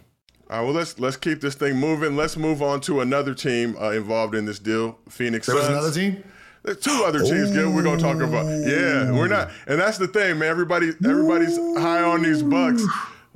All 0.50 0.60
right, 0.60 0.66
well, 0.66 0.74
let's 0.74 1.00
let's 1.00 1.18
keep 1.18 1.42
this 1.42 1.56
thing 1.56 1.78
moving. 1.78 2.16
Let's 2.16 2.38
move 2.38 2.62
on 2.62 2.80
to 2.82 3.02
another 3.02 3.34
team 3.34 3.76
uh, 3.82 3.92
involved 3.92 4.36
in 4.36 4.46
this 4.46 4.60
deal, 4.60 5.00
Phoenix 5.10 5.48
There 5.48 5.56
was 5.56 5.68
another 5.68 5.92
team. 5.92 6.24
There's 6.64 6.80
two 6.80 7.04
other 7.06 7.20
teams, 7.20 7.52
Gil, 7.52 7.72
we're 7.72 7.84
gonna 7.84 8.02
talk 8.02 8.18
about. 8.18 8.46
Yeah, 8.46 9.12
we're 9.12 9.28
not, 9.28 9.50
and 9.68 9.80
that's 9.80 9.98
the 9.98 10.08
thing, 10.08 10.40
man. 10.40 10.50
Everybody, 10.50 10.92
everybody's 11.04 11.58
high 11.78 12.04
on 12.04 12.22
these 12.22 12.44
Bucks. 12.44 12.84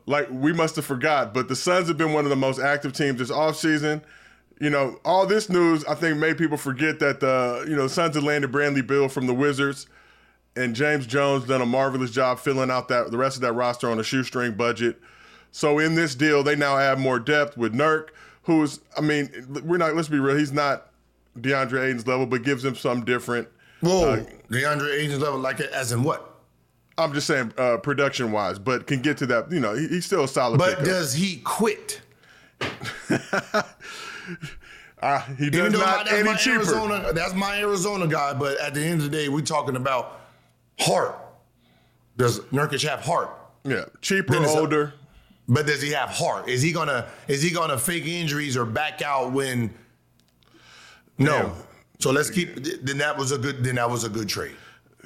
Like 0.06 0.28
we 0.32 0.54
must 0.54 0.76
have 0.76 0.86
forgot, 0.86 1.34
but 1.34 1.48
the 1.48 1.56
Suns 1.56 1.88
have 1.88 1.98
been 1.98 2.14
one 2.14 2.26
of 2.26 2.30
the 2.30 2.36
most 2.36 2.60
active 2.60 2.94
teams 2.94 3.20
this 3.20 3.32
offseason. 3.32 4.02
You 4.60 4.70
know, 4.70 5.00
all 5.06 5.26
this 5.26 5.50
news 5.50 5.86
I 5.86 5.96
think 5.96 6.18
made 6.18 6.38
people 6.38 6.58
forget 6.58 7.00
that 7.00 7.20
the 7.22 7.66
you 7.68 7.76
know 7.76 7.88
Suns 7.88 8.16
had 8.16 8.24
landed 8.24 8.52
Bradley 8.52 8.82
Beal 8.82 9.08
from 9.08 9.26
the 9.28 9.34
Wizards, 9.34 9.88
and 10.56 10.76
James 10.76 11.08
Jones 11.08 11.46
done 11.46 11.62
a 11.62 11.66
marvelous 11.66 12.12
job 12.12 12.40
filling 12.40 12.70
out 12.70 12.90
that 12.90 13.10
the 13.12 13.18
rest 13.18 13.38
of 13.38 13.42
that 13.44 13.54
roster 13.54 13.90
on 13.90 14.00
a 14.00 14.04
shoestring 14.04 14.54
budget. 14.54 15.00
So 15.52 15.80
in 15.80 15.96
this 15.96 16.14
deal, 16.14 16.44
they 16.44 16.56
now 16.56 16.78
add 16.78 17.00
more 17.00 17.20
depth 17.20 17.58
with 17.58 17.74
Nurk, 17.74 18.10
who's 18.44 18.82
I 18.98 19.02
mean, 19.02 19.30
we're 19.64 19.78
not. 19.78 19.96
Let's 19.96 20.10
be 20.10 20.20
real, 20.20 20.36
he's 20.38 20.52
not 20.52 20.92
DeAndre 21.40 21.86
Ayton's 21.88 22.06
level, 22.06 22.26
but 22.26 22.44
gives 22.44 22.64
him 22.66 22.76
some 22.76 23.06
different. 23.06 23.48
Whoa, 23.80 24.10
Uh, 24.12 24.26
DeAndre 24.52 24.94
Ayton's 25.00 25.20
level, 25.22 25.40
like 25.40 25.62
it 25.62 25.72
as 25.72 25.94
in 25.94 26.04
what? 26.04 26.26
I'm 26.98 27.14
just 27.14 27.28
saying, 27.28 27.54
uh, 27.58 27.78
production 27.78 28.34
wise, 28.34 28.60
but 28.60 28.86
can 28.88 29.02
get 29.02 29.16
to 29.20 29.26
that. 29.28 29.50
You 29.54 29.62
know, 29.62 29.74
he, 29.74 29.88
he's 29.88 30.06
still 30.06 30.26
a 30.26 30.28
solid. 30.28 30.58
But 30.58 30.72
pickup. 30.72 30.86
does 30.86 31.14
he 31.14 31.38
quit? 31.46 32.02
Uh, 35.02 35.20
he 35.36 35.50
does 35.50 35.72
not 35.72 36.06
that's 36.06 36.12
any 36.12 36.24
my 36.30 36.36
cheaper. 36.36 36.58
Arizona, 36.58 37.14
that's 37.14 37.34
my 37.34 37.58
Arizona 37.60 38.06
guy. 38.08 38.34
But 38.34 38.60
at 38.60 38.74
the 38.74 38.82
end 38.82 39.02
of 39.02 39.10
the 39.10 39.18
day, 39.18 39.30
we're 39.30 39.42
talking 39.42 39.76
about 39.78 40.20
heart. 40.78 41.16
Does 42.18 42.42
Nurkic 42.52 42.86
have 42.88 43.00
heart? 43.00 43.30
Yeah, 43.64 43.86
cheaper, 44.02 44.36
it's 44.36 44.54
a- 44.54 44.60
older. 44.60 44.94
But 45.48 45.66
does 45.66 45.82
he 45.82 45.92
have 45.94 46.10
heart? 46.10 46.48
Is 46.48 46.62
he 46.62 46.72
gonna 46.72 47.08
is 47.28 47.42
he 47.42 47.50
gonna 47.50 47.78
fake 47.78 48.06
injuries 48.06 48.56
or 48.56 48.66
back 48.66 49.02
out 49.02 49.32
when? 49.32 49.74
No. 51.18 51.44
Damn. 51.44 51.52
So 52.00 52.12
let's 52.12 52.30
keep. 52.30 52.56
Then 52.84 52.98
that 53.00 53.18
was 53.18 53.32
a 53.32 53.38
good. 53.38 53.64
Then 53.64 53.76
that 53.76 53.90
was 53.90 54.04
a 54.04 54.10
good 54.10 54.30
trade. 54.30 54.56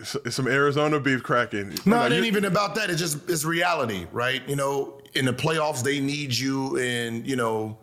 Some 0.04 0.48
Arizona 0.48 1.00
beef 1.00 1.24
cracking. 1.24 1.76
No, 1.86 2.04
it 2.04 2.12
ain't 2.12 2.26
even 2.26 2.46
about 2.46 2.76
that. 2.76 2.90
It's 2.90 3.00
just 3.00 3.30
it's 3.30 3.46
reality, 3.46 4.06
right? 4.12 4.42
You 4.50 4.56
know, 4.56 5.00
in 5.14 5.26
the 5.26 5.34
playoffs 5.34 5.82
they 5.84 6.00
need 6.00 6.36
you, 6.36 6.78
and 6.78 7.26
you 7.26 7.36
know, 7.36 7.78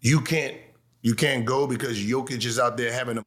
you 0.00 0.20
can't 0.20 0.56
you 1.08 1.14
can't 1.14 1.46
go 1.46 1.66
because 1.66 1.98
Jokic 1.98 2.44
is 2.44 2.58
out 2.58 2.76
there 2.76 2.92
having 2.92 3.16
a 3.16 3.24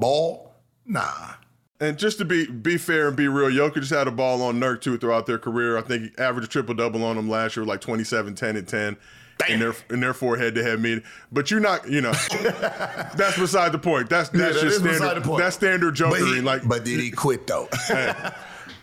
ball. 0.00 0.52
Nah. 0.84 1.34
And 1.78 1.96
just 1.96 2.18
to 2.18 2.24
be 2.24 2.44
be 2.46 2.76
fair 2.76 3.06
and 3.06 3.16
be 3.16 3.28
real, 3.28 3.48
Jokic 3.50 3.76
just 3.82 3.92
had 3.92 4.08
a 4.08 4.10
ball 4.10 4.42
on 4.42 4.58
Nurk 4.58 4.80
too 4.80 4.98
throughout 4.98 5.26
their 5.26 5.38
career. 5.38 5.78
I 5.78 5.82
think 5.82 6.02
he 6.02 6.10
averaged 6.18 6.48
a 6.48 6.50
triple 6.50 6.74
double 6.74 7.04
on 7.04 7.14
them 7.14 7.28
last 7.30 7.56
year, 7.56 7.64
like 7.64 7.80
27, 7.80 8.34
10, 8.34 8.56
and 8.56 8.66
10 8.66 8.96
in 9.48 9.60
their 9.60 9.74
in 9.90 10.00
their 10.00 10.12
four 10.12 10.36
head 10.38 10.56
to 10.56 10.62
head 10.64 10.80
meeting. 10.80 11.04
But 11.30 11.52
you're 11.52 11.60
not, 11.60 11.88
you 11.88 12.00
know, 12.00 12.10
that's 13.14 13.38
beside 13.38 13.70
the 13.70 13.78
point. 13.78 14.10
That's 14.10 14.28
that's 14.30 14.56
that 14.56 14.60
just 14.60 14.80
standard. 14.80 15.22
the 15.22 15.26
point. 15.28 15.40
That's 15.40 15.54
standard 15.54 15.96
But, 15.96 16.10
jokering. 16.10 16.34
he, 16.34 16.40
like 16.40 16.66
but 16.66 16.84
did 16.84 16.98
he 16.98 17.12
quit 17.12 17.46
though? 17.46 17.68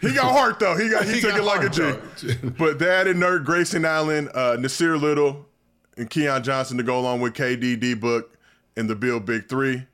he 0.01 0.13
got 0.13 0.31
heart 0.31 0.59
though. 0.59 0.77
He 0.77 0.89
got 0.89 1.03
he, 1.03 1.13
He 1.15 1.21
took 1.21 1.31
got 1.31 1.39
it 1.39 1.43
like 1.43 1.59
a 1.59 1.83
heart, 1.83 2.01
though. 2.23 2.49
but 2.57 2.79
they 2.79 2.89
added 2.89 3.17
Nurk, 3.17 3.43
Grayson 3.43 3.83
Allen, 3.83 4.29
uh, 4.33 4.55
Nassir 4.57 4.99
Little, 4.99 5.45
and 5.97 6.09
Keon 6.09 6.43
Johnson 6.43 6.77
to 6.77 6.83
go 6.83 6.97
along 6.99 7.21
with 7.21 7.33
KDD 7.33 7.99
Book, 7.99 8.36
and 8.77 8.89
the 8.89 8.95
Beal 8.95 9.19
Big 9.19 9.49
Three. 9.49 9.85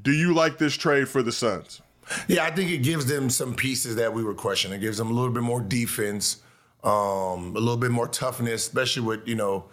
Do 0.00 0.12
you 0.12 0.34
like 0.34 0.58
this 0.58 0.74
trade 0.74 1.08
for 1.08 1.22
the 1.22 1.32
Suns? 1.32 1.80
Yeah, 2.28 2.44
I 2.44 2.50
think 2.52 2.70
it 2.70 2.78
gives 2.84 3.06
them 3.06 3.30
some 3.30 3.54
pieces 3.56 3.96
that 3.96 4.12
we 4.12 4.22
were 4.22 4.34
questioning. 4.34 4.78
It 4.78 4.82
gives 4.82 4.98
them 4.98 5.10
a 5.10 5.12
little 5.12 5.32
bit 5.32 5.42
more 5.42 5.60
defense, 5.60 6.36
um, 6.84 7.56
a 7.56 7.58
little 7.58 7.76
bit 7.78 7.90
more 7.90 8.06
toughness, 8.06 8.66
especially 8.66 9.02
with 9.02 9.26
you 9.26 9.34
know, 9.34 9.64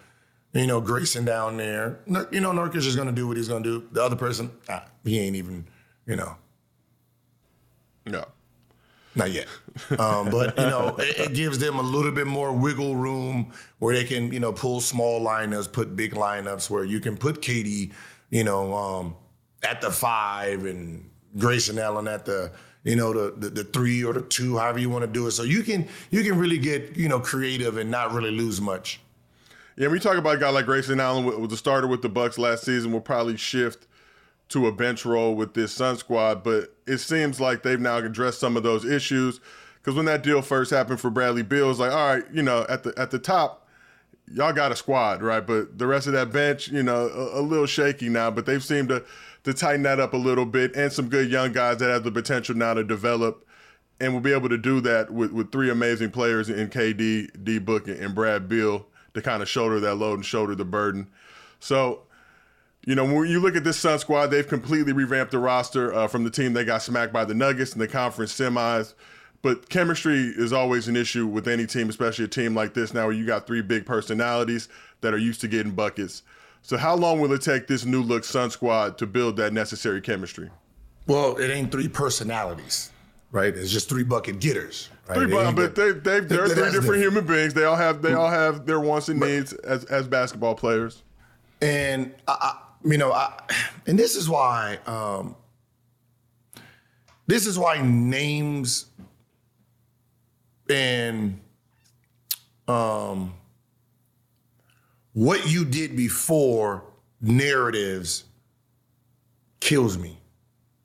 you 0.53 0.65
know 0.65 0.81
Grayson 0.81 1.25
down 1.25 1.57
there. 1.57 1.99
You 2.07 2.41
know, 2.41 2.51
Nurkic 2.51 2.77
is 2.77 2.95
going 2.95 3.07
to 3.09 3.13
do 3.13 3.27
what 3.27 3.37
he's 3.37 3.49
going 3.49 3.61
to 3.63 3.81
do. 3.81 3.87
The 3.91 4.01
other 4.01 4.15
person, 4.15 4.49
ah, 4.69 4.85
he 5.03 5.19
ain't 5.19 5.35
even, 5.35 5.65
you 6.07 6.15
know, 6.15 6.35
No. 8.07 8.25
not 9.15 9.31
yet. 9.31 9.47
Um, 9.99 10.29
but 10.31 10.57
you 10.57 10.65
know, 10.65 10.95
it, 10.97 11.19
it 11.19 11.33
gives 11.35 11.59
them 11.59 11.77
a 11.77 11.81
little 11.83 12.11
bit 12.11 12.25
more 12.27 12.51
wiggle 12.51 12.95
room 12.95 13.51
where 13.79 13.93
they 13.95 14.03
can, 14.05 14.31
you 14.33 14.39
know, 14.39 14.51
pull 14.53 14.81
small 14.81 15.21
lineups, 15.21 15.71
put 15.71 15.95
big 15.95 16.13
lineups 16.13 16.69
where 16.69 16.83
you 16.83 16.99
can 16.99 17.15
put 17.17 17.41
KD, 17.41 17.91
you 18.33 18.43
know, 18.43 18.73
um, 18.73 19.15
at 19.61 19.79
the 19.79 19.91
five 19.91 20.65
and 20.65 21.07
Grayson 21.37 21.77
Allen 21.77 22.07
at 22.07 22.25
the, 22.25 22.51
you 22.83 22.95
know, 22.95 23.13
the, 23.13 23.35
the 23.37 23.49
the 23.49 23.63
three 23.63 24.03
or 24.03 24.11
the 24.11 24.23
two, 24.23 24.57
however 24.57 24.79
you 24.79 24.89
want 24.89 25.03
to 25.03 25.11
do 25.11 25.27
it. 25.27 25.31
So 25.31 25.43
you 25.43 25.61
can 25.61 25.87
you 26.09 26.23
can 26.23 26.39
really 26.39 26.57
get 26.57 26.97
you 26.97 27.07
know 27.07 27.19
creative 27.19 27.77
and 27.77 27.91
not 27.91 28.11
really 28.11 28.31
lose 28.31 28.59
much. 28.59 28.99
Yeah, 29.77 29.89
we 29.89 29.99
talk 29.99 30.17
about 30.17 30.37
a 30.37 30.39
guy 30.39 30.49
like 30.49 30.65
Grayson 30.65 30.99
Allen, 30.99 31.25
with 31.25 31.51
the 31.51 31.57
starter 31.57 31.85
with 31.85 32.01
the 32.01 32.09
Bucks 32.09 32.39
last 32.39 32.63
season, 32.63 32.91
will 32.91 33.01
probably 33.01 33.37
shift 33.37 33.85
to 34.49 34.65
a 34.65 34.71
bench 34.71 35.05
role 35.05 35.35
with 35.35 35.53
this 35.53 35.71
Sun 35.71 35.97
squad. 35.97 36.43
But 36.43 36.75
it 36.87 36.97
seems 36.97 37.39
like 37.39 37.61
they've 37.61 37.79
now 37.79 37.97
addressed 37.97 38.39
some 38.39 38.57
of 38.57 38.63
those 38.63 38.83
issues. 38.83 39.41
Because 39.75 39.95
when 39.95 40.05
that 40.05 40.23
deal 40.23 40.41
first 40.41 40.71
happened 40.71 40.99
for 40.99 41.11
Bradley 41.11 41.43
Beal, 41.43 41.69
it's 41.69 41.79
like, 41.79 41.91
all 41.91 42.15
right, 42.15 42.23
you 42.33 42.41
know, 42.41 42.65
at 42.67 42.81
the 42.81 42.93
at 42.97 43.11
the 43.11 43.19
top, 43.19 43.62
y'all 44.31 44.53
got 44.53 44.71
a 44.71 44.75
squad, 44.75 45.21
right? 45.21 45.45
But 45.45 45.77
the 45.77 45.87
rest 45.87 46.07
of 46.07 46.13
that 46.13 46.31
bench, 46.31 46.67
you 46.69 46.83
know, 46.83 47.07
a, 47.07 47.39
a 47.39 47.41
little 47.41 47.65
shaky 47.65 48.09
now. 48.09 48.31
But 48.31 48.45
they've 48.45 48.63
seemed 48.63 48.89
to 48.89 49.03
to 49.43 49.53
tighten 49.53 49.83
that 49.83 49.99
up 49.99 50.13
a 50.13 50.17
little 50.17 50.45
bit, 50.45 50.75
and 50.75 50.91
some 50.91 51.09
good 51.09 51.29
young 51.29 51.51
guys 51.51 51.77
that 51.77 51.89
have 51.89 52.03
the 52.03 52.11
potential 52.11 52.55
now 52.55 52.73
to 52.73 52.83
develop, 52.83 53.45
and 53.99 54.13
will 54.13 54.21
be 54.21 54.31
able 54.31 54.49
to 54.49 54.57
do 54.57 54.81
that 54.81 55.11
with 55.11 55.31
with 55.31 55.51
three 55.51 55.69
amazing 55.69 56.11
players 56.11 56.49
in 56.49 56.69
KD, 56.69 57.43
D 57.43 57.59
Book, 57.59 57.87
and 57.87 58.15
Brad 58.15 58.47
Beal 58.47 58.85
to 59.13 59.21
kind 59.21 59.41
of 59.41 59.49
shoulder 59.49 59.79
that 59.79 59.95
load 59.95 60.15
and 60.15 60.25
shoulder 60.25 60.55
the 60.55 60.65
burden. 60.65 61.09
So. 61.59 62.03
You 62.85 62.95
know, 62.95 63.05
when 63.05 63.29
you 63.29 63.39
look 63.39 63.55
at 63.55 63.63
this 63.63 63.79
Sun 63.79 63.99
squad, 63.99 64.27
they've 64.27 64.45
completely 64.45 64.91
revamped 64.91 65.31
the 65.31 65.39
roster 65.39 65.93
uh, 65.93 66.09
from 66.09 66.25
the 66.25 66.29
team 66.29 66.51
they 66.51 66.65
got 66.65 66.81
smacked 66.81 67.13
by 67.13 67.23
the 67.23 67.33
Nuggets 67.33 67.71
in 67.71 67.79
the 67.79 67.87
conference 67.87 68.37
semis. 68.37 68.93
But 69.43 69.67
chemistry 69.69 70.19
is 70.37 70.53
always 70.53 70.87
an 70.87 70.95
issue 70.95 71.27
with 71.27 71.47
any 71.49 71.67
team, 71.67 71.89
especially 71.89 72.25
a 72.25 72.29
team 72.29 72.55
like 72.55 72.73
this 72.73 72.93
now 72.93 73.03
where 73.07 73.13
you 73.13 73.25
got 73.25 73.45
three 73.45 73.61
big 73.61 73.85
personalities 73.85 74.69
that 75.01 75.13
are 75.13 75.17
used 75.17 75.41
to 75.41 75.49
getting 75.49 75.73
buckets. 75.73 76.23
So 76.61 76.77
how 76.77 76.95
long 76.95 77.19
will 77.19 77.33
it 77.33 77.41
take 77.41 77.67
this 77.67 77.83
new 77.83 78.01
look 78.01 78.23
Sun 78.23 78.51
squad 78.51 78.97
to 78.99 79.05
build 79.05 79.35
that 79.35 79.51
necessary 79.51 79.99
chemistry? 79.99 80.49
Well, 81.07 81.35
it 81.35 81.49
ain't 81.51 81.73
three 81.73 81.89
personalities, 81.89 82.89
right? 83.33 83.53
It's 83.53 83.69
just 83.69 83.89
three 83.89 84.05
bucket 84.05 84.39
getters. 84.39 84.87
Right? 85.09 85.17
Three, 85.17 85.25
It 85.25 85.31
bu- 85.31 85.39
ain't 85.41 85.55
but 85.57 85.75
the- 85.75 85.81
they, 85.81 85.91
they, 85.91 86.19
they're 86.21 86.45
three 86.47 86.55
different 86.55 86.73
different. 86.73 87.01
human 87.03 87.25
beings. 87.27 87.53
They 87.53 87.65
all 87.65 87.75
have 87.75 88.01
they 88.01 88.13
all 88.13 88.29
have 88.29 88.65
their 88.65 88.79
wants 88.79 89.09
and 89.09 89.19
needs 89.19 89.51
as, 89.51 89.83
as 89.85 90.07
basketball 90.07 90.55
players. 90.55 91.03
And 91.61 92.13
I, 92.29 92.37
I 92.39 92.57
you 92.89 92.97
know, 92.97 93.11
I, 93.11 93.33
and 93.87 93.99
this 93.99 94.15
is 94.15 94.29
why 94.29 94.79
um, 94.87 95.35
this 97.27 97.45
is 97.45 97.59
why 97.59 97.81
names 97.81 98.85
and 100.69 101.39
um, 102.67 103.33
what 105.13 105.49
you 105.49 105.65
did 105.65 105.95
before 105.95 106.83
narratives 107.21 108.25
kills 109.59 109.97
me, 109.97 110.17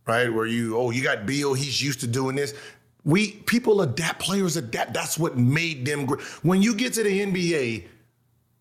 right? 0.07 0.33
Where 0.33 0.47
you, 0.47 0.77
oh, 0.77 0.91
you 0.91 1.03
got 1.03 1.27
Beal, 1.27 1.55
he's 1.55 1.83
used 1.83 2.01
to 2.01 2.07
doing 2.07 2.37
this. 2.37 2.55
We 3.05 3.33
people 3.33 3.81
adapt, 3.83 4.21
players 4.21 4.57
adapt. 4.57 4.93
That's 4.93 5.19
what 5.19 5.37
made 5.37 5.87
them 5.87 6.05
great. 6.05 6.21
When 6.43 6.63
you 6.63 6.75
get 6.75 6.93
to 6.95 7.03
the 7.03 7.21
NBA, 7.21 7.87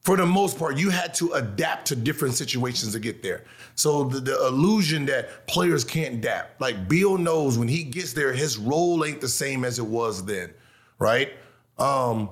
for 0.07 0.15
the 0.15 0.26
most 0.26 0.57
part, 0.57 0.78
you 0.78 0.89
had 0.89 1.13
to 1.15 1.34
adapt 1.34 1.88
to 1.88 1.95
different 1.95 2.36
situations 2.36 2.93
to 2.93 2.99
get 2.99 3.22
there. 3.22 3.43
So 3.76 4.05
the, 4.05 4.22
the 4.22 4.47
illusion 4.47 5.05
that 5.07 5.47
players 5.47 5.84
can't 5.84 6.15
adapt, 6.15 6.61
like 6.61 6.88
Beal 6.88 7.18
knows 7.18 7.57
when 7.57 7.68
he 7.68 7.84
gets 7.84 8.13
there, 8.13 8.32
his 8.32 8.57
role 8.57 9.03
ain't 9.03 9.20
the 9.20 9.28
same 9.28 9.65
as 9.65 9.80
it 9.80 9.86
was 9.86 10.24
then, 10.24 10.53
right? 10.99 11.31
Um, 11.77 12.29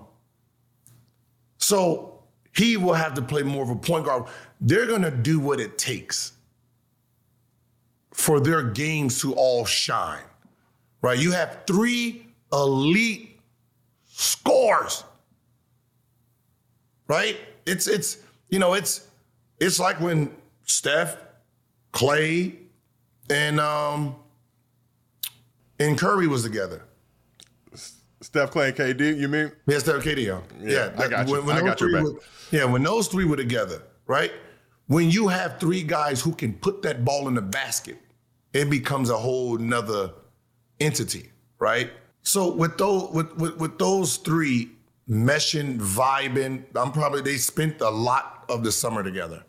so 1.57 2.20
he 2.55 2.78
will 2.78 2.93
have 2.93 3.13
to 3.16 3.22
play 3.22 3.43
more 3.43 3.63
of 3.63 3.70
a 3.70 3.76
point 3.76 4.05
guard. 4.05 4.26
They're 4.61 4.88
gonna 4.88 5.11
do 5.11 5.39
what 5.39 5.59
it 5.59 5.78
takes 5.78 6.34
for 8.13 8.39
their 8.39 8.63
games 8.63 9.20
to 9.22 9.34
all 9.34 9.66
shine, 9.66 10.24
right? 11.01 11.20
You 11.20 11.32
have 11.34 11.59
three 11.68 12.28
elite 12.53 13.39
scores, 14.05 15.03
right? 17.07 17.38
It's 17.66 17.88
it's 17.88 18.18
you 18.49 18.59
know 18.59 18.74
it's 18.74 19.07
it's 19.59 19.80
like 19.80 19.99
when 19.99 20.32
Steph, 20.63 21.18
Clay, 21.91 22.55
and 23.30 23.59
um 23.59 24.16
and 25.80 25.97
Curry 25.97 26.28
was 26.28 26.43
together. 26.43 26.84
Steph, 28.26 28.49
Clay, 28.51 28.69
and 28.69 28.76
KD. 28.76 29.19
You 29.19 29.28
mean? 29.28 29.51
Yeah, 29.67 29.78
Steph, 29.78 30.03
KD. 30.03 30.26
Yeah, 30.26 30.39
Yeah, 30.59 30.91
I 30.97 31.07
got 31.07 31.28
you. 31.28 31.34
When, 31.34 31.45
when 31.45 31.57
I 31.57 31.61
got 31.61 31.80
your 31.80 31.91
back. 31.91 32.03
were- 32.03 32.19
yeah, 32.51 32.65
when 32.65 32.82
those 32.82 33.07
three 33.07 33.23
were 33.23 33.36
together, 33.38 33.84
right? 34.07 34.32
When 34.88 35.11
you 35.11 35.28
have 35.28 35.59
three 35.59 35.84
guys 35.84 36.21
who 36.21 36.34
can 36.34 36.53
put 36.53 36.82
that 36.82 37.05
ball 37.05 37.28
in 37.28 37.36
the 37.36 37.41
basket, 37.41 37.97
it 38.51 38.69
becomes 38.69 39.11
a 39.11 39.17
whole 39.17 39.57
nother 39.57 40.11
entity, 40.80 41.32
right? 41.59 41.91
So 42.23 42.51
with 42.51 42.78
those 42.80 43.11
with, 43.11 43.36
with, 43.38 43.57
with 43.57 43.78
those 43.78 44.17
three 44.17 44.71
meshing, 45.07 45.78
vibing, 45.80 46.63
I'm 46.76 46.91
probably 46.91 47.21
they 47.21 47.38
spent 47.38 47.80
a 47.82 47.89
lot 47.89 48.45
of 48.49 48.63
the 48.63 48.71
summer 48.71 49.03
together. 49.03 49.43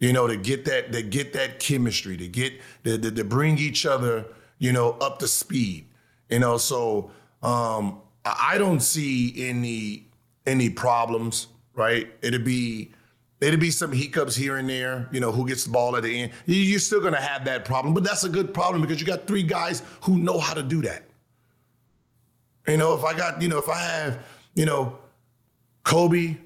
You 0.00 0.12
know, 0.12 0.26
to 0.26 0.36
get 0.36 0.66
that 0.66 0.92
to 0.92 1.02
get 1.02 1.32
that 1.32 1.60
chemistry, 1.60 2.18
to 2.18 2.28
get 2.28 2.52
to, 2.84 2.98
to, 2.98 3.10
to 3.10 3.24
bring 3.24 3.56
each 3.56 3.86
other, 3.86 4.26
you 4.58 4.72
know, 4.72 4.92
up 5.00 5.18
to 5.20 5.28
speed. 5.28 5.86
You 6.28 6.40
know, 6.40 6.56
so 6.58 7.10
um 7.42 8.00
I 8.24 8.56
don't 8.58 8.80
see 8.80 9.48
any 9.48 10.06
any 10.46 10.70
problems, 10.70 11.48
right? 11.74 12.08
It'd 12.22 12.44
be 12.44 12.92
it'd 13.40 13.60
be 13.60 13.70
some 13.70 13.92
hiccups 13.92 14.36
here 14.36 14.56
and 14.56 14.68
there, 14.68 15.08
you 15.10 15.20
know, 15.20 15.32
who 15.32 15.46
gets 15.46 15.64
the 15.64 15.70
ball 15.70 15.96
at 15.96 16.04
the 16.04 16.22
end. 16.22 16.32
You're 16.46 16.78
still 16.78 17.00
gonna 17.00 17.20
have 17.20 17.44
that 17.46 17.64
problem, 17.64 17.94
but 17.94 18.04
that's 18.04 18.24
a 18.24 18.28
good 18.28 18.54
problem 18.54 18.80
because 18.82 19.00
you 19.00 19.06
got 19.06 19.26
three 19.26 19.42
guys 19.42 19.82
who 20.02 20.18
know 20.18 20.38
how 20.38 20.54
to 20.54 20.62
do 20.62 20.82
that. 20.82 21.04
You 22.68 22.76
know, 22.76 22.94
if 22.94 23.04
I 23.04 23.16
got, 23.16 23.42
you 23.42 23.48
know, 23.48 23.58
if 23.58 23.68
I 23.68 23.78
have, 23.78 24.24
you 24.54 24.66
know, 24.66 24.96
Kobe, 25.82 26.36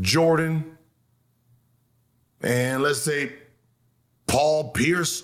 Jordan, 0.00 0.76
and 2.40 2.82
let's 2.82 2.98
say 2.98 3.34
Paul 4.26 4.70
Pierce, 4.70 5.22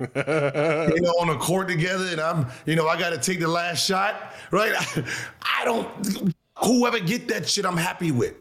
you 0.00 1.00
know, 1.00 1.14
on 1.20 1.28
the 1.28 1.36
court 1.38 1.68
together, 1.68 2.06
and 2.06 2.20
I'm, 2.20 2.46
you 2.66 2.76
know, 2.76 2.86
I 2.88 2.98
got 2.98 3.10
to 3.10 3.18
take 3.18 3.40
the 3.40 3.48
last 3.48 3.84
shot, 3.84 4.34
right? 4.50 4.72
I, 5.42 5.64
don't. 5.64 6.34
Whoever 6.64 6.98
get 7.00 7.28
that 7.28 7.48
shit, 7.48 7.64
I'm 7.64 7.76
happy 7.76 8.12
with. 8.12 8.34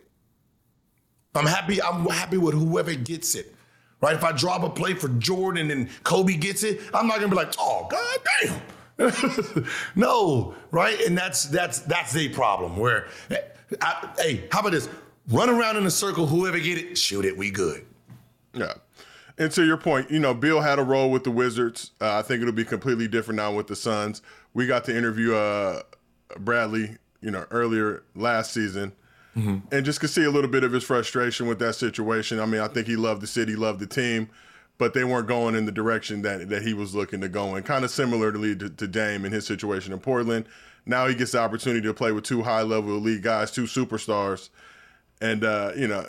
I'm 1.36 1.46
happy. 1.46 1.82
I'm 1.82 2.06
happy 2.06 2.38
with 2.38 2.54
whoever 2.54 2.94
gets 2.96 3.36
it, 3.36 3.56
right? 4.02 4.16
If 4.16 4.24
I 4.24 4.32
drop 4.32 4.64
a 4.64 4.70
play 4.70 4.94
for 4.94 5.10
Jordan 5.10 5.72
and 5.72 5.90
Kobe 6.04 6.36
gets 6.36 6.64
it, 6.64 6.82
I'm 6.94 7.08
not 7.08 7.18
gonna 7.18 7.30
be 7.30 7.36
like, 7.36 7.54
oh 7.60 7.88
god 7.90 8.20
damn. 8.42 8.62
no, 9.96 10.56
right? 10.72 11.00
And 11.02 11.18
that's 11.18 11.46
that's 11.46 11.80
that's 11.82 12.12
the 12.12 12.30
problem. 12.30 12.78
Where, 12.78 13.08
eh, 13.30 13.38
I, 13.82 14.10
hey, 14.18 14.48
how 14.52 14.62
about 14.62 14.72
this? 14.72 14.90
Run 15.30 15.50
around 15.50 15.78
in 15.78 15.86
a 15.86 15.92
circle. 15.92 16.26
Whoever 16.26 16.60
get 16.60 16.78
it, 16.78 16.98
shoot 16.98 17.26
it. 17.26 17.38
We 17.38 17.52
good. 17.52 17.86
Yeah. 18.54 18.74
And 19.38 19.52
to 19.52 19.64
your 19.64 19.78
point, 19.78 20.10
you 20.10 20.20
know, 20.20 20.34
Beal 20.34 20.62
had 20.62 20.80
a 20.80 20.84
role 20.84 21.12
with 21.12 21.24
the 21.24 21.32
Wizards. 21.32 21.92
Uh, 22.02 22.16
I 22.18 22.22
think 22.24 22.42
it'll 22.42 22.54
be 22.54 22.66
completely 22.66 23.08
different 23.08 23.38
now 23.38 23.54
with 23.54 23.68
the 23.68 23.76
Suns. 23.76 24.22
We 24.54 24.66
got 24.66 24.84
to 24.86 24.98
interview 24.98 25.36
uh, 25.36 25.84
Bradley, 26.40 26.98
you 27.22 27.30
know, 27.30 27.46
earlier 27.52 28.04
last 28.16 28.52
season, 28.54 28.94
and 29.72 29.86
just 29.86 30.00
could 30.00 30.10
see 30.10 30.24
a 30.24 30.32
little 30.32 30.50
bit 30.50 30.64
of 30.64 30.72
his 30.72 30.84
frustration 30.84 31.46
with 31.46 31.60
that 31.60 31.76
situation. 31.76 32.40
I 32.40 32.48
mean, 32.48 32.62
I 32.62 32.68
think 32.68 32.88
he 32.88 32.96
loved 32.96 33.22
the 33.22 33.28
city, 33.28 33.56
loved 33.56 33.80
the 33.80 33.86
team, 33.86 34.30
but 34.80 34.96
they 34.96 35.04
weren't 35.04 35.28
going 35.28 35.54
in 35.54 35.68
the 35.68 35.72
direction 35.72 36.24
that 36.24 36.50
that 36.50 36.64
he 36.64 36.74
was 36.74 36.96
looking 36.96 37.22
to 37.22 37.30
go 37.30 37.56
in. 37.56 37.62
Kind 37.62 37.86
of 37.86 37.92
similarly 37.92 38.56
to, 38.56 38.70
to 38.70 38.88
Dame 38.88 39.26
in 39.26 39.32
his 39.32 39.46
situation 39.46 39.94
in 39.94 40.00
Portland. 40.00 40.46
Now 40.88 41.06
he 41.06 41.14
gets 41.14 41.34
the 41.34 41.40
opportunity 41.40 41.86
to 41.86 41.94
play 41.94 42.12
with 42.12 42.24
two 42.24 42.42
high 42.42 42.64
level 42.64 42.96
elite 42.98 43.22
guys, 43.22 43.52
two 43.52 43.66
superstars, 43.66 44.50
and 45.22 45.44
uh, 45.44 45.74
you 45.76 45.88
know 45.88 46.08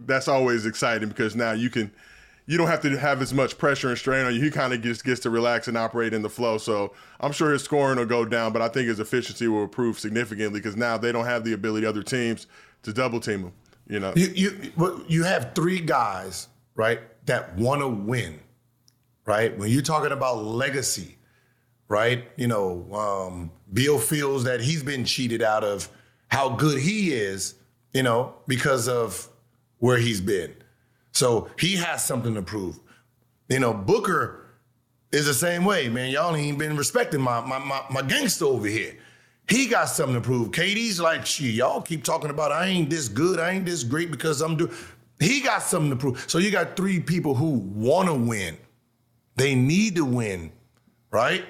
that's 0.00 0.26
always 0.26 0.66
exciting 0.66 1.08
because 1.08 1.36
now 1.36 1.52
you 1.52 1.70
can 1.70 1.92
you 2.50 2.58
don't 2.58 2.66
have 2.66 2.80
to 2.80 2.98
have 2.98 3.22
as 3.22 3.32
much 3.32 3.56
pressure 3.58 3.90
and 3.90 3.96
strain 3.96 4.26
on 4.26 4.34
you. 4.34 4.40
He 4.40 4.50
kind 4.50 4.72
of 4.72 4.82
just 4.82 5.04
gets 5.04 5.20
to 5.20 5.30
relax 5.30 5.68
and 5.68 5.76
operate 5.76 6.12
in 6.12 6.22
the 6.22 6.28
flow. 6.28 6.58
So 6.58 6.92
I'm 7.20 7.30
sure 7.30 7.52
his 7.52 7.62
scoring 7.62 7.96
will 7.96 8.06
go 8.06 8.24
down, 8.24 8.52
but 8.52 8.60
I 8.60 8.66
think 8.66 8.88
his 8.88 8.98
efficiency 8.98 9.46
will 9.46 9.62
improve 9.62 10.00
significantly 10.00 10.58
because 10.58 10.76
now 10.76 10.98
they 10.98 11.12
don't 11.12 11.26
have 11.26 11.44
the 11.44 11.52
ability 11.52 11.86
other 11.86 12.02
teams 12.02 12.48
to 12.82 12.92
double 12.92 13.20
team 13.20 13.44
him. 13.44 13.52
You 13.86 14.00
know, 14.00 14.12
You 14.16 14.32
you 14.34 15.04
you 15.06 15.22
have 15.22 15.52
three 15.54 15.78
guys, 15.78 16.48
right, 16.74 16.98
that 17.26 17.56
want 17.56 17.82
to 17.82 17.88
win, 17.88 18.40
right? 19.26 19.56
When 19.56 19.70
you're 19.70 19.80
talking 19.80 20.10
about 20.10 20.42
legacy, 20.42 21.18
right? 21.86 22.24
You 22.34 22.48
know, 22.48 22.92
um, 22.92 23.52
Beal 23.72 24.00
feels 24.00 24.42
that 24.42 24.60
he's 24.60 24.82
been 24.82 25.04
cheated 25.04 25.40
out 25.40 25.62
of 25.62 25.88
how 26.26 26.48
good 26.48 26.80
he 26.80 27.12
is, 27.12 27.54
you 27.92 28.02
know, 28.02 28.34
because 28.48 28.88
of 28.88 29.28
where 29.78 29.98
he's 29.98 30.20
been. 30.20 30.52
So 31.12 31.48
he 31.58 31.76
has 31.76 32.04
something 32.04 32.34
to 32.34 32.42
prove. 32.42 32.78
You 33.48 33.58
know, 33.58 33.74
Booker 33.74 34.46
is 35.12 35.26
the 35.26 35.34
same 35.34 35.64
way, 35.64 35.88
man. 35.88 36.10
Y'all 36.10 36.34
ain't 36.36 36.58
been 36.58 36.76
respecting 36.76 37.20
my 37.20 37.40
my 37.40 37.58
my, 37.58 37.82
my 37.90 38.02
gangster 38.02 38.44
over 38.46 38.68
here. 38.68 38.96
He 39.48 39.66
got 39.66 39.86
something 39.86 40.14
to 40.14 40.20
prove. 40.20 40.52
KD's 40.52 41.00
like, 41.00 41.26
she 41.26 41.50
y'all 41.50 41.82
keep 41.82 42.04
talking 42.04 42.30
about 42.30 42.52
I 42.52 42.66
ain't 42.66 42.88
this 42.88 43.08
good, 43.08 43.40
I 43.40 43.50
ain't 43.50 43.66
this 43.66 43.82
great 43.82 44.10
because 44.10 44.40
I'm 44.40 44.56
doing. 44.56 44.72
He 45.18 45.40
got 45.40 45.62
something 45.62 45.90
to 45.90 45.96
prove. 45.96 46.24
So 46.30 46.38
you 46.38 46.50
got 46.50 46.76
three 46.76 47.00
people 47.00 47.34
who 47.34 47.50
want 47.50 48.08
to 48.08 48.14
win. 48.14 48.56
They 49.36 49.54
need 49.54 49.96
to 49.96 50.04
win, 50.04 50.52
right? 51.10 51.44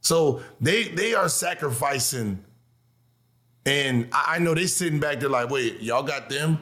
So 0.00 0.42
they 0.60 0.84
they 0.84 1.14
are 1.14 1.28
sacrificing. 1.28 2.44
And 3.64 4.08
I, 4.12 4.36
I 4.36 4.38
know 4.38 4.54
they 4.54 4.66
sitting 4.66 5.00
back 5.00 5.20
there 5.20 5.28
like, 5.28 5.50
wait, 5.50 5.80
y'all 5.80 6.02
got 6.02 6.28
them? 6.28 6.60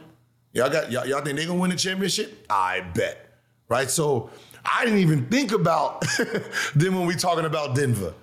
Y'all 0.54 0.70
got 0.70 0.90
y'all, 0.90 1.06
y'all 1.06 1.20
think 1.20 1.36
they 1.36 1.44
gonna 1.46 1.58
win 1.58 1.70
the 1.70 1.76
championship? 1.76 2.46
I 2.48 2.80
bet. 2.94 3.28
Right? 3.68 3.90
So 3.90 4.30
I 4.64 4.84
didn't 4.84 5.00
even 5.00 5.26
think 5.26 5.52
about 5.52 6.02
them 6.74 6.94
when 6.96 7.06
we 7.06 7.14
talking 7.16 7.44
about 7.44 7.74
Denver. 7.74 8.14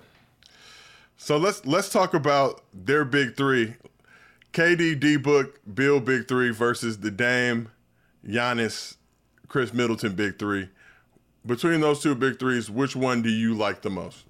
so 1.16 1.36
let's 1.36 1.64
let's 1.66 1.88
talk 1.90 2.14
about 2.14 2.62
their 2.72 3.04
big 3.04 3.36
three: 3.36 3.74
KD, 4.52 4.98
D 4.98 5.16
Book, 5.18 5.60
Beal, 5.74 6.00
big 6.00 6.26
three 6.26 6.50
versus 6.50 6.98
the 6.98 7.10
Dame, 7.10 7.68
Giannis, 8.26 8.96
Khris 9.48 9.72
Middleton, 9.74 10.14
big 10.14 10.38
three. 10.38 10.68
Between 11.44 11.80
those 11.80 12.00
two 12.00 12.14
big 12.14 12.38
threes, 12.38 12.70
which 12.70 12.96
one 12.96 13.20
do 13.20 13.28
you 13.28 13.54
like 13.54 13.82
the 13.82 13.90
most? 13.90 14.24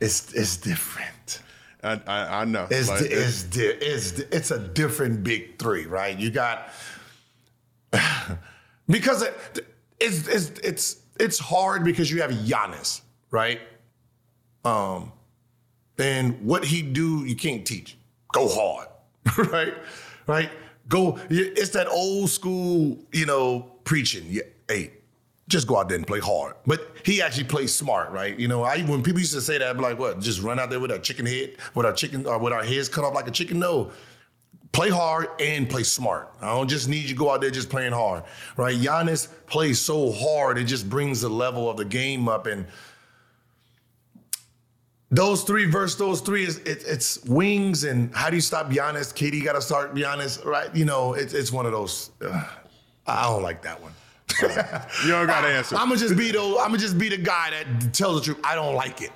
It's 0.00 0.32
it's 0.32 0.56
different. 0.56 1.42
I 1.82 2.00
I, 2.06 2.40
I 2.40 2.44
know. 2.46 2.68
It's 2.70 2.88
Like, 2.88 3.00
di- 3.00 3.06
it's 3.06 3.42
di- 3.42 3.60
it's 3.66 4.12
it's 4.18 4.50
a 4.50 4.58
different 4.58 5.24
big 5.24 5.58
three, 5.58 5.84
right? 5.86 6.16
You 6.16 6.30
got 6.30 6.68
because 8.88 9.22
it, 9.22 9.66
it's 10.00 10.28
it's 10.28 10.50
it's 10.60 10.96
it's 11.20 11.38
hard 11.38 11.84
because 11.84 12.10
you 12.10 12.22
have 12.22 12.30
Giannis, 12.30 13.02
right? 13.30 13.60
Um, 14.64 15.12
and 15.98 16.40
what 16.44 16.64
he 16.64 16.82
do, 16.82 17.24
you 17.24 17.36
can't 17.36 17.66
teach. 17.66 17.96
Go 18.32 18.48
hard, 18.48 18.88
right? 19.52 19.74
Right? 20.26 20.50
Go. 20.88 21.18
It's 21.28 21.70
that 21.70 21.88
old 21.88 22.30
school, 22.30 22.98
you 23.12 23.26
know, 23.26 23.72
preaching. 23.84 24.24
Yeah, 24.28 24.42
hey, 24.68 24.92
just 25.48 25.66
go 25.66 25.78
out 25.78 25.88
there 25.88 25.98
and 25.98 26.06
play 26.06 26.20
hard. 26.20 26.54
But 26.66 26.96
he 27.04 27.20
actually 27.20 27.44
plays 27.44 27.74
smart, 27.74 28.10
right? 28.10 28.38
You 28.38 28.48
know, 28.48 28.62
I 28.62 28.80
when 28.82 29.02
people 29.02 29.20
used 29.20 29.34
to 29.34 29.40
say 29.40 29.58
that, 29.58 29.68
I'd 29.68 29.76
be 29.76 29.82
like, 29.82 29.98
what? 29.98 30.20
Just 30.20 30.42
run 30.42 30.58
out 30.58 30.70
there 30.70 30.80
with 30.80 30.90
a 30.90 30.98
chicken 30.98 31.26
head, 31.26 31.56
with 31.74 31.86
our 31.86 31.92
chicken, 31.92 32.26
or 32.26 32.38
with 32.38 32.52
our 32.52 32.64
heads 32.64 32.88
cut 32.88 33.04
off 33.04 33.14
like 33.14 33.28
a 33.28 33.30
chicken? 33.30 33.58
No. 33.58 33.92
Play 34.72 34.88
hard 34.88 35.28
and 35.38 35.68
play 35.68 35.82
smart. 35.82 36.30
I 36.40 36.46
don't 36.46 36.68
just 36.68 36.88
need 36.88 37.02
you 37.02 37.08
to 37.08 37.14
go 37.14 37.30
out 37.30 37.40
there 37.40 37.50
just 37.50 37.68
playing 37.68 37.92
hard, 37.92 38.24
right? 38.56 38.74
Giannis 38.74 39.28
plays 39.46 39.80
so 39.80 40.10
hard, 40.10 40.58
it 40.58 40.64
just 40.64 40.88
brings 40.88 41.20
the 41.20 41.28
level 41.28 41.70
of 41.70 41.76
the 41.76 41.84
game 41.84 42.28
up. 42.28 42.46
And 42.46 42.66
those 45.10 45.44
three 45.44 45.66
versus 45.66 45.98
those 45.98 46.22
three 46.22 46.44
is 46.44 46.58
it, 46.58 46.84
it's 46.86 47.22
wings 47.24 47.84
and 47.84 48.14
how 48.14 48.30
do 48.30 48.36
you 48.36 48.42
stop 48.42 48.70
Giannis? 48.70 49.12
KD 49.12 49.44
got 49.44 49.52
to 49.52 49.62
start 49.62 49.94
Giannis, 49.94 50.42
right? 50.44 50.74
You 50.74 50.86
know, 50.86 51.12
it, 51.12 51.34
it's 51.34 51.52
one 51.52 51.66
of 51.66 51.72
those. 51.72 52.10
Uh, 52.24 52.44
I 53.06 53.24
don't 53.24 53.42
like 53.42 53.62
that 53.62 53.80
one. 53.82 53.92
you 55.04 55.10
don't 55.10 55.26
got 55.26 55.42
to 55.42 55.48
answer. 55.48 55.76
I'm 55.76 55.88
gonna 55.88 56.00
just 56.00 56.16
be 56.16 56.30
the 56.30 56.40
I'm 56.40 56.68
gonna 56.68 56.78
just 56.78 56.96
be 56.96 57.10
the 57.10 57.18
guy 57.18 57.50
that 57.50 57.92
tells 57.92 58.20
the 58.20 58.24
truth. 58.24 58.44
I 58.44 58.54
don't 58.54 58.74
like 58.74 59.02
it. 59.02 59.10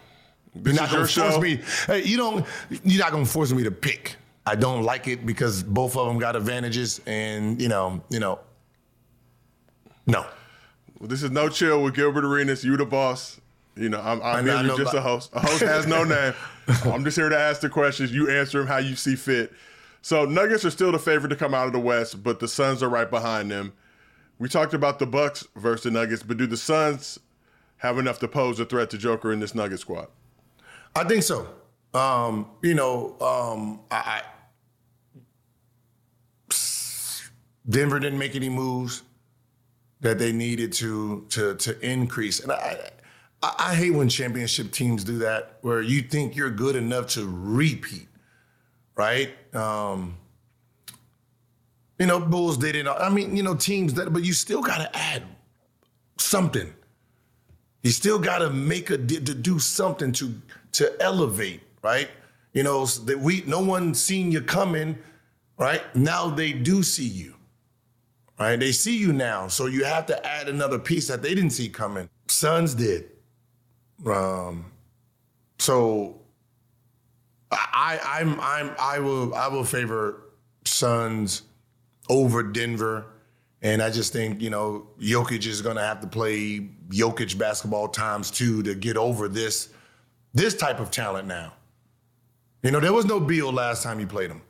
This 0.54 0.74
you're 0.74 0.82
not 0.82 0.90
gonna 0.90 1.06
force 1.06 1.34
show. 1.34 1.40
me. 1.40 1.60
Hey, 1.86 2.04
you 2.04 2.18
don't. 2.18 2.44
You're 2.84 3.02
not 3.02 3.12
gonna 3.12 3.24
force 3.24 3.50
me 3.52 3.62
to 3.62 3.70
pick. 3.70 4.16
I 4.46 4.54
don't 4.54 4.84
like 4.84 5.08
it 5.08 5.26
because 5.26 5.62
both 5.62 5.96
of 5.96 6.06
them 6.06 6.18
got 6.18 6.36
advantages, 6.36 7.00
and 7.06 7.60
you 7.60 7.68
know, 7.68 8.02
you 8.10 8.20
know, 8.20 8.38
no. 10.06 10.24
Well, 10.98 11.08
this 11.08 11.22
is 11.22 11.30
no 11.30 11.48
chill 11.48 11.82
with 11.82 11.94
Gilbert 11.94 12.24
Arenas. 12.24 12.64
You 12.64 12.76
the 12.76 12.86
boss. 12.86 13.40
You 13.76 13.90
know, 13.90 14.00
I'm, 14.00 14.22
I'm 14.22 14.36
I 14.36 14.40
know- 14.40 14.56
I 14.56 14.62
know, 14.62 14.76
just 14.78 14.94
a 14.94 15.00
host. 15.00 15.30
A 15.34 15.40
host 15.40 15.60
has 15.62 15.86
no 15.86 16.04
name. 16.04 16.32
I'm 16.84 17.04
just 17.04 17.16
here 17.16 17.28
to 17.28 17.36
ask 17.38 17.60
the 17.60 17.68
questions. 17.68 18.12
You 18.12 18.30
answer 18.30 18.58
them 18.60 18.66
how 18.68 18.78
you 18.78 18.96
see 18.96 19.16
fit. 19.16 19.52
So 20.00 20.24
Nuggets 20.24 20.64
are 20.64 20.70
still 20.70 20.92
the 20.92 20.98
favorite 20.98 21.30
to 21.30 21.36
come 21.36 21.52
out 21.52 21.66
of 21.66 21.72
the 21.72 21.80
West, 21.80 22.22
but 22.22 22.38
the 22.40 22.48
Suns 22.48 22.82
are 22.82 22.88
right 22.88 23.10
behind 23.10 23.50
them. 23.50 23.72
We 24.38 24.48
talked 24.48 24.72
about 24.72 24.98
the 24.98 25.06
Bucks 25.06 25.46
versus 25.56 25.82
the 25.84 25.90
Nuggets, 25.90 26.22
but 26.22 26.36
do 26.36 26.46
the 26.46 26.56
Suns 26.56 27.18
have 27.78 27.98
enough 27.98 28.18
to 28.20 28.28
pose 28.28 28.60
a 28.60 28.64
threat 28.64 28.88
to 28.90 28.98
Joker 28.98 29.32
in 29.32 29.40
this 29.40 29.54
Nugget 29.54 29.80
squad? 29.80 30.06
I 30.94 31.04
think 31.04 31.22
so. 31.24 31.48
Um, 31.92 32.48
you 32.62 32.74
know, 32.74 33.16
um, 33.20 33.80
I 33.90 34.22
Denver 37.68 37.98
didn't 38.00 38.18
make 38.18 38.36
any 38.36 38.48
moves 38.48 39.02
that 40.00 40.18
they 40.18 40.32
needed 40.32 40.72
to 40.74 41.26
to 41.30 41.54
to 41.56 41.78
increase, 41.80 42.40
and 42.40 42.52
I, 42.52 42.90
I 43.42 43.54
I 43.58 43.74
hate 43.74 43.92
when 43.92 44.08
championship 44.08 44.72
teams 44.72 45.04
do 45.04 45.18
that, 45.18 45.58
where 45.62 45.82
you 45.82 46.02
think 46.02 46.36
you're 46.36 46.50
good 46.50 46.76
enough 46.76 47.08
to 47.08 47.26
repeat, 47.26 48.08
right? 48.96 49.30
Um, 49.54 50.16
you 51.98 52.06
know, 52.06 52.20
Bulls 52.20 52.58
they 52.58 52.72
didn't. 52.72 52.88
I 52.88 53.08
mean, 53.08 53.36
you 53.36 53.42
know, 53.42 53.54
teams 53.54 53.94
that, 53.94 54.12
but 54.12 54.24
you 54.24 54.34
still 54.34 54.62
got 54.62 54.78
to 54.78 54.96
add 54.96 55.22
something. 56.18 56.72
You 57.82 57.92
still 57.92 58.18
got 58.18 58.40
to 58.40 58.50
make 58.50 58.90
a 58.90 58.98
to 58.98 59.20
do 59.34 59.58
something 59.60 60.12
to 60.12 60.34
to 60.72 60.94
elevate, 61.00 61.62
right? 61.82 62.10
You 62.52 62.64
know 62.64 62.86
that 62.86 63.18
we 63.20 63.44
no 63.46 63.60
one 63.60 63.94
seen 63.94 64.32
you 64.32 64.42
coming, 64.42 64.98
right? 65.58 65.82
Now 65.96 66.28
they 66.28 66.52
do 66.52 66.82
see 66.82 67.06
you, 67.06 67.35
right? 68.38 68.58
They 68.58 68.72
see 68.72 68.96
you 68.96 69.12
now, 69.12 69.48
so 69.48 69.66
you 69.66 69.84
have 69.84 70.06
to 70.06 70.26
add 70.26 70.48
another 70.48 70.78
piece 70.78 71.08
that 71.08 71.22
they 71.22 71.34
didn't 71.34 71.50
see 71.50 71.68
coming. 71.68 72.08
Suns 72.28 72.74
did, 72.74 73.10
um, 74.06 74.66
so 75.58 76.20
I 77.50 78.00
I'm 78.04 78.40
I'm 78.40 78.70
I 78.78 78.98
will 78.98 79.34
I 79.34 79.48
will 79.48 79.64
favor 79.64 80.22
Suns 80.64 81.42
over 82.08 82.42
Denver. 82.42 83.06
And 83.62 83.82
I 83.82 83.90
just 83.90 84.12
think, 84.12 84.40
you 84.42 84.50
know, 84.50 84.86
Jokic 85.00 85.46
is 85.46 85.62
gonna 85.62 85.82
have 85.82 86.00
to 86.00 86.06
play 86.06 86.68
Jokic 86.90 87.36
basketball 87.38 87.88
times 87.88 88.30
two 88.30 88.62
to 88.62 88.74
get 88.74 88.96
over 88.96 89.28
this 89.28 89.70
this 90.34 90.54
type 90.54 90.78
of 90.78 90.90
talent 90.90 91.26
now. 91.26 91.54
You 92.62 92.70
know, 92.70 92.80
there 92.80 92.92
was 92.92 93.06
no 93.06 93.18
Beal 93.18 93.52
last 93.52 93.82
time 93.82 93.98
you 93.98 94.06
played 94.06 94.30
him. 94.30 94.42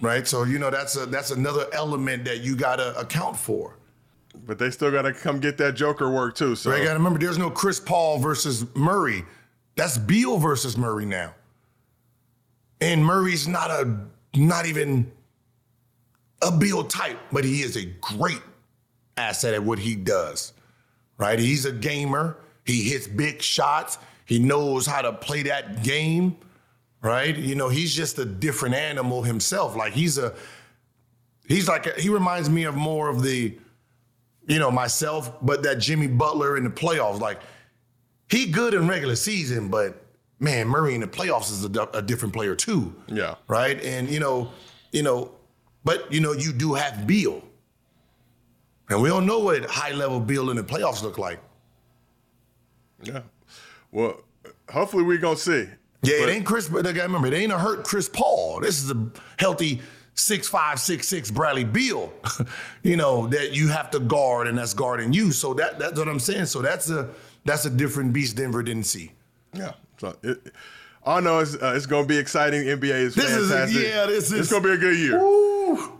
Right? 0.00 0.26
So, 0.26 0.44
you 0.44 0.58
know, 0.58 0.70
that's 0.70 0.96
a 0.96 1.06
that's 1.06 1.30
another 1.30 1.66
element 1.72 2.24
that 2.24 2.40
you 2.40 2.56
gotta 2.56 2.98
account 2.98 3.36
for. 3.36 3.76
But 4.46 4.58
they 4.58 4.70
still 4.70 4.90
got 4.90 5.02
to 5.02 5.12
come 5.12 5.38
get 5.38 5.56
that 5.58 5.74
Joker 5.74 6.10
work 6.10 6.34
too. 6.34 6.56
So? 6.56 6.74
You 6.74 6.84
gotta 6.84 6.98
remember 6.98 7.18
there's 7.18 7.38
no 7.38 7.50
Chris 7.50 7.78
Paul 7.78 8.18
versus 8.18 8.66
Murray. 8.74 9.24
That's 9.76 9.96
Beal 9.96 10.38
versus 10.38 10.76
Murray 10.76 11.06
now. 11.06 11.34
And 12.80 13.04
Murray's 13.04 13.48
not 13.48 13.70
a 13.70 13.96
not 14.34 14.66
even 14.66 15.10
a 16.42 16.50
Beal 16.50 16.84
type, 16.84 17.18
but 17.32 17.44
he 17.44 17.62
is 17.62 17.76
a 17.76 17.84
great 18.00 18.42
asset 19.16 19.54
at 19.54 19.62
what 19.62 19.78
he 19.78 19.94
does. 19.94 20.52
Right? 21.16 21.38
He's 21.38 21.64
a 21.64 21.72
gamer. 21.72 22.36
He 22.64 22.82
hits 22.82 23.06
big 23.06 23.40
shots. 23.40 23.98
He 24.26 24.38
knows 24.38 24.86
how 24.86 25.02
to 25.02 25.12
play 25.12 25.42
that 25.44 25.82
game. 25.82 26.36
Right? 27.04 27.36
You 27.36 27.54
know, 27.54 27.68
he's 27.68 27.94
just 27.94 28.18
a 28.18 28.24
different 28.24 28.74
animal 28.74 29.22
himself. 29.22 29.76
Like 29.76 29.92
he's 29.92 30.18
a 30.18 30.34
he's 31.46 31.68
like 31.68 31.86
a, 31.86 32.00
he 32.00 32.08
reminds 32.08 32.48
me 32.48 32.64
of 32.64 32.74
more 32.74 33.08
of 33.08 33.22
the 33.22 33.56
you 34.46 34.58
know, 34.58 34.70
myself, 34.70 35.32
but 35.42 35.62
that 35.62 35.76
Jimmy 35.76 36.06
Butler 36.06 36.56
in 36.56 36.64
the 36.64 36.70
playoffs, 36.70 37.20
like 37.20 37.40
he 38.28 38.46
good 38.46 38.74
in 38.74 38.88
regular 38.88 39.16
season, 39.16 39.68
but 39.68 40.02
man, 40.38 40.68
Murray 40.68 40.94
in 40.94 41.00
the 41.00 41.06
playoffs 41.06 41.50
is 41.50 41.64
a, 41.64 41.88
a 41.94 42.02
different 42.02 42.34
player 42.34 42.54
too. 42.54 42.94
Yeah. 43.08 43.36
Right. 43.48 43.82
And 43.82 44.08
you 44.08 44.20
know, 44.20 44.50
you 44.92 45.02
know, 45.02 45.32
but 45.84 46.12
you 46.12 46.20
know, 46.20 46.32
you 46.32 46.52
do 46.52 46.74
have 46.74 47.06
Beal, 47.06 47.42
and 48.88 49.00
we 49.00 49.08
don't 49.08 49.26
know 49.26 49.38
what 49.38 49.64
high 49.64 49.92
level 49.92 50.20
Beal 50.20 50.50
in 50.50 50.56
the 50.56 50.64
playoffs 50.64 51.02
look 51.02 51.18
like. 51.18 51.40
yeah. 53.02 53.20
Well, 53.92 54.20
hopefully 54.70 55.04
we're 55.04 55.18
gonna 55.18 55.36
see. 55.36 55.68
Yeah, 56.04 56.20
But- 56.20 56.28
it 56.28 56.32
ain't 56.32 56.46
Chris. 56.46 56.68
But 56.68 56.86
I 56.86 56.90
remember, 57.02 57.26
it 57.28 57.34
ain't 57.34 57.52
a 57.52 57.58
hurt 57.58 57.84
Chris 57.84 58.08
Paul. 58.08 58.60
This 58.60 58.82
is 58.82 58.90
a 58.90 59.06
healthy 59.38 59.80
six 60.14 60.48
five, 60.48 60.78
six 60.80 61.08
six 61.08 61.30
Bradley 61.30 61.64
Beal. 61.64 62.12
you 62.82 62.96
know 62.96 63.26
that 63.28 63.52
you 63.52 63.68
have 63.68 63.90
to 63.92 64.00
guard, 64.00 64.46
and 64.46 64.56
that's 64.58 64.74
guarding 64.74 65.12
you. 65.12 65.32
So 65.32 65.54
that 65.54 65.78
that's 65.78 65.98
what 65.98 66.08
I'm 66.08 66.20
saying. 66.20 66.46
So 66.46 66.62
that's 66.62 66.88
a 66.90 67.10
that's 67.44 67.64
a 67.64 67.70
different 67.70 68.12
beast 68.12 68.36
Denver 68.36 68.62
didn't 68.62 68.84
see. 68.86 69.12
Yeah. 69.52 69.72
So 69.98 70.16
it, 70.22 70.52
all 71.04 71.18
I 71.18 71.20
know 71.20 71.40
is 71.40 71.54
uh, 71.56 71.74
it's 71.76 71.86
gonna 71.86 72.06
be 72.06 72.16
exciting. 72.18 72.62
NBA 72.64 72.84
is 72.94 73.14
This 73.14 73.30
is 73.30 73.50
fantastic. 73.50 73.82
yeah. 73.86 74.06
This 74.06 74.32
is 74.32 74.40
It's 74.40 74.50
gonna 74.50 74.64
be 74.64 74.70
a 74.72 74.76
good 74.78 74.96
year. 74.96 75.18
Woo. 75.18 75.92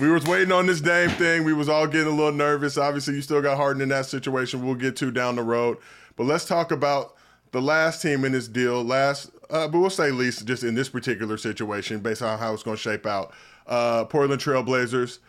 We 0.00 0.10
was 0.10 0.24
waiting 0.26 0.52
on 0.52 0.66
this 0.66 0.80
damn 0.80 1.10
thing. 1.10 1.44
We 1.44 1.52
was 1.52 1.68
all 1.68 1.86
getting 1.86 2.06
a 2.12 2.14
little 2.16 2.32
nervous. 2.32 2.76
Obviously, 2.78 3.14
you 3.14 3.22
still 3.22 3.42
got 3.42 3.56
Harden 3.56 3.82
in 3.82 3.88
that 3.88 4.06
situation. 4.06 4.64
We'll 4.64 4.74
get 4.76 4.94
to 4.96 5.10
down 5.10 5.34
the 5.36 5.42
road. 5.42 5.78
But 6.16 6.24
let's 6.24 6.44
talk 6.44 6.70
about 6.70 7.14
the 7.52 7.60
last 7.62 8.02
team 8.02 8.24
in 8.24 8.32
this 8.32 8.46
deal. 8.46 8.84
Last, 8.84 9.30
uh, 9.50 9.68
but 9.68 9.78
we'll 9.78 9.90
say 9.90 10.10
least 10.10 10.46
just 10.46 10.62
in 10.62 10.74
this 10.74 10.88
particular 10.88 11.36
situation, 11.36 12.00
based 12.00 12.22
on 12.22 12.38
how 12.38 12.52
it's 12.52 12.62
going 12.62 12.76
to 12.76 12.82
shape 12.82 13.06
out. 13.06 13.32
Uh, 13.66 14.04
Portland 14.04 14.40
Trail 14.40 14.62
Blazers. 14.62 15.20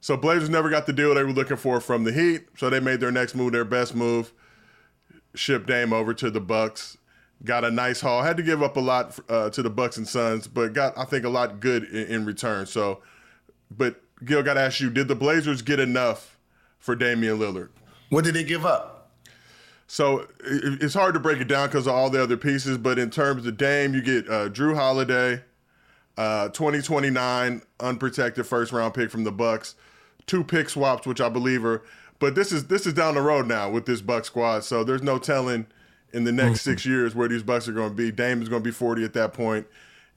So 0.00 0.16
Blazers 0.16 0.48
never 0.48 0.70
got 0.70 0.86
the 0.86 0.92
deal 0.92 1.14
they 1.14 1.24
were 1.24 1.32
looking 1.32 1.56
for 1.56 1.80
from 1.80 2.04
the 2.04 2.12
Heat. 2.12 2.46
So 2.56 2.70
they 2.70 2.80
made 2.80 3.00
their 3.00 3.10
next 3.10 3.34
move, 3.34 3.52
their 3.52 3.64
best 3.64 3.94
move, 3.94 4.32
ship 5.34 5.66
Dame 5.66 5.92
over 5.92 6.14
to 6.14 6.30
the 6.30 6.40
Bucks. 6.40 6.96
Got 7.44 7.64
a 7.64 7.70
nice 7.70 8.00
haul. 8.00 8.22
Had 8.22 8.36
to 8.36 8.42
give 8.42 8.62
up 8.62 8.76
a 8.76 8.80
lot 8.80 9.18
uh, 9.28 9.50
to 9.50 9.62
the 9.62 9.70
Bucks 9.70 9.96
and 9.96 10.06
Suns, 10.06 10.48
but 10.48 10.72
got 10.72 10.96
I 10.96 11.04
think 11.04 11.24
a 11.24 11.28
lot 11.28 11.60
good 11.60 11.84
in, 11.84 12.06
in 12.06 12.24
return. 12.24 12.66
So 12.66 13.00
but 13.70 14.00
Gil, 14.24 14.42
got 14.42 14.54
to 14.54 14.60
ask 14.60 14.80
you: 14.80 14.90
Did 14.90 15.08
the 15.08 15.14
Blazers 15.14 15.62
get 15.62 15.80
enough 15.80 16.38
for 16.78 16.94
Damian 16.94 17.38
Lillard? 17.38 17.68
What 18.08 18.24
did 18.24 18.34
they 18.34 18.44
give 18.44 18.64
up? 18.64 18.97
So 19.90 20.28
it's 20.44 20.92
hard 20.92 21.14
to 21.14 21.20
break 21.20 21.40
it 21.40 21.48
down 21.48 21.68
because 21.68 21.86
of 21.86 21.94
all 21.94 22.10
the 22.10 22.22
other 22.22 22.36
pieces. 22.36 22.76
But 22.76 22.98
in 22.98 23.10
terms 23.10 23.46
of 23.46 23.56
Dame, 23.56 23.94
you 23.94 24.02
get 24.02 24.28
uh, 24.28 24.50
Jrue 24.50 24.76
Holiday, 24.76 25.42
uh, 26.18 26.50
2029 26.50 27.62
unprotected 27.80 28.46
first 28.46 28.70
round 28.70 28.92
pick 28.92 29.10
from 29.10 29.24
the 29.24 29.32
Bucks, 29.32 29.74
two 30.26 30.44
pick 30.44 30.68
swaps, 30.68 31.06
which 31.06 31.22
I 31.22 31.30
believe 31.30 31.64
are. 31.64 31.82
But 32.18 32.34
this 32.34 32.52
is 32.52 32.66
this 32.66 32.86
is 32.86 32.92
down 32.92 33.14
the 33.14 33.22
road 33.22 33.46
now 33.46 33.70
with 33.70 33.86
this 33.86 34.02
Buck 34.02 34.26
squad. 34.26 34.62
So 34.64 34.84
there's 34.84 35.02
no 35.02 35.18
telling 35.18 35.66
in 36.12 36.24
the 36.24 36.32
next 36.32 36.60
six 36.62 36.84
years 36.84 37.14
where 37.14 37.28
these 37.28 37.42
Bucks 37.42 37.66
are 37.66 37.72
going 37.72 37.90
to 37.90 37.94
be. 37.94 38.12
Dame 38.12 38.42
is 38.42 38.50
going 38.50 38.62
to 38.62 38.68
be 38.68 38.72
40 38.72 39.04
at 39.04 39.14
that 39.14 39.32
point. 39.32 39.66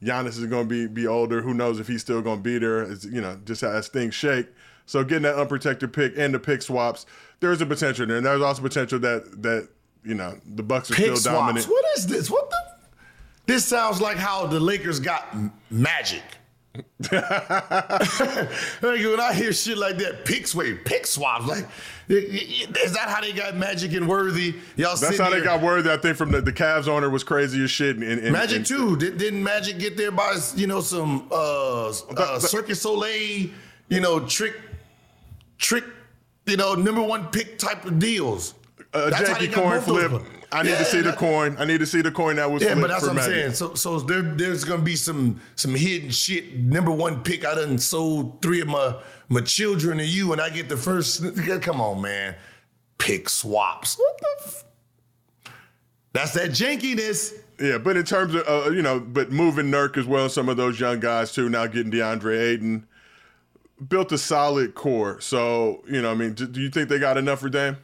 Giannis 0.02 0.38
is 0.38 0.44
going 0.46 0.68
to 0.68 0.68
be 0.68 0.86
be 0.86 1.06
older. 1.06 1.40
Who 1.40 1.54
knows 1.54 1.80
if 1.80 1.88
he's 1.88 2.02
still 2.02 2.20
going 2.20 2.38
to 2.38 2.42
be 2.42 2.58
there? 2.58 2.82
It's, 2.82 3.06
you 3.06 3.22
know, 3.22 3.40
just 3.46 3.62
as 3.62 3.88
things 3.88 4.14
shake. 4.14 4.48
So 4.84 5.02
getting 5.04 5.22
that 5.22 5.36
unprotected 5.36 5.92
pick 5.92 6.18
and 6.18 6.34
the 6.34 6.38
pick 6.38 6.60
swaps, 6.60 7.06
there's 7.42 7.60
a 7.60 7.66
potential 7.66 8.06
there. 8.06 8.16
And 8.16 8.24
there's 8.24 8.40
also 8.40 8.62
potential 8.62 8.98
that 9.00 9.42
that 9.42 9.68
you 10.02 10.14
know 10.14 10.38
the 10.46 10.62
Bucks 10.62 10.90
are 10.90 10.94
Pick 10.94 11.16
still 11.16 11.34
dominant. 11.34 11.66
swaps. 11.66 11.70
What 11.70 11.98
is 11.98 12.06
this? 12.06 12.30
What 12.30 12.48
the? 12.48 12.56
This 13.44 13.66
sounds 13.66 14.00
like 14.00 14.16
how 14.16 14.46
the 14.46 14.58
Lakers 14.60 15.00
got 15.00 15.36
Magic. 15.70 16.22
like 17.12 17.20
when 18.80 19.20
I 19.20 19.34
hear 19.34 19.52
shit 19.52 19.76
like 19.76 19.98
that, 19.98 20.24
pick 20.24 20.46
swap, 20.46 20.66
pick 20.86 21.06
swaps. 21.06 21.46
Like, 21.46 21.66
is 22.08 22.92
that 22.94 23.08
how 23.08 23.20
they 23.20 23.32
got 23.32 23.56
Magic 23.56 23.92
and 23.92 24.08
Worthy? 24.08 24.54
Y'all 24.76 24.96
That's 24.96 25.18
how 25.18 25.28
they 25.28 25.42
got 25.42 25.60
Worthy. 25.60 25.90
I 25.92 25.98
think 25.98 26.16
from 26.16 26.30
the, 26.30 26.40
the 26.40 26.52
Cavs 26.52 26.88
owner 26.88 27.10
was 27.10 27.24
crazy 27.24 27.62
as 27.62 27.70
shit. 27.70 27.96
And, 27.96 28.04
and, 28.04 28.32
Magic 28.32 28.58
and- 28.58 28.66
too. 28.66 28.96
Did, 28.96 29.18
didn't 29.18 29.42
Magic 29.42 29.78
get 29.78 29.98
there 29.98 30.12
by 30.12 30.38
you 30.54 30.66
know 30.66 30.80
some 30.80 31.28
uh, 31.30 31.88
uh 31.88 32.38
Circus 32.38 32.80
Soleil, 32.80 33.50
you 33.90 34.00
know 34.00 34.20
trick, 34.20 34.54
trick, 35.58 35.84
you 36.46 36.56
know 36.56 36.74
number 36.74 37.02
one 37.02 37.26
pick 37.28 37.58
type 37.58 37.84
of 37.84 37.98
deals? 37.98 38.54
Uh, 38.92 39.10
That's 39.10 39.28
how 39.28 39.34
janky 39.34 39.38
they 39.40 39.46
got 39.48 39.54
coin 39.54 39.80
flip. 39.80 40.22
I 40.52 40.62
need 40.62 40.70
yeah, 40.70 40.78
to 40.78 40.84
see 40.84 41.00
the 41.00 41.14
coin. 41.14 41.56
I 41.58 41.64
need 41.64 41.78
to 41.78 41.86
see 41.86 42.02
the 42.02 42.10
coin 42.10 42.36
that 42.36 42.50
was. 42.50 42.62
Yeah, 42.62 42.74
but 42.74 42.88
that's 42.88 43.06
what 43.06 43.16
I'm 43.16 43.22
saying. 43.22 43.54
So, 43.54 43.74
so 43.74 43.98
there, 44.00 44.20
there's 44.20 44.64
gonna 44.64 44.82
be 44.82 44.96
some 44.96 45.40
some 45.56 45.74
hidden 45.74 46.10
shit. 46.10 46.58
Number 46.58 46.90
one 46.90 47.22
pick. 47.22 47.46
I 47.46 47.54
done 47.54 47.78
sold 47.78 48.42
three 48.42 48.60
of 48.60 48.68
my 48.68 48.96
my 49.30 49.40
children 49.40 49.96
to 49.96 50.04
you, 50.04 50.32
and 50.32 50.40
I 50.40 50.50
get 50.50 50.68
the 50.68 50.76
first. 50.76 51.24
Come 51.62 51.80
on, 51.80 52.02
man. 52.02 52.34
Pick 52.98 53.30
swaps. 53.30 53.96
What 53.96 54.18
the? 54.18 54.26
F- 54.44 54.64
that's 56.12 56.32
that 56.34 56.50
jankiness. 56.50 57.32
Yeah, 57.58 57.78
but 57.78 57.96
in 57.96 58.04
terms 58.04 58.34
of 58.34 58.46
uh, 58.46 58.70
you 58.70 58.82
know, 58.82 59.00
but 59.00 59.32
moving 59.32 59.70
Nurk 59.70 59.96
as 59.96 60.04
well, 60.04 60.28
some 60.28 60.50
of 60.50 60.58
those 60.58 60.78
young 60.78 61.00
guys 61.00 61.32
too. 61.32 61.48
Now 61.48 61.66
getting 61.66 61.90
DeAndre 61.90 62.38
Ayton, 62.38 62.86
built 63.88 64.12
a 64.12 64.18
solid 64.18 64.74
core. 64.74 65.20
So 65.20 65.82
you 65.88 66.02
know, 66.02 66.10
I 66.10 66.14
mean, 66.14 66.34
do, 66.34 66.46
do 66.46 66.60
you 66.60 66.70
think 66.70 66.88
they 66.88 66.98
got 66.98 67.16
enough 67.16 67.40
for 67.40 67.48
Dame? 67.48 67.76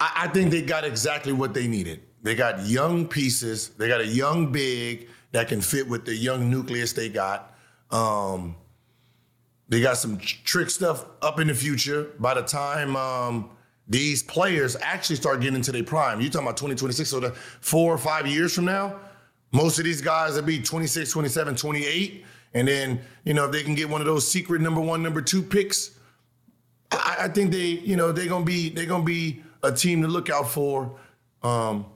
I, 0.00 0.12
I 0.24 0.28
think 0.28 0.50
they 0.50 0.62
got 0.62 0.84
exactly 0.84 1.32
what 1.32 1.54
they 1.54 1.66
needed. 1.66 2.02
They 2.22 2.34
got 2.34 2.66
young 2.66 3.06
pieces. 3.06 3.70
They 3.70 3.88
got 3.88 4.00
a 4.00 4.06
young 4.06 4.52
big 4.52 5.08
that 5.32 5.48
can 5.48 5.60
fit 5.60 5.88
with 5.88 6.04
the 6.04 6.14
young 6.14 6.50
nucleus 6.50 6.92
they 6.92 7.08
got. 7.08 7.54
Um, 7.90 8.56
they 9.68 9.80
got 9.80 9.98
some 9.98 10.18
trick 10.18 10.70
stuff 10.70 11.04
up 11.22 11.38
in 11.40 11.48
the 11.48 11.54
future. 11.54 12.10
By 12.18 12.34
the 12.34 12.42
time 12.42 12.96
um, 12.96 13.50
these 13.86 14.22
players 14.22 14.76
actually 14.80 15.16
start 15.16 15.40
getting 15.40 15.56
into 15.56 15.72
their 15.72 15.84
prime, 15.84 16.20
you're 16.20 16.30
talking 16.30 16.46
about 16.46 16.56
2026, 16.56 17.08
so 17.08 17.20
the 17.20 17.30
four 17.60 17.92
or 17.92 17.98
five 17.98 18.26
years 18.26 18.54
from 18.54 18.64
now, 18.64 18.98
most 19.52 19.78
of 19.78 19.84
these 19.84 20.00
guys 20.00 20.34
will 20.34 20.42
be 20.42 20.60
26, 20.60 21.10
27, 21.10 21.56
28. 21.56 22.24
And 22.54 22.66
then, 22.66 23.00
you 23.24 23.34
know, 23.34 23.46
if 23.46 23.52
they 23.52 23.62
can 23.62 23.74
get 23.74 23.88
one 23.88 24.00
of 24.00 24.06
those 24.06 24.26
secret 24.26 24.60
number 24.60 24.80
one, 24.80 25.02
number 25.02 25.20
two 25.20 25.42
picks, 25.42 25.90
I, 26.90 27.16
I 27.22 27.28
think 27.28 27.52
they, 27.52 27.66
you 27.66 27.96
know, 27.96 28.12
they're 28.12 28.28
gonna 28.28 28.44
be 28.44 28.70
they're 28.70 28.86
gonna 28.86 29.04
be 29.04 29.42
a 29.62 29.72
team 29.72 30.02
to 30.02 30.08
look 30.08 30.30
out 30.30 30.48
for. 30.48 30.98
Um, 31.42 31.86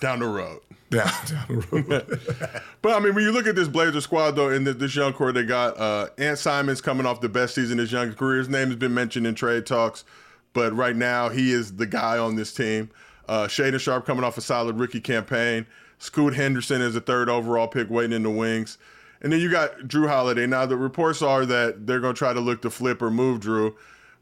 down 0.00 0.20
the 0.20 0.26
road. 0.26 0.60
Down, 0.90 1.06
down 1.28 1.46
the 1.46 1.66
road. 1.70 2.62
but 2.82 2.96
I 2.96 2.98
mean, 2.98 3.14
when 3.14 3.22
you 3.22 3.30
look 3.30 3.46
at 3.46 3.54
this 3.54 3.68
Blazer 3.68 4.00
squad, 4.00 4.32
though, 4.32 4.50
and 4.50 4.66
this 4.66 4.96
young 4.96 5.12
core 5.12 5.30
they 5.30 5.44
got, 5.44 5.78
uh, 5.78 6.08
Ant 6.18 6.36
Simons 6.36 6.80
coming 6.80 7.06
off 7.06 7.20
the 7.20 7.28
best 7.28 7.54
season 7.54 7.74
in 7.74 7.78
his 7.78 7.92
young 7.92 8.12
career. 8.12 8.38
His 8.38 8.48
name 8.48 8.66
has 8.68 8.76
been 8.76 8.92
mentioned 8.92 9.24
in 9.24 9.36
trade 9.36 9.66
talks, 9.66 10.04
but 10.52 10.74
right 10.74 10.96
now 10.96 11.28
he 11.28 11.52
is 11.52 11.76
the 11.76 11.86
guy 11.86 12.18
on 12.18 12.34
this 12.34 12.52
team. 12.52 12.90
Uh, 13.28 13.46
Shaedon 13.46 13.78
Sharpe 13.78 14.04
coming 14.04 14.24
off 14.24 14.36
a 14.36 14.40
solid 14.40 14.80
rookie 14.80 15.00
campaign. 15.00 15.64
Scoot 16.00 16.34
Henderson 16.34 16.82
is 16.82 16.96
a 16.96 17.00
third 17.00 17.28
overall 17.28 17.68
pick 17.68 17.88
waiting 17.88 18.12
in 18.12 18.24
the 18.24 18.30
wings. 18.30 18.76
And 19.22 19.32
then 19.32 19.40
you 19.40 19.50
got 19.50 19.78
Jrue 19.80 20.08
Holiday. 20.08 20.46
Now, 20.46 20.66
the 20.66 20.76
reports 20.76 21.20
are 21.22 21.44
that 21.46 21.86
they're 21.86 22.00
going 22.00 22.14
to 22.14 22.18
try 22.18 22.32
to 22.32 22.40
look 22.40 22.62
to 22.62 22.70
flip 22.70 23.02
or 23.02 23.10
move 23.10 23.40
Jrue. 23.40 23.74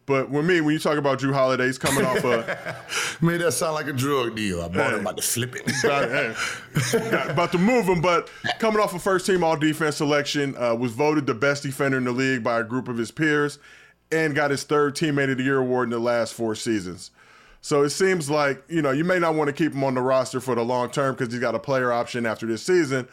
But 0.07 0.31
with 0.31 0.47
me, 0.47 0.63
when 0.63 0.73
you 0.73 0.79
talk 0.79 0.97
about 0.97 1.19
Jrue 1.19 1.35
Holiday, 1.35 1.67
he's 1.67 1.77
coming 1.77 2.05
off 2.05 2.25
a 2.25 2.77
made 3.21 3.43
that 3.43 3.53
sound 3.53 3.75
like 3.75 3.89
a 3.89 3.93
drug 3.93 4.35
deal. 4.37 4.63
I 4.63 4.69
bought 4.69 4.91
hey, 4.91 4.95
him 4.95 5.01
about 5.01 5.19
to 5.19 5.23
flip 5.23 5.55
it. 5.55 5.71
about, 5.85 6.11
hey, 6.11 7.31
about 7.31 7.53
to 7.53 7.59
move 7.59 7.85
him, 7.85 8.01
but 8.01 8.31
coming 8.59 8.81
off 8.81 8.95
a 8.95 8.99
first 8.99 9.27
team 9.27 9.45
all 9.45 9.55
defense 9.55 9.97
selection, 9.97 10.57
uh, 10.57 10.75
was 10.75 10.93
voted 10.93 11.27
the 11.27 11.35
best 11.35 11.63
defender 11.63 11.99
in 11.99 12.05
the 12.05 12.13
league 12.13 12.43
by 12.43 12.59
a 12.59 12.65
group 12.65 12.89
of 12.89 12.97
his 12.97 13.11
peers, 13.11 13.59
and 14.11 14.35
got 14.35 14.51
his 14.51 14.65
third 14.65 14.97
teammate 14.97 15.31
of 15.31 15.37
the 15.37 15.45
year 15.45 15.59
award 15.59 15.85
in 15.85 15.91
the 15.91 15.99
last 15.99 16.33
four 16.33 16.55
seasons. 16.55 17.11
So 17.61 17.83
it 17.83 17.91
seems 17.91 18.31
like, 18.31 18.65
you 18.67 18.81
know, 18.81 18.93
you 18.93 19.05
may 19.05 19.19
not 19.19 19.35
want 19.35 19.49
to 19.49 19.53
keep 19.53 19.75
him 19.75 19.85
on 19.85 19.95
the 19.95 20.01
roster 20.01 20.41
for 20.41 20.55
the 20.55 20.65
long 20.65 20.91
term 20.91 21.15
because 21.15 21.31
he's 21.31 21.43
got 21.43 21.55
a 21.55 21.59
player 21.59 21.93
option 21.93 22.25
after 22.25 22.47
this 22.47 22.63
season 22.63 23.07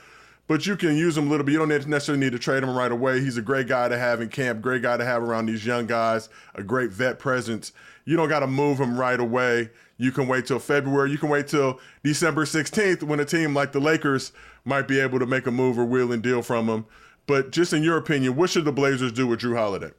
but 0.48 0.66
you 0.66 0.76
can 0.76 0.96
use 0.96 1.18
him 1.18 1.28
a 1.28 1.30
little 1.30 1.46
bit. 1.46 1.54
You 1.54 1.60
don't 1.60 1.70
necessarily 1.90 2.24
need 2.24 2.34
to 2.34 2.40
trade 2.40 2.64
him 2.64 2.76
right 2.76 2.92
away. 2.92 3.20
He's 3.20 3.38
a 3.38 3.42
great 3.42 3.68
guy 3.68 3.88
to 3.90 3.98
have 3.98 4.22
in 4.22 4.30
camp, 4.30 4.62
great 4.62 4.82
guy 4.82 4.98
to 4.98 5.06
have 5.06 5.24
around 5.24 5.48
these 5.48 5.66
young 5.66 5.88
guys, 5.88 6.30
a 6.54 6.64
great 6.64 6.92
vet 6.92 7.18
presence. 7.20 7.72
You 8.06 8.16
don't 8.16 8.30
got 8.30 8.42
to 8.42 8.48
move 8.48 8.80
him 8.80 8.98
right 8.98 9.20
away. 9.20 9.72
You 9.98 10.12
can 10.12 10.28
wait 10.28 10.46
till 10.46 10.60
February. 10.60 11.12
You 11.12 11.18
can 11.18 11.30
wait 11.30 11.48
till 11.48 11.80
December 12.04 12.46
16th 12.46 13.02
when 13.04 13.20
a 13.20 13.26
team 13.26 13.56
like 13.56 13.72
the 13.72 13.80
Lakers 13.80 14.32
might 14.66 14.88
be 14.88 15.00
able 15.00 15.20
to 15.20 15.26
make 15.26 15.48
a 15.48 15.52
move 15.52 15.80
or 15.80 15.86
wheel 15.86 16.12
and 16.12 16.22
deal 16.22 16.42
from 16.42 16.68
him. 16.68 16.86
But 17.28 17.52
just 17.52 17.74
in 17.74 17.82
your 17.82 17.98
opinion, 17.98 18.36
what 18.36 18.50
should 18.52 18.66
the 18.66 18.72
Blazers 18.72 19.12
do 19.12 19.26
with 19.26 19.40
Jrue 19.40 19.58
Holiday? 19.58 19.92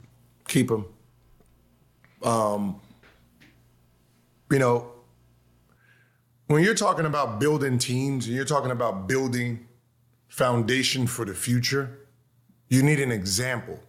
Keep 0.47 0.71
him. 0.71 0.85
Um, 2.23 2.79
you 4.49 4.59
know, 4.59 4.91
when 6.47 6.63
you're 6.63 6.75
talking 6.75 7.05
about 7.05 7.39
building 7.39 7.77
teams 7.77 8.27
and 8.27 8.35
you're 8.35 8.45
talking 8.45 8.71
about 8.71 9.07
building 9.07 9.66
foundation 10.27 11.07
for 11.07 11.25
the 11.25 11.33
future, 11.33 11.99
you 12.69 12.83
need 12.83 12.99
an 12.99 13.11
example. 13.11 13.79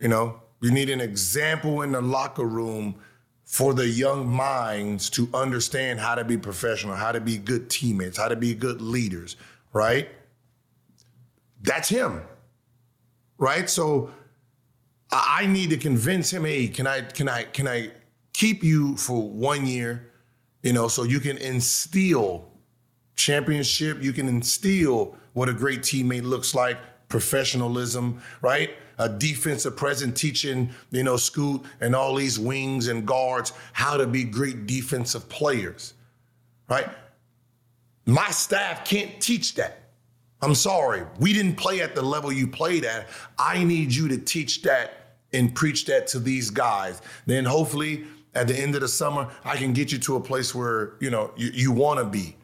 You 0.00 0.08
know, 0.08 0.40
you 0.60 0.70
need 0.70 0.90
an 0.90 1.00
example 1.00 1.82
in 1.82 1.92
the 1.92 2.00
locker 2.00 2.44
room 2.44 2.96
for 3.44 3.72
the 3.74 3.86
young 3.86 4.26
minds 4.26 5.08
to 5.10 5.28
understand 5.32 6.00
how 6.00 6.14
to 6.14 6.24
be 6.24 6.36
professional, 6.36 6.96
how 6.96 7.12
to 7.12 7.20
be 7.20 7.38
good 7.38 7.70
teammates, 7.70 8.18
how 8.18 8.28
to 8.28 8.36
be 8.36 8.54
good 8.54 8.80
leaders, 8.80 9.36
right? 9.72 10.08
That's 11.62 11.88
him. 11.88 12.22
Right? 13.38 13.70
So 13.70 14.10
I 15.10 15.46
need 15.46 15.70
to 15.70 15.76
convince 15.76 16.32
him, 16.32 16.44
hey, 16.44 16.68
can 16.68 16.86
I 16.86 17.02
can 17.02 17.28
I 17.28 17.44
can 17.44 17.68
I 17.68 17.92
keep 18.32 18.64
you 18.64 18.96
for 18.96 19.30
one 19.30 19.66
year, 19.66 20.10
you 20.62 20.72
know, 20.72 20.88
so 20.88 21.04
you 21.04 21.20
can 21.20 21.36
instill 21.38 22.50
championship, 23.16 24.02
you 24.02 24.12
can 24.12 24.28
instill 24.28 25.16
what 25.32 25.48
a 25.48 25.52
great 25.52 25.80
teammate 25.80 26.22
looks 26.22 26.54
like, 26.54 26.78
professionalism, 27.08 28.20
right? 28.40 28.70
A 28.98 29.08
defensive 29.08 29.76
present 29.76 30.16
teaching, 30.16 30.70
you 30.90 31.02
know, 31.02 31.16
Scoot 31.16 31.62
and 31.80 31.94
all 31.94 32.14
these 32.14 32.38
wings 32.38 32.88
and 32.88 33.06
guards 33.06 33.52
how 33.72 33.96
to 33.96 34.06
be 34.06 34.24
great 34.24 34.66
defensive 34.66 35.28
players, 35.28 35.94
right? 36.68 36.88
My 38.06 38.30
staff 38.30 38.84
can't 38.84 39.20
teach 39.20 39.54
that. 39.56 39.82
I'm 40.40 40.54
sorry. 40.54 41.02
We 41.18 41.32
didn't 41.32 41.56
play 41.56 41.80
at 41.80 41.94
the 41.94 42.02
level 42.02 42.32
you 42.32 42.46
played 42.46 42.84
at. 42.84 43.08
I 43.38 43.64
need 43.64 43.92
you 43.92 44.08
to 44.08 44.18
teach 44.18 44.62
that 44.62 45.16
and 45.32 45.54
preach 45.54 45.86
that 45.86 46.06
to 46.08 46.18
these 46.18 46.50
guys. 46.50 47.02
Then 47.26 47.44
hopefully 47.44 48.04
at 48.34 48.46
the 48.46 48.54
end 48.56 48.74
of 48.74 48.82
the 48.82 48.88
summer, 48.88 49.28
I 49.44 49.56
can 49.56 49.72
get 49.72 49.90
you 49.92 49.98
to 49.98 50.16
a 50.16 50.20
place 50.20 50.54
where, 50.54 50.94
you 51.00 51.10
know, 51.10 51.32
you, 51.36 51.50
you 51.52 51.72
want 51.72 51.98
to 51.98 52.04
be 52.04 52.35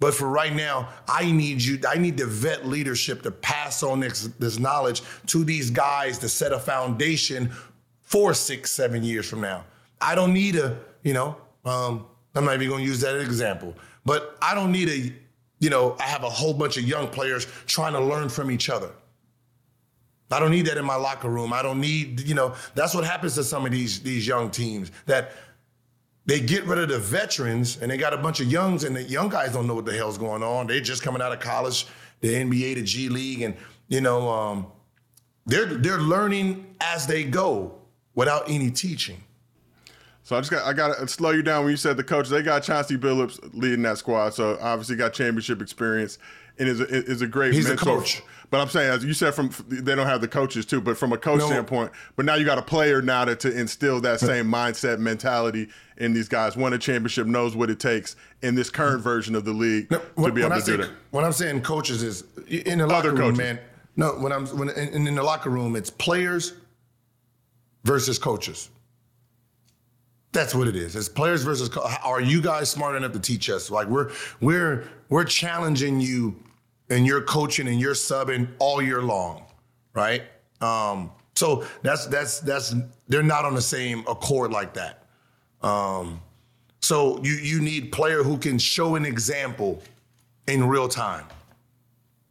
but 0.00 0.14
for 0.14 0.28
right 0.28 0.54
now, 0.54 0.88
I 1.08 1.30
need 1.30 1.62
you, 1.62 1.80
I 1.88 1.98
need 1.98 2.16
the 2.16 2.26
vet 2.26 2.66
leadership 2.66 3.22
to 3.22 3.30
pass 3.30 3.82
on 3.82 4.00
this, 4.00 4.28
this 4.38 4.58
knowledge 4.58 5.02
to 5.26 5.44
these 5.44 5.70
guys 5.70 6.18
to 6.18 6.28
set 6.28 6.52
a 6.52 6.58
foundation 6.58 7.50
for 8.02 8.32
six, 8.32 8.70
seven 8.70 9.02
years 9.02 9.28
from 9.28 9.40
now. 9.40 9.64
I 10.00 10.14
don't 10.14 10.32
need 10.32 10.56
a, 10.56 10.78
you 11.02 11.14
know, 11.14 11.36
um, 11.64 12.06
I'm 12.34 12.44
not 12.44 12.54
even 12.54 12.68
gonna 12.68 12.84
use 12.84 13.00
that 13.00 13.20
example, 13.20 13.74
but 14.04 14.38
I 14.40 14.54
don't 14.54 14.70
need 14.70 14.88
a, 14.88 15.12
you 15.58 15.70
know, 15.70 15.96
I 15.98 16.04
have 16.04 16.22
a 16.22 16.30
whole 16.30 16.54
bunch 16.54 16.76
of 16.76 16.84
young 16.84 17.08
players 17.08 17.46
trying 17.66 17.94
to 17.94 18.00
learn 18.00 18.28
from 18.28 18.50
each 18.50 18.70
other. 18.70 18.90
I 20.30 20.38
don't 20.38 20.50
need 20.50 20.66
that 20.66 20.76
in 20.76 20.84
my 20.84 20.94
locker 20.94 21.28
room. 21.28 21.52
I 21.52 21.62
don't 21.62 21.80
need, 21.80 22.20
you 22.20 22.34
know, 22.34 22.54
that's 22.74 22.94
what 22.94 23.04
happens 23.04 23.34
to 23.36 23.44
some 23.44 23.64
of 23.64 23.72
these 23.72 24.00
these 24.00 24.26
young 24.26 24.50
teams 24.50 24.92
that 25.06 25.32
they 26.28 26.40
get 26.40 26.64
rid 26.66 26.78
of 26.78 26.90
the 26.90 26.98
veterans 26.98 27.78
and 27.80 27.90
they 27.90 27.96
got 27.96 28.12
a 28.12 28.18
bunch 28.18 28.40
of 28.40 28.52
youngs 28.52 28.84
and 28.84 28.94
the 28.94 29.02
young 29.02 29.30
guys 29.30 29.54
don't 29.54 29.66
know 29.66 29.74
what 29.74 29.86
the 29.86 29.96
hell's 29.96 30.18
going 30.18 30.42
on. 30.42 30.66
They're 30.66 30.78
just 30.78 31.02
coming 31.02 31.22
out 31.22 31.32
of 31.32 31.40
college, 31.40 31.86
the 32.20 32.28
NBA, 32.28 32.74
the 32.74 32.82
G 32.82 33.08
League, 33.08 33.40
and 33.40 33.56
you 33.88 34.02
know, 34.02 34.28
um, 34.28 34.66
they're 35.46 35.64
they're 35.64 35.98
learning 35.98 36.76
as 36.82 37.06
they 37.06 37.24
go 37.24 37.74
without 38.14 38.48
any 38.48 38.70
teaching. 38.70 39.24
So 40.22 40.36
I 40.36 40.40
just 40.40 40.50
got 40.50 40.66
I 40.66 40.74
got 40.74 40.98
to 40.98 41.08
slow 41.08 41.30
you 41.30 41.42
down 41.42 41.64
when 41.64 41.70
you 41.70 41.78
said 41.78 41.96
the 41.96 42.04
coach. 42.04 42.28
They 42.28 42.42
got 42.42 42.62
Chauncey 42.62 42.98
Billups 42.98 43.54
leading 43.54 43.80
that 43.82 43.96
squad, 43.96 44.34
so 44.34 44.58
obviously 44.60 44.96
got 44.96 45.14
championship 45.14 45.62
experience 45.62 46.18
and 46.58 46.68
is 46.68 46.80
a, 46.80 46.86
is 46.88 47.22
a 47.22 47.26
great 47.26 47.54
He's 47.54 47.68
mentor. 47.68 47.96
a 47.96 48.00
coach. 48.00 48.22
But 48.50 48.60
I'm 48.60 48.68
saying, 48.68 48.90
as 48.90 49.02
you 49.02 49.14
said, 49.14 49.34
from 49.34 49.50
they 49.68 49.94
don't 49.94 50.06
have 50.06 50.20
the 50.20 50.28
coaches 50.28 50.66
too, 50.66 50.82
but 50.82 50.98
from 50.98 51.14
a 51.14 51.18
coach 51.18 51.38
no. 51.38 51.46
standpoint, 51.46 51.92
but 52.16 52.26
now 52.26 52.34
you 52.34 52.44
got 52.44 52.58
a 52.58 52.62
player 52.62 53.00
now 53.00 53.24
to, 53.24 53.36
to 53.36 53.58
instill 53.58 54.00
that 54.02 54.20
same 54.20 54.46
mindset 54.46 54.98
mentality 54.98 55.68
in 55.98 56.12
these 56.12 56.28
guys. 56.28 56.56
Won 56.56 56.72
a 56.72 56.78
championship, 56.78 57.26
knows 57.26 57.54
what 57.54 57.70
it 57.70 57.78
takes 57.78 58.16
in 58.42 58.54
this 58.54 58.70
current 58.70 59.02
version 59.02 59.34
of 59.34 59.44
the 59.44 59.52
league 59.52 59.90
no, 59.90 59.98
to 59.98 60.32
be 60.32 60.42
able 60.42 60.56
to 60.56 60.60
say, 60.62 60.72
do 60.72 60.78
that. 60.78 60.90
What 61.10 61.24
I'm 61.24 61.32
saying, 61.32 61.62
coaches 61.62 62.02
is 62.02 62.24
in 62.48 62.78
the 62.78 62.86
locker 62.86 63.12
room, 63.12 63.36
man. 63.36 63.58
No, 63.96 64.12
when 64.12 64.32
I'm 64.32 64.46
when 64.56 64.70
in, 64.70 65.06
in 65.06 65.14
the 65.14 65.22
locker 65.22 65.50
room, 65.50 65.76
it's 65.76 65.90
players 65.90 66.54
versus 67.84 68.18
coaches. 68.18 68.70
That's 70.32 70.54
what 70.54 70.68
it 70.68 70.76
is. 70.76 70.94
It's 70.94 71.08
players 71.08 71.42
versus. 71.42 71.70
Are 72.04 72.20
you 72.20 72.40
guys 72.40 72.70
smart 72.70 72.96
enough 72.96 73.12
to 73.12 73.20
teach 73.20 73.50
us? 73.50 73.70
Like 73.70 73.88
we're 73.88 74.12
we're 74.40 74.88
we're 75.08 75.24
challenging 75.24 76.00
you 76.00 76.36
and 76.90 77.06
you're 77.06 77.22
coaching 77.22 77.66
and 77.68 77.80
you're 77.80 77.94
subbing 77.94 78.48
all 78.58 78.80
year 78.80 79.02
long, 79.02 79.44
right? 79.94 80.22
Um, 80.60 81.10
so 81.34 81.64
that's 81.82 82.06
that's 82.06 82.40
that's 82.40 82.74
they're 83.08 83.22
not 83.22 83.44
on 83.44 83.54
the 83.54 83.62
same 83.62 84.00
accord 84.06 84.52
like 84.52 84.74
that. 84.74 85.07
Um, 85.62 86.20
so 86.80 87.22
you 87.22 87.34
you 87.34 87.60
need 87.60 87.92
player 87.92 88.22
who 88.22 88.38
can 88.38 88.58
show 88.58 88.94
an 88.94 89.04
example 89.04 89.82
in 90.46 90.66
real 90.66 90.88
time. 90.88 91.24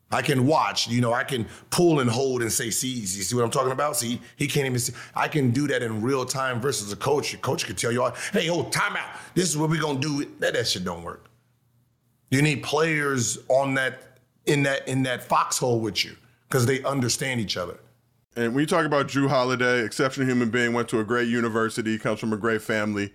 I 0.09 0.21
can 0.21 0.47
watch, 0.47 0.87
you 0.87 1.01
know, 1.01 1.11
I 1.11 1.25
can 1.25 1.45
pull 1.69 1.99
and 1.99 2.09
hold 2.09 2.41
and 2.41 2.51
say, 2.51 2.69
see, 2.69 2.87
you 2.87 3.05
see 3.05 3.35
what 3.35 3.43
I'm 3.43 3.51
talking 3.51 3.73
about? 3.73 3.97
See, 3.97 4.21
he 4.37 4.47
can't 4.47 4.65
even 4.65 4.79
see. 4.79 4.93
I 5.13 5.27
can 5.27 5.51
do 5.51 5.67
that 5.67 5.83
in 5.83 6.01
real 6.01 6.25
time 6.25 6.61
versus 6.61 6.93
a 6.93 6.95
coach. 6.95 7.33
A 7.33 7.37
coach 7.37 7.65
could 7.65 7.77
tell 7.77 7.91
you, 7.91 8.09
hey, 8.31 8.49
oh, 8.49 8.63
timeout. 8.65 9.09
This 9.35 9.49
is 9.49 9.57
what 9.57 9.69
we're 9.69 9.81
gonna 9.81 9.99
do. 9.99 10.25
That 10.39 10.53
that 10.53 10.67
shit 10.67 10.85
don't 10.85 11.03
work. 11.03 11.25
You 12.31 12.41
need 12.41 12.63
players 12.63 13.37
on 13.49 13.73
that 13.75 14.19
in 14.45 14.63
that 14.63 14.87
in 14.87 15.03
that 15.03 15.23
foxhole 15.23 15.79
with 15.79 16.05
you 16.05 16.15
because 16.47 16.65
they 16.65 16.81
understand 16.83 17.41
each 17.41 17.57
other. 17.57 17.77
And 18.37 18.53
when 18.53 18.61
you 18.61 18.67
talk 18.67 18.85
about 18.85 19.07
Jrue 19.07 19.27
Holiday, 19.27 19.83
exceptional 19.83 20.27
human 20.27 20.51
being, 20.51 20.71
went 20.71 20.87
to 20.89 20.99
a 20.99 21.03
great 21.03 21.27
university, 21.27 21.97
comes 21.97 22.19
from 22.19 22.33
a 22.33 22.37
great 22.37 22.61
family, 22.61 23.11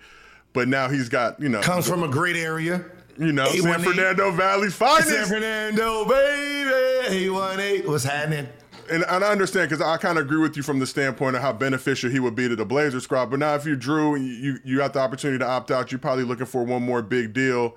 but 0.53 0.67
now 0.67 0.89
he's 0.89 1.09
got 1.09 1.41
you 1.41 1.49
know 1.49 1.61
comes 1.61 1.89
from 1.89 2.03
a 2.03 2.09
great 2.09 2.35
area. 2.35 2.85
You 3.17 3.31
know, 3.31 3.47
San 3.47 3.81
Fernando 3.81 4.33
Valley 4.33 4.69
finest. 4.69 5.11
San 5.11 5.27
Fernando, 5.27 6.05
baby, 6.07 7.29
A18. 7.29 7.87
What's 7.87 8.05
happening? 8.05 8.49
And, 8.91 9.05
and 9.05 9.23
I 9.25 9.31
understand 9.31 9.71
because 9.71 9.85
I 9.85 9.97
kind 9.97 10.19
of 10.19 10.25
agree 10.25 10.41
with 10.41 10.57
you 10.57 10.63
from 10.65 10.81
the 10.81 10.87
standpoint 10.87 11.37
of 11.37 11.43
how 11.43 11.53
beneficial 11.53 12.11
he 12.11 12.19
would 12.19 12.35
be 12.35 12.49
to 12.49 12.57
the 12.57 12.65
Blazers 12.65 13.05
squad. 13.05 13.27
But 13.27 13.39
now, 13.39 13.55
if 13.55 13.65
you 13.65 13.77
drew, 13.77 14.17
and 14.17 14.27
you 14.27 14.59
you 14.65 14.79
got 14.79 14.93
the 14.93 14.99
opportunity 14.99 15.39
to 15.39 15.47
opt 15.47 15.71
out, 15.71 15.93
you're 15.93 16.01
probably 16.01 16.25
looking 16.25 16.47
for 16.47 16.65
one 16.65 16.83
more 16.83 17.01
big 17.01 17.33
deal. 17.33 17.77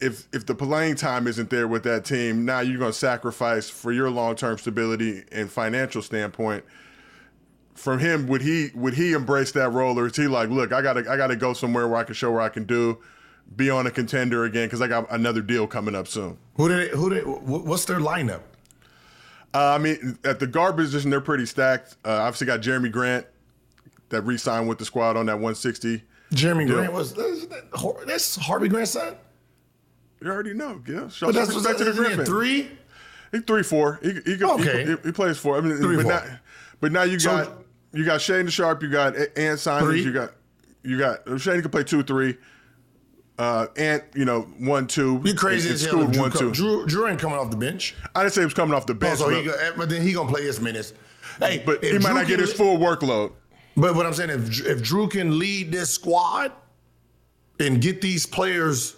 If 0.00 0.28
if 0.32 0.44
the 0.44 0.54
playing 0.54 0.96
time 0.96 1.26
isn't 1.26 1.48
there 1.48 1.66
with 1.66 1.82
that 1.84 2.04
team, 2.04 2.44
now 2.44 2.60
you're 2.60 2.78
going 2.78 2.92
to 2.92 2.98
sacrifice 2.98 3.70
for 3.70 3.92
your 3.92 4.10
long 4.10 4.36
term 4.36 4.58
stability 4.58 5.24
and 5.32 5.50
financial 5.50 6.02
standpoint. 6.02 6.64
From 7.74 7.98
him, 7.98 8.26
would 8.26 8.42
he 8.42 8.70
would 8.74 8.94
he 8.94 9.12
embrace 9.12 9.52
that 9.52 9.70
role, 9.70 9.98
or 9.98 10.06
is 10.06 10.16
he 10.16 10.26
like, 10.26 10.50
look, 10.50 10.72
I 10.72 10.82
gotta 10.82 11.10
I 11.10 11.16
gotta 11.16 11.36
go 11.36 11.52
somewhere 11.52 11.88
where 11.88 11.98
I 11.98 12.04
can 12.04 12.14
show 12.14 12.30
where 12.30 12.40
I 12.42 12.48
can 12.48 12.64
do 12.64 12.98
be 13.54 13.70
on 13.70 13.86
a 13.86 13.90
contender 13.90 14.44
again 14.44 14.66
because 14.66 14.80
I 14.80 14.88
got 14.88 15.10
another 15.10 15.40
deal 15.40 15.66
coming 15.66 15.94
up 15.94 16.08
soon. 16.08 16.38
Who 16.56 16.68
did? 16.68 16.80
It, 16.80 16.90
who 16.92 17.10
did? 17.10 17.24
What's 17.24 17.84
their 17.84 18.00
lineup? 18.00 18.40
Uh, 19.54 19.74
I 19.74 19.78
mean, 19.78 20.18
at 20.24 20.40
the 20.40 20.46
guard 20.46 20.76
position, 20.76 21.10
they're 21.10 21.20
pretty 21.20 21.46
stacked. 21.46 21.96
Uh, 22.04 22.10
obviously, 22.10 22.46
got 22.46 22.60
Jerami 22.60 22.90
Grant 22.90 23.26
that 24.08 24.22
re-signed 24.22 24.68
with 24.68 24.78
the 24.78 24.84
squad 24.84 25.16
on 25.16 25.26
that 25.26 25.34
160. 25.34 26.02
Jerami 26.32 26.66
deal. 26.66 26.76
Grant 26.76 26.92
was 26.92 27.14
that's 28.06 28.36
Harvey 28.36 28.68
Grant's 28.68 28.92
son. 28.92 29.16
You 30.20 30.30
already 30.30 30.54
know, 30.54 30.82
yeah. 30.86 31.08
Show 31.08 31.26
but 31.26 31.34
that's 31.34 31.54
respect 31.54 31.78
to 31.78 31.84
the 31.84 31.92
Griffin. 31.92 32.24
Three. 32.24 32.70
He 33.32 33.40
three 33.40 33.62
four. 33.62 33.98
He 34.02 34.12
he, 34.24 34.42
okay. 34.42 34.86
he, 34.86 34.96
he 35.04 35.12
plays 35.12 35.38
four. 35.38 35.58
I 35.58 35.60
mean, 35.60 35.76
three, 35.78 35.96
but 35.96 36.02
four. 36.02 36.12
now, 36.12 36.38
but 36.80 36.92
now 36.92 37.02
you 37.02 37.18
got 37.18 37.46
so, 37.46 37.64
you 37.92 38.04
got 38.04 38.20
Shaedon 38.20 38.50
Sharpe. 38.50 38.82
You 38.82 38.90
got 38.90 39.14
Ant 39.36 39.58
Simons. 39.58 40.04
You 40.04 40.12
got 40.12 40.32
you 40.82 40.98
got 40.98 41.18
Shane 41.40 41.60
can 41.60 41.70
play 41.70 41.84
two 41.84 42.02
three. 42.02 42.36
Uh, 43.38 43.66
Ant, 43.76 44.04
you 44.14 44.24
know, 44.24 44.42
one 44.58 44.86
two. 44.86 45.20
You 45.24 45.34
crazy 45.34 45.70
as 45.70 45.84
hell. 45.84 46.06
One 46.06 46.30
two. 46.30 46.52
Drew, 46.52 46.86
Jrue 46.86 47.10
ain't 47.10 47.20
coming 47.20 47.36
off 47.36 47.50
the 47.50 47.56
bench. 47.56 47.94
I 48.14 48.22
didn't 48.22 48.32
say 48.32 48.40
he 48.40 48.46
was 48.46 48.54
coming 48.54 48.74
off 48.74 48.86
the 48.86 48.94
bench. 48.94 49.20
Oh, 49.20 49.28
so 49.28 49.42
he, 49.42 49.50
but 49.76 49.90
then 49.90 50.00
he 50.00 50.12
gonna 50.14 50.30
play 50.30 50.44
his 50.44 50.60
minutes. 50.60 50.94
Hey, 51.38 51.62
but 51.66 51.84
he 51.84 51.92
might 51.94 52.00
Jrue 52.00 52.14
not 52.14 52.26
get 52.26 52.40
his 52.40 52.52
full 52.52 52.78
workload. 52.78 53.32
But 53.76 53.94
what 53.94 54.06
I'm 54.06 54.14
saying, 54.14 54.30
if 54.30 54.64
if 54.64 54.78
Jrue 54.78 55.10
can 55.10 55.38
lead 55.38 55.70
this 55.70 55.90
squad 55.90 56.52
and 57.60 57.82
get 57.82 58.00
these 58.00 58.24
players, 58.24 58.96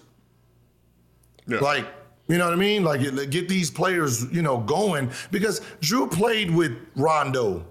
yeah. 1.48 1.58
like 1.58 1.86
you 2.28 2.36
know 2.36 2.44
what 2.44 2.52
I 2.52 2.56
mean, 2.56 2.84
like 2.84 3.00
get 3.30 3.48
these 3.48 3.70
players, 3.70 4.30
you 4.30 4.42
know, 4.42 4.58
going 4.58 5.10
because 5.30 5.60
Jrue 5.80 6.10
played 6.10 6.50
with 6.50 6.76
Rondo, 6.94 7.66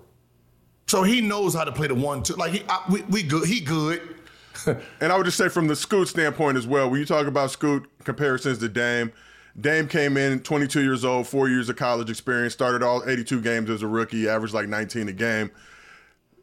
so 0.87 1.03
he 1.03 1.21
knows 1.21 1.53
how 1.53 1.63
to 1.63 1.71
play 1.71 1.87
the 1.87 1.95
one 1.95 2.23
two. 2.23 2.33
Like 2.33 2.53
he, 2.53 2.63
I, 2.67 2.83
we, 2.89 3.01
we 3.03 3.23
good, 3.23 3.47
he 3.47 3.61
good. 3.61 4.01
and 4.65 5.13
I 5.13 5.17
would 5.17 5.25
just 5.25 5.37
say 5.37 5.49
from 5.49 5.67
the 5.67 5.75
Scoot 5.75 6.07
standpoint 6.07 6.57
as 6.57 6.65
well, 6.65 6.89
when 6.89 6.99
you 6.99 7.05
talk 7.05 7.27
about 7.27 7.51
Scoot 7.51 7.87
comparisons 8.03 8.57
to 8.57 8.67
Dame, 8.67 9.11
Dame 9.59 9.87
came 9.87 10.17
in 10.17 10.39
22 10.39 10.81
years 10.81 11.03
old, 11.05 11.27
four 11.27 11.49
years 11.49 11.69
of 11.69 11.75
college 11.75 12.09
experience, 12.09 12.53
started 12.53 12.83
all 12.83 13.07
82 13.07 13.41
games 13.41 13.69
as 13.69 13.81
a 13.81 13.87
rookie, 13.87 14.27
averaged 14.27 14.53
like 14.53 14.67
19 14.67 15.09
a 15.09 15.13
game. 15.13 15.51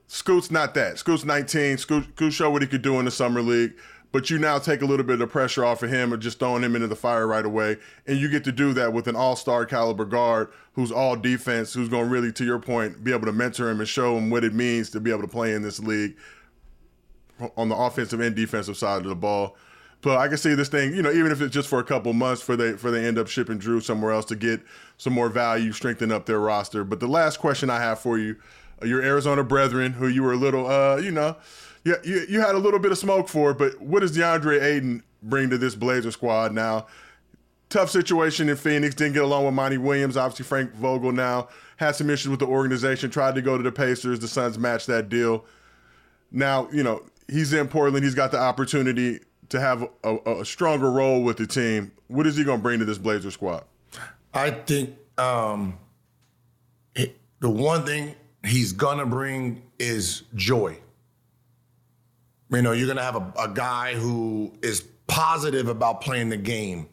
Scoot's 0.06 0.50
not 0.50 0.74
that. 0.74 0.98
Scoot's 0.98 1.24
19. 1.24 1.78
Scoot, 1.78 2.04
Scoot 2.14 2.32
showed 2.32 2.50
what 2.50 2.62
he 2.62 2.68
could 2.68 2.82
do 2.82 2.98
in 2.98 3.04
the 3.04 3.10
summer 3.10 3.40
league, 3.40 3.74
but 4.14 4.30
you 4.30 4.38
now 4.38 4.60
take 4.60 4.80
a 4.80 4.84
little 4.84 5.04
bit 5.04 5.20
of 5.20 5.28
pressure 5.28 5.64
off 5.64 5.82
of 5.82 5.90
him 5.90 6.12
and 6.12 6.22
just 6.22 6.38
throwing 6.38 6.62
him 6.62 6.76
into 6.76 6.86
the 6.86 6.94
fire 6.94 7.26
right 7.26 7.44
away. 7.44 7.76
And 8.06 8.16
you 8.16 8.28
get 8.28 8.44
to 8.44 8.52
do 8.52 8.72
that 8.74 8.92
with 8.92 9.08
an 9.08 9.16
all-star 9.16 9.66
caliber 9.66 10.04
guard 10.04 10.52
who's 10.74 10.92
all 10.92 11.16
defense, 11.16 11.74
who's 11.74 11.88
going 11.88 12.04
to 12.04 12.10
really, 12.10 12.30
to 12.34 12.44
your 12.44 12.60
point, 12.60 13.02
be 13.02 13.12
able 13.12 13.26
to 13.26 13.32
mentor 13.32 13.68
him 13.68 13.80
and 13.80 13.88
show 13.88 14.16
him 14.16 14.30
what 14.30 14.44
it 14.44 14.54
means 14.54 14.88
to 14.90 15.00
be 15.00 15.10
able 15.10 15.22
to 15.22 15.28
play 15.28 15.52
in 15.52 15.62
this 15.62 15.80
league 15.80 16.16
on 17.56 17.68
the 17.68 17.74
offensive 17.74 18.20
and 18.20 18.36
defensive 18.36 18.76
side 18.76 19.02
of 19.02 19.08
the 19.08 19.16
ball. 19.16 19.56
But 20.00 20.18
I 20.18 20.28
can 20.28 20.36
see 20.36 20.54
this 20.54 20.68
thing, 20.68 20.94
you 20.94 21.02
know, 21.02 21.10
even 21.10 21.32
if 21.32 21.40
it's 21.40 21.52
just 21.52 21.68
for 21.68 21.80
a 21.80 21.84
couple 21.84 22.12
months, 22.12 22.40
for 22.40 22.54
they 22.54 22.74
for 22.74 22.92
they 22.92 23.04
end 23.04 23.18
up 23.18 23.26
shipping 23.26 23.58
Jrue 23.58 23.82
somewhere 23.82 24.12
else 24.12 24.26
to 24.26 24.36
get 24.36 24.60
some 24.96 25.12
more 25.12 25.28
value, 25.28 25.72
strengthen 25.72 26.12
up 26.12 26.26
their 26.26 26.38
roster. 26.38 26.84
But 26.84 27.00
the 27.00 27.08
last 27.08 27.38
question 27.38 27.68
I 27.68 27.80
have 27.80 27.98
for 27.98 28.16
you, 28.16 28.36
your 28.80 29.02
Arizona 29.02 29.42
brethren, 29.42 29.94
who 29.94 30.06
you 30.06 30.22
were 30.22 30.34
a 30.34 30.36
little, 30.36 30.68
uh, 30.68 30.98
you 30.98 31.10
know, 31.10 31.36
you, 31.84 31.96
you 32.04 32.26
you 32.28 32.40
had 32.40 32.54
a 32.54 32.58
little 32.58 32.80
bit 32.80 32.92
of 32.92 32.98
smoke 32.98 33.28
for, 33.28 33.52
it, 33.52 33.58
but 33.58 33.80
what 33.80 34.00
does 34.00 34.16
DeAndre 34.16 34.62
Ayton 34.62 35.02
bring 35.22 35.50
to 35.50 35.58
this 35.58 35.74
Blazer 35.74 36.10
squad 36.10 36.52
now? 36.52 36.86
Tough 37.68 37.90
situation 37.90 38.48
in 38.48 38.56
Phoenix, 38.56 38.94
didn't 38.94 39.14
get 39.14 39.22
along 39.22 39.44
with 39.44 39.54
Monty 39.54 39.78
Williams. 39.78 40.16
Obviously, 40.16 40.44
Frank 40.44 40.72
Vogel 40.74 41.12
now 41.12 41.48
had 41.76 41.96
some 41.96 42.08
issues 42.08 42.30
with 42.30 42.40
the 42.40 42.46
organization. 42.46 43.10
Tried 43.10 43.34
to 43.34 43.42
go 43.42 43.56
to 43.56 43.62
the 43.62 43.72
Pacers. 43.72 44.20
The 44.20 44.28
Suns 44.28 44.58
matched 44.58 44.86
that 44.86 45.08
deal. 45.08 45.44
Now, 46.30 46.68
you 46.72 46.82
know, 46.82 47.02
he's 47.28 47.52
in 47.52 47.68
Portland. 47.68 48.04
He's 48.04 48.14
got 48.14 48.30
the 48.30 48.38
opportunity 48.38 49.20
to 49.48 49.60
have 49.60 49.88
a, 50.04 50.16
a 50.26 50.44
stronger 50.44 50.90
role 50.90 51.22
with 51.22 51.36
the 51.36 51.46
team. 51.46 51.92
What 52.08 52.26
is 52.26 52.36
he 52.36 52.44
going 52.44 52.58
to 52.58 52.62
bring 52.62 52.78
to 52.78 52.84
this 52.84 52.98
Blazer 52.98 53.30
squad? 53.30 53.64
I 54.32 54.50
think 54.50 54.96
um, 55.18 55.78
the 56.94 57.50
one 57.50 57.84
thing 57.84 58.14
he's 58.44 58.72
going 58.72 58.98
to 58.98 59.06
bring 59.06 59.62
is 59.78 60.22
joy. 60.34 60.78
You 62.54 62.62
know, 62.62 62.72
you're 62.72 62.86
going 62.86 62.98
to 62.98 63.02
have 63.02 63.16
a, 63.16 63.32
a 63.38 63.48
guy 63.48 63.94
who 63.94 64.52
is 64.62 64.82
positive 65.06 65.68
about 65.68 66.00
playing 66.00 66.28
the 66.28 66.36
game, 66.36 66.88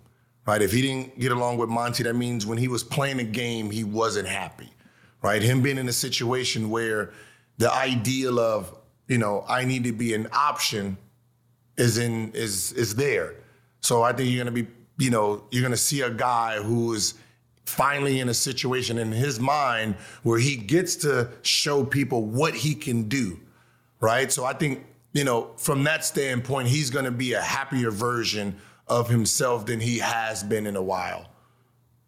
right? 0.45 0.61
If 0.61 0.71
he 0.71 0.81
didn't 0.81 1.19
get 1.19 1.31
along 1.31 1.57
with 1.57 1.69
Monty, 1.69 2.03
that 2.03 2.15
means 2.15 2.45
when 2.45 2.57
he 2.57 2.67
was 2.67 2.83
playing 2.83 3.17
the 3.17 3.23
game, 3.23 3.69
he 3.69 3.83
wasn't 3.83 4.27
happy, 4.27 4.69
right? 5.21 5.41
Him 5.41 5.61
being 5.61 5.77
in 5.77 5.87
a 5.87 5.93
situation 5.93 6.69
where 6.69 7.11
the 7.57 7.71
ideal 7.71 8.39
of 8.39 8.75
you 9.11 9.17
know, 9.17 9.43
I 9.45 9.65
need 9.65 9.83
to 9.83 9.91
be 9.91 10.13
an 10.13 10.29
option 10.31 10.97
is 11.75 11.97
in 11.97 12.31
is 12.31 12.71
is 12.71 12.95
there. 12.95 13.35
So 13.81 14.03
I 14.03 14.13
think 14.13 14.29
you're 14.29 14.41
gonna 14.41 14.55
be, 14.55 14.67
you 14.97 15.09
know, 15.09 15.43
you're 15.51 15.63
gonna 15.63 15.75
see 15.75 15.99
a 15.99 16.09
guy 16.09 16.61
who 16.61 16.93
is 16.93 17.15
finally 17.65 18.21
in 18.21 18.29
a 18.29 18.33
situation 18.33 18.97
in 18.97 19.11
his 19.11 19.37
mind 19.37 19.95
where 20.23 20.39
he 20.39 20.55
gets 20.55 20.95
to 20.97 21.29
show 21.41 21.83
people 21.83 22.23
what 22.23 22.53
he 22.53 22.73
can 22.73 23.09
do. 23.09 23.37
Right. 23.99 24.31
So 24.31 24.45
I 24.45 24.53
think, 24.53 24.85
you 25.13 25.23
know, 25.23 25.51
from 25.57 25.83
that 25.83 26.05
standpoint, 26.05 26.67
he's 26.67 26.89
gonna 26.89 27.11
be 27.11 27.33
a 27.33 27.41
happier 27.41 27.91
version 27.91 28.57
of 28.87 29.09
himself 29.09 29.65
than 29.65 29.79
he 29.79 29.99
has 29.99 30.43
been 30.43 30.67
in 30.67 30.75
a 30.75 30.81
while. 30.81 31.29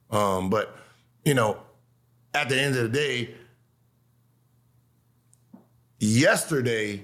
Um, 0.09 0.49
but, 0.49 0.75
you 1.23 1.33
know, 1.33 1.57
at 2.33 2.49
the 2.49 2.59
end 2.59 2.75
of 2.75 2.83
the 2.83 2.89
day, 2.89 3.35
yesterday 5.99 7.03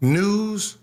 news 0.00 0.76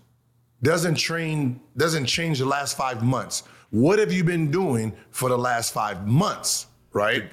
doesn't 0.62 0.94
train 0.94 1.60
doesn't 1.76 2.06
change 2.06 2.38
the 2.38 2.46
last 2.46 2.76
five 2.76 3.02
months 3.02 3.42
what 3.70 3.98
have 3.98 4.10
you 4.10 4.24
been 4.24 4.50
doing 4.50 4.92
for 5.10 5.28
the 5.28 5.36
last 5.36 5.74
five 5.74 6.06
months 6.06 6.66
right 6.92 7.30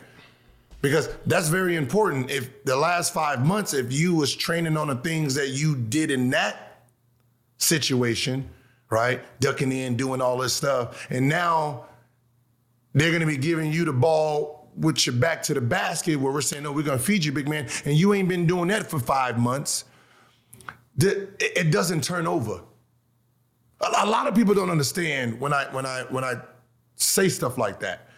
because 0.82 1.10
that's 1.26 1.50
very 1.50 1.76
important 1.76 2.32
if 2.32 2.64
the 2.66 2.76
last 2.76 3.14
five 3.14 3.46
months 3.46 3.74
if 3.74 3.92
you 3.92 4.16
was 4.16 4.36
training 4.36 4.78
on 4.78 4.88
the 4.88 4.96
things 4.96 5.36
that 5.36 5.50
you 5.50 5.76
did 5.76 6.12
in 6.12 6.30
that 6.32 6.84
situation 7.58 8.50
right 8.90 9.22
ducking 9.40 9.72
in 9.72 9.96
doing 9.96 10.22
all 10.22 10.38
this 10.38 10.54
stuff 10.54 11.08
and 11.10 11.28
now 11.28 11.86
they're 12.94 13.10
going 13.10 13.22
to 13.22 13.28
be 13.28 13.38
giving 13.38 13.72
you 13.72 13.86
the 13.86 13.94
ball 13.94 14.62
with 14.76 15.06
your 15.06 15.16
back 15.16 15.44
to 15.44 15.54
the 15.54 15.62
basket 15.62 16.16
where 16.16 16.32
we're 16.32 16.42
saying, 16.42 16.64
no, 16.64 16.72
we're 16.72 16.84
going 16.84 16.98
to 16.98 17.04
feed 17.04 17.24
you, 17.24 17.32
big 17.32 17.48
man, 17.48 17.68
and 17.86 17.96
you 17.96 18.14
ain't 18.14 18.30
been 18.30 18.46
doing 18.46 18.68
that 18.70 18.90
for 18.90 19.00
five 19.00 19.38
months, 19.38 19.86
it 21.00 21.72
doesn't 21.72 22.04
turn 22.04 22.28
over. 22.28 22.62
A 23.82 24.06
lot 24.06 24.28
of 24.28 24.36
people 24.36 24.54
don't 24.54 24.70
understand 24.70 25.40
when 25.40 25.54
I 25.54 25.66
when 25.72 25.88
I 25.88 26.04
when 26.10 26.24
I 26.24 26.36
say 26.96 27.30
stuff 27.30 27.58
like 27.58 27.80
that. 27.80 28.11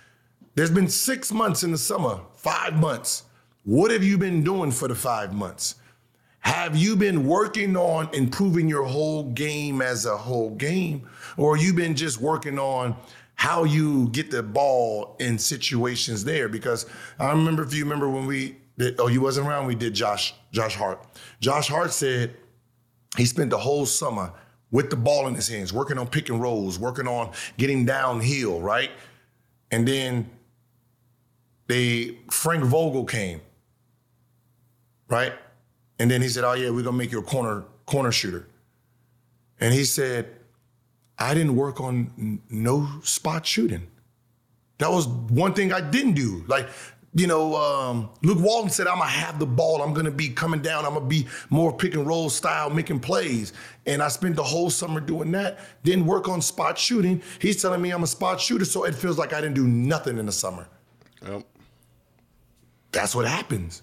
There's 0.55 0.71
been 0.71 0.87
six 0.87 1.31
months 1.31 1.63
in 1.63 1.71
the 1.71 1.77
summer, 1.77 2.19
five 2.35 2.75
months. 2.75 3.23
What 3.63 3.91
have 3.91 4.03
you 4.03 4.17
been 4.17 4.43
doing 4.43 4.71
for 4.71 4.87
the 4.87 4.95
five 4.95 5.33
months? 5.33 5.75
Have 6.41 6.75
you 6.75 6.95
been 6.95 7.25
working 7.25 7.75
on 7.75 8.09
improving 8.13 8.67
your 8.67 8.83
whole 8.83 9.23
game 9.31 9.81
as 9.81 10.05
a 10.05 10.15
whole 10.15 10.51
game? 10.51 11.09
Or 11.37 11.57
you 11.57 11.73
been 11.73 11.95
just 11.95 12.19
working 12.19 12.59
on 12.59 12.95
how 13.35 13.63
you 13.63 14.09
get 14.09 14.29
the 14.29 14.43
ball 14.43 15.15
in 15.19 15.39
situations 15.39 16.23
there. 16.23 16.47
Because 16.49 16.85
I 17.17 17.31
remember 17.31 17.63
if 17.63 17.73
you 17.73 17.83
remember 17.83 18.09
when 18.09 18.25
we 18.25 18.57
did, 18.77 18.99
oh, 18.99 19.07
you 19.07 19.21
wasn't 19.21 19.47
around, 19.47 19.65
we 19.65 19.75
did 19.75 19.93
Josh, 19.93 20.35
Josh 20.51 20.75
Hart. 20.75 21.03
Josh 21.39 21.67
Hart 21.67 21.93
said 21.93 22.35
he 23.17 23.25
spent 23.25 23.49
the 23.49 23.57
whole 23.57 23.85
summer 23.85 24.33
with 24.69 24.89
the 24.89 24.97
ball 24.97 25.27
in 25.27 25.35
his 25.35 25.47
hands, 25.47 25.71
working 25.71 25.97
on 25.97 26.07
pick 26.07 26.29
and 26.29 26.41
rolls, 26.41 26.77
working 26.77 27.07
on 27.07 27.31
getting 27.57 27.85
downhill, 27.85 28.59
right? 28.59 28.91
And 29.71 29.87
then 29.87 30.29
they 31.73 32.17
Frank 32.29 32.63
Vogel 32.63 33.03
came, 33.03 33.41
right? 35.09 35.33
And 35.97 36.09
then 36.09 36.21
he 36.21 36.29
said, 36.29 36.43
"Oh 36.43 36.53
yeah, 36.53 36.69
we're 36.69 36.83
gonna 36.83 36.97
make 36.97 37.11
you 37.11 37.19
a 37.19 37.23
corner 37.23 37.63
corner 37.85 38.11
shooter." 38.11 38.47
And 39.59 39.73
he 39.73 39.83
said, 39.83 40.27
"I 41.17 41.33
didn't 41.33 41.55
work 41.55 41.81
on 41.81 42.11
n- 42.19 42.41
no 42.49 42.87
spot 43.01 43.45
shooting. 43.45 43.87
That 44.77 44.91
was 44.91 45.07
one 45.07 45.53
thing 45.53 45.73
I 45.73 45.81
didn't 45.81 46.13
do. 46.13 46.43
Like, 46.47 46.67
you 47.15 47.27
know, 47.27 47.55
um, 47.55 48.09
Luke 48.21 48.39
Walton 48.39 48.69
said, 48.69 48.87
I'm 48.87 48.97
gonna 48.97 49.09
have 49.09 49.39
the 49.39 49.45
ball. 49.45 49.81
I'm 49.81 49.93
gonna 49.93 50.11
be 50.11 50.29
coming 50.29 50.61
down. 50.61 50.85
I'm 50.85 50.93
gonna 50.95 51.05
be 51.05 51.27
more 51.49 51.71
pick 51.71 51.93
and 51.93 52.05
roll 52.05 52.29
style, 52.29 52.69
making 52.69 52.99
plays. 52.99 53.53
And 53.85 54.01
I 54.01 54.09
spent 54.09 54.35
the 54.35 54.43
whole 54.43 54.69
summer 54.69 54.99
doing 54.99 55.31
that. 55.31 55.59
Didn't 55.83 56.05
work 56.05 56.27
on 56.27 56.41
spot 56.41 56.77
shooting. 56.77 57.21
He's 57.39 57.61
telling 57.61 57.81
me 57.81 57.91
I'm 57.91 58.03
a 58.03 58.07
spot 58.07 58.41
shooter, 58.41 58.65
so 58.65 58.83
it 58.83 58.95
feels 58.95 59.17
like 59.17 59.31
I 59.31 59.41
didn't 59.41 59.55
do 59.55 59.67
nothing 59.67 60.17
in 60.17 60.25
the 60.25 60.31
summer. 60.31 60.67
Yep. 61.25 61.45
That's 62.93 63.15
what 63.15 63.25
happens. 63.25 63.81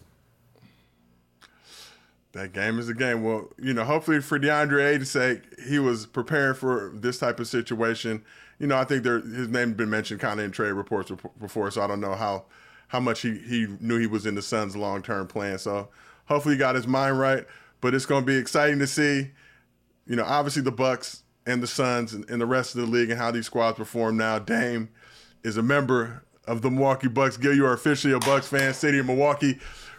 That 2.33 2.53
game 2.53 2.79
is 2.79 2.89
a 2.89 2.95
game. 2.95 3.25
Well, 3.25 3.49
you 3.59 3.75
know, 3.75 3.85
hopefully 3.85 4.21
for 4.21 4.39
DeAndre 4.39 4.95
Ayton's 4.95 5.11
sake, 5.11 5.43
he 5.69 5.81
was 5.81 6.07
preparing 6.07 6.55
for 6.55 6.93
this 6.95 7.19
type 7.19 7.41
of 7.41 7.49
situation. 7.49 8.25
You 8.61 8.69
know, 8.69 8.79
I 8.79 8.85
think 8.85 9.03
there 9.03 9.21
his 9.21 9.49
name 9.49 9.75
been 9.75 9.91
mentioned 9.91 10.21
kind 10.21 10.39
of 10.39 10.47
in 10.47 10.53
trade 10.53 10.73
reports 10.73 11.11
before, 11.41 11.71
so 11.73 11.83
I 11.83 11.89
don't 11.89 12.01
know 12.01 12.15
how 12.15 12.45
how 12.89 13.01
much 13.01 13.23
he, 13.23 13.39
he 13.39 13.67
knew 13.81 13.99
he 13.99 14.07
was 14.07 14.27
in 14.27 14.37
the 14.37 14.43
Suns' 14.43 14.77
long 14.77 15.03
term 15.03 15.27
plan. 15.27 15.59
So 15.59 15.89
hopefully 16.27 16.55
he 16.55 16.59
got 16.59 16.77
his 16.77 16.87
mind 16.87 17.19
right. 17.19 17.47
But 17.81 17.95
it's 17.95 18.07
going 18.07 18.23
to 18.23 18.27
be 18.27 18.37
exciting 18.37 18.79
to 18.79 18.87
see. 18.87 19.31
You 20.07 20.17
know, 20.17 20.25
obviously 20.25 20.63
the 20.63 20.73
Bucks 20.73 21.23
and 21.47 21.63
the 21.63 21.67
Suns 21.67 22.13
and, 22.13 22.29
and 22.31 22.41
the 22.41 22.47
rest 22.47 22.75
of 22.75 22.81
the 22.81 22.87
league 22.87 23.11
and 23.11 23.19
how 23.19 23.31
these 23.31 23.47
squads 23.47 23.77
perform 23.77 24.17
now. 24.17 24.39
Dame 24.39 24.91
is 25.43 25.57
a 25.57 25.63
member 25.63 26.23
of 26.47 26.63
the 26.63 26.71
Milwaukee 26.71 27.09
Bucks. 27.09 27.37
Gil, 27.37 27.55
you 27.55 27.67
are 27.67 27.73
officially 27.73 28.13
a 28.13 28.19
Bucks 28.21 28.49
fan. 28.49 28.73
City 28.75 28.99
of 28.99 29.07
Milwaukee, 29.07 29.59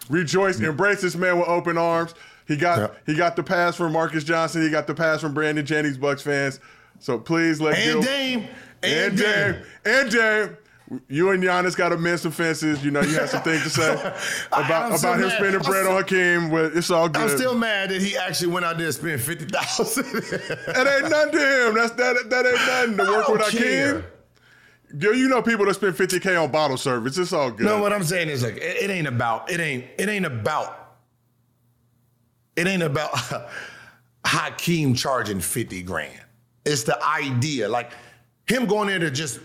rejoice, 0.10 0.60
embrace 0.60 1.02
this 1.02 1.16
man 1.16 1.38
with 1.40 1.48
open 1.48 1.78
arms. 1.78 2.14
He 2.48 2.58
got 2.58 2.80
Yep. 2.80 2.98
he 3.06 3.16
got 3.16 3.36
the 3.36 3.44
pass 3.44 3.76
from 3.76 3.94
Marques 3.94 4.24
Johnson. 4.24 4.62
He 4.62 4.70
got 4.70 4.88
the 4.88 4.94
pass 4.96 5.22
from 5.22 5.34
Brandon 5.34 5.66
Jennings, 5.66 5.98
Bucks 5.98 6.22
fans. 6.22 6.60
So 7.00 7.18
please 7.18 7.62
let 7.62 7.76
And 7.78 7.84
Gil 7.84 8.02
Dame. 8.02 8.48
and 8.84 8.94
And 8.94 9.18
Dame 9.18 9.54
Dame. 9.54 9.62
and 9.86 10.12
Dame. 10.12 10.58
You 11.08 11.30
and 11.30 11.42
Giannis 11.42 11.78
got 11.78 11.90
to 11.90 11.98
mend 11.98 12.20
some 12.20 12.34
fences. 12.34 12.84
You 12.84 12.92
know, 12.92 13.00
you 13.00 13.14
have 13.18 13.30
some 13.30 13.42
things 13.44 13.64
to 13.64 13.70
say 13.70 13.94
about 14.52 15.00
about 15.00 15.16
him 15.16 15.28
mad. 15.30 15.38
spending 15.38 15.62
bread 15.62 15.86
so- 15.86 15.92
on 15.96 16.04
Hakeem. 16.04 16.50
But 16.50 16.76
it's 16.76 16.92
all 16.92 17.08
good. 17.08 17.32
I'm 17.32 17.38
still 17.38 17.56
mad 17.58 17.92
that 17.92 18.02
he 18.02 18.18
actually 18.18 18.52
went 18.52 18.66
out 18.66 18.78
there 18.78 18.88
and 18.88 18.96
spent 18.96 19.22
50000 19.22 20.04
that 20.04 21.00
ain't 21.02 21.10
nothing 21.10 21.32
to 21.32 21.68
him. 21.70 21.76
That's 21.76 21.92
that 21.94 22.30
that 22.30 22.46
ain't 22.46 22.98
nothing 22.98 22.98
to 23.06 23.12
work 23.12 23.28
with 23.30 23.42
Hakeem. 23.42 24.04
Gil, 24.98 25.16
you 25.16 25.28
know 25.28 25.42
people 25.42 25.66
that 25.66 25.76
spend 25.76 25.96
50k 25.96 26.42
on 26.42 26.52
bottle 26.52 26.78
service. 26.78 27.18
It's 27.18 27.34
all 27.34 27.52
good. 27.52 27.66
No, 27.66 27.80
what 27.80 27.94
I'm 27.94 28.04
saying 28.04 28.30
is 28.30 28.44
like 28.44 28.58
it, 28.58 28.84
it 28.84 28.90
ain't 28.90 29.08
about 29.08 29.52
it 29.52 29.60
ain't 29.60 29.86
it 29.98 30.10
ain't 30.10 30.26
about 30.26 30.98
it 32.56 32.68
ain't 32.68 32.84
about 32.84 33.12
Hakeem 34.26 34.94
charging 34.94 35.40
50 35.40 35.82
grand. 35.84 36.22
It's 36.66 36.84
the 36.84 37.02
idea. 37.04 37.68
Like 37.70 37.92
him 38.48 38.66
going 38.66 38.88
there 38.88 39.00
to 39.00 39.12
just 39.12 39.40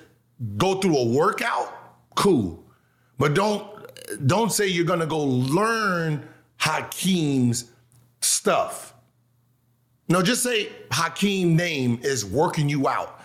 go 0.56 0.80
through 0.80 0.96
a 0.98 1.08
workout, 1.08 1.72
cool. 2.14 2.64
But 3.18 3.34
don't 3.34 3.66
don't 4.26 4.52
say 4.52 4.66
you're 4.66 4.84
gonna 4.84 5.06
go 5.06 5.22
learn 5.22 6.26
Hakeem's 6.58 7.70
stuff. 8.20 8.94
No, 10.08 10.22
just 10.22 10.42
say 10.42 10.70
Hakeem 10.90 11.56
name 11.56 11.98
is 12.02 12.24
working 12.24 12.68
you 12.68 12.88
out. 12.88 13.15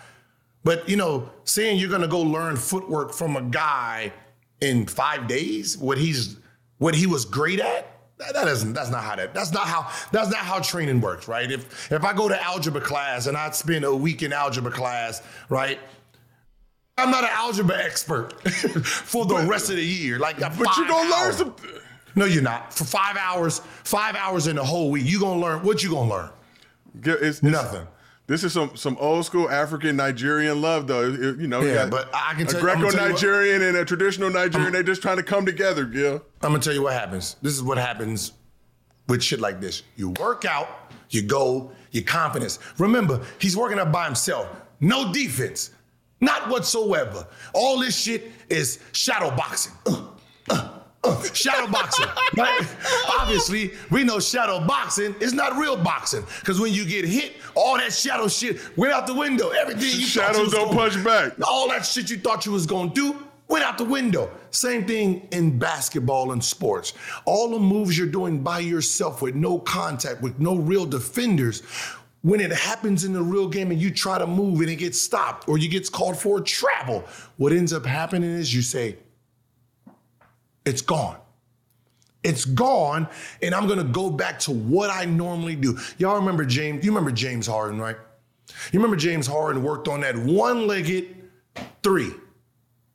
But 0.64 0.88
you 0.88 0.96
know, 0.96 1.30
saying 1.44 1.78
you're 1.78 1.90
gonna 1.90 2.08
go 2.08 2.20
learn 2.20 2.56
footwork 2.56 3.12
from 3.12 3.36
a 3.36 3.42
guy 3.42 4.12
in 4.60 4.86
five 4.86 5.26
days, 5.26 5.76
what 5.78 5.98
he's 5.98 6.36
what 6.78 6.94
he 6.94 7.06
was 7.06 7.24
great 7.24 7.60
at, 7.60 7.88
that, 8.18 8.34
that 8.34 8.48
isn't 8.48 8.72
that's 8.72 8.90
not 8.90 9.02
how 9.02 9.16
that 9.16 9.34
that's 9.34 9.52
not 9.52 9.66
how 9.66 9.90
that's 10.12 10.28
not 10.30 10.38
how 10.38 10.60
training 10.60 11.00
works, 11.00 11.26
right? 11.26 11.50
If 11.50 11.90
if 11.90 12.04
I 12.04 12.12
go 12.12 12.28
to 12.28 12.40
algebra 12.42 12.80
class 12.80 13.26
and 13.26 13.36
I 13.36 13.50
spend 13.50 13.84
a 13.84 13.94
week 13.94 14.22
in 14.22 14.32
algebra 14.32 14.70
class, 14.70 15.22
right? 15.48 15.78
I'm 16.98 17.10
not 17.10 17.24
an 17.24 17.30
algebra 17.32 17.82
expert 17.82 18.40
for 18.50 19.24
the 19.24 19.46
rest 19.48 19.70
of 19.70 19.76
the 19.76 19.84
year. 19.84 20.18
Like, 20.18 20.38
but 20.38 20.76
you're 20.76 20.86
gonna 20.86 21.10
learn 21.10 21.32
some. 21.32 21.56
No, 22.14 22.26
you're 22.26 22.42
not. 22.42 22.72
For 22.74 22.84
five 22.84 23.16
hours, 23.16 23.60
five 23.82 24.14
hours 24.14 24.46
in 24.46 24.56
the 24.56 24.64
whole 24.64 24.90
week, 24.90 25.04
you 25.06 25.18
gonna 25.18 25.40
learn 25.40 25.62
what 25.62 25.82
you 25.82 25.90
gonna 25.90 26.10
learn. 26.10 26.30
It's, 27.02 27.08
it's- 27.38 27.42
Nothing. 27.42 27.86
This 28.32 28.44
is 28.44 28.54
some 28.54 28.74
some 28.78 28.96
old 28.98 29.26
school 29.26 29.50
African 29.50 29.94
Nigerian 29.96 30.62
love, 30.62 30.86
though. 30.86 31.02
It- 31.02 31.38
you 31.38 31.46
know, 31.46 31.60
Yeah, 31.60 31.84
but 31.84 32.08
I 32.14 32.32
can 32.32 32.44
a 32.44 32.46
tell 32.46 32.54
you- 32.54 32.60
Greco 32.62 32.80
gonna 32.80 32.92
tell 32.92 33.06
you 33.08 33.12
what- 33.12 33.20
Nigerian 33.22 33.60
and 33.60 33.76
a 33.76 33.84
traditional 33.84 34.30
Nigerian. 34.30 34.72
They're 34.72 34.82
just 34.82 35.02
trying 35.02 35.18
to 35.18 35.22
come 35.22 35.44
together, 35.44 35.84
Gil. 35.84 36.14
I'm 36.40 36.52
gonna 36.52 36.60
tell 36.60 36.72
you 36.72 36.80
what 36.80 36.94
happens. 36.94 37.36
This 37.42 37.52
is 37.52 37.62
what 37.62 37.76
happens 37.76 38.32
with 39.06 39.22
shit 39.22 39.38
like 39.38 39.60
this. 39.60 39.82
You 39.96 40.14
work 40.18 40.46
out, 40.46 40.66
you 41.10 41.20
go, 41.20 41.72
your 41.90 42.04
confidence. 42.04 42.58
Remember, 42.78 43.20
he's 43.38 43.54
working 43.54 43.78
out 43.78 43.92
by 43.92 44.06
himself. 44.06 44.46
No 44.80 45.12
defense. 45.12 45.68
Not 46.22 46.48
whatsoever. 46.48 47.26
All 47.52 47.80
this 47.80 47.94
shit 47.94 48.32
is 48.48 48.78
shadow 48.92 49.30
boxing. 49.36 49.72
Uh, 49.84 50.04
uh, 50.48 50.68
shadow 51.32 51.66
boxing. 51.70 52.06
right? 52.36 52.66
Obviously, 53.18 53.72
we 53.90 54.04
know 54.04 54.20
shadow 54.20 54.64
boxing 54.66 55.14
is 55.20 55.32
not 55.32 55.56
real 55.56 55.76
boxing. 55.76 56.24
Because 56.40 56.60
when 56.60 56.72
you 56.72 56.84
get 56.84 57.04
hit, 57.04 57.34
all 57.54 57.76
that 57.76 57.92
shadow 57.92 58.28
shit 58.28 58.60
went 58.76 58.92
out 58.92 59.06
the 59.06 59.14
window. 59.14 59.50
Everything 59.50 59.84
you 59.84 59.90
thought 59.90 59.98
you 60.00 60.06
Shadows 60.06 60.52
don't 60.52 60.74
punch 60.74 61.02
back. 61.04 61.32
all 61.46 61.68
that 61.68 61.84
shit 61.84 62.10
you 62.10 62.18
thought 62.18 62.46
you 62.46 62.52
was 62.52 62.66
gonna 62.66 62.90
do 62.90 63.16
went 63.48 63.64
out 63.64 63.76
the 63.76 63.84
window. 63.84 64.30
Same 64.50 64.86
thing 64.86 65.28
in 65.32 65.58
basketball 65.58 66.32
and 66.32 66.42
sports. 66.42 66.94
All 67.26 67.50
the 67.50 67.58
moves 67.58 67.98
you're 67.98 68.06
doing 68.06 68.42
by 68.42 68.60
yourself 68.60 69.20
with 69.20 69.34
no 69.34 69.58
contact, 69.58 70.22
with 70.22 70.38
no 70.38 70.56
real 70.56 70.86
defenders. 70.86 71.62
When 72.22 72.40
it 72.40 72.52
happens 72.52 73.02
in 73.04 73.12
the 73.12 73.20
real 73.22 73.48
game 73.48 73.72
and 73.72 73.80
you 73.80 73.90
try 73.90 74.16
to 74.16 74.26
move 74.28 74.60
and 74.60 74.70
it 74.70 74.76
gets 74.76 74.98
stopped 75.00 75.48
or 75.48 75.58
you 75.58 75.68
gets 75.68 75.90
called 75.90 76.16
for 76.16 76.38
a 76.38 76.42
travel, 76.42 77.04
what 77.36 77.52
ends 77.52 77.72
up 77.72 77.84
happening 77.84 78.30
is 78.30 78.54
you 78.54 78.62
say, 78.62 78.96
it's 80.64 80.82
gone. 80.82 81.16
It's 82.22 82.44
gone, 82.44 83.08
and 83.42 83.54
I'm 83.54 83.66
gonna 83.66 83.82
go 83.82 84.08
back 84.08 84.38
to 84.40 84.52
what 84.52 84.90
I 84.90 85.04
normally 85.04 85.56
do. 85.56 85.78
Y'all 85.98 86.16
remember 86.16 86.44
James? 86.44 86.84
You 86.84 86.92
remember 86.92 87.10
James 87.10 87.46
Harden, 87.46 87.80
right? 87.80 87.96
You 88.70 88.78
remember 88.78 88.96
James 88.96 89.26
Harden 89.26 89.62
worked 89.62 89.88
on 89.88 90.00
that 90.02 90.16
one-legged 90.16 91.16
three. 91.82 92.12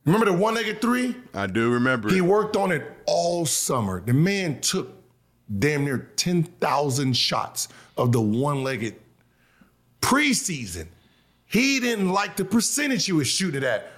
Remember 0.06 0.26
the 0.26 0.34
one-legged 0.34 0.82
three? 0.82 1.16
I 1.34 1.48
do 1.48 1.70
remember. 1.72 2.10
He 2.10 2.22
worked 2.22 2.56
on 2.56 2.72
it 2.72 2.84
all 3.06 3.46
summer. 3.46 4.00
The 4.00 4.14
man 4.14 4.62
took 4.62 4.94
damn 5.60 5.84
near 5.84 6.10
10,000 6.16 7.16
shots 7.16 7.68
of 7.98 8.14
the 8.14 8.22
one-legged 8.22 8.96
preseason. 10.02 10.88
He 11.46 11.80
didn't 11.82 12.10
like 12.10 12.38
the 12.38 12.46
percentage 12.46 13.06
he 13.06 13.12
was 13.12 13.28
shooting 13.28 13.64
at. 13.64 13.92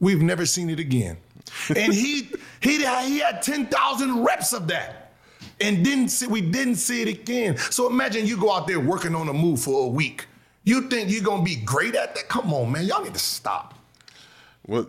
We've 0.00 0.20
never 0.20 0.44
seen 0.44 0.68
it 0.68 0.78
again. 0.78 1.16
And 1.76 1.92
he 1.92 2.30
he 2.60 2.78
he 2.78 3.18
had 3.18 3.42
10,000 3.42 4.24
reps 4.24 4.52
of 4.52 4.66
that. 4.68 5.12
And 5.60 5.84
didn't 5.84 6.08
see, 6.08 6.26
we 6.26 6.40
didn't 6.40 6.76
see 6.76 7.02
it 7.02 7.08
again. 7.08 7.56
So 7.56 7.88
imagine 7.88 8.26
you 8.26 8.36
go 8.36 8.52
out 8.52 8.66
there 8.66 8.80
working 8.80 9.14
on 9.14 9.28
a 9.28 9.32
move 9.32 9.60
for 9.60 9.86
a 9.86 9.88
week. 9.88 10.26
You 10.64 10.88
think 10.88 11.10
you're 11.10 11.22
gonna 11.22 11.42
be 11.42 11.56
great 11.56 11.94
at 11.94 12.14
that? 12.14 12.28
Come 12.28 12.52
on, 12.52 12.72
man. 12.72 12.86
Y'all 12.86 13.02
need 13.02 13.14
to 13.14 13.20
stop. 13.20 13.74
What? 14.62 14.88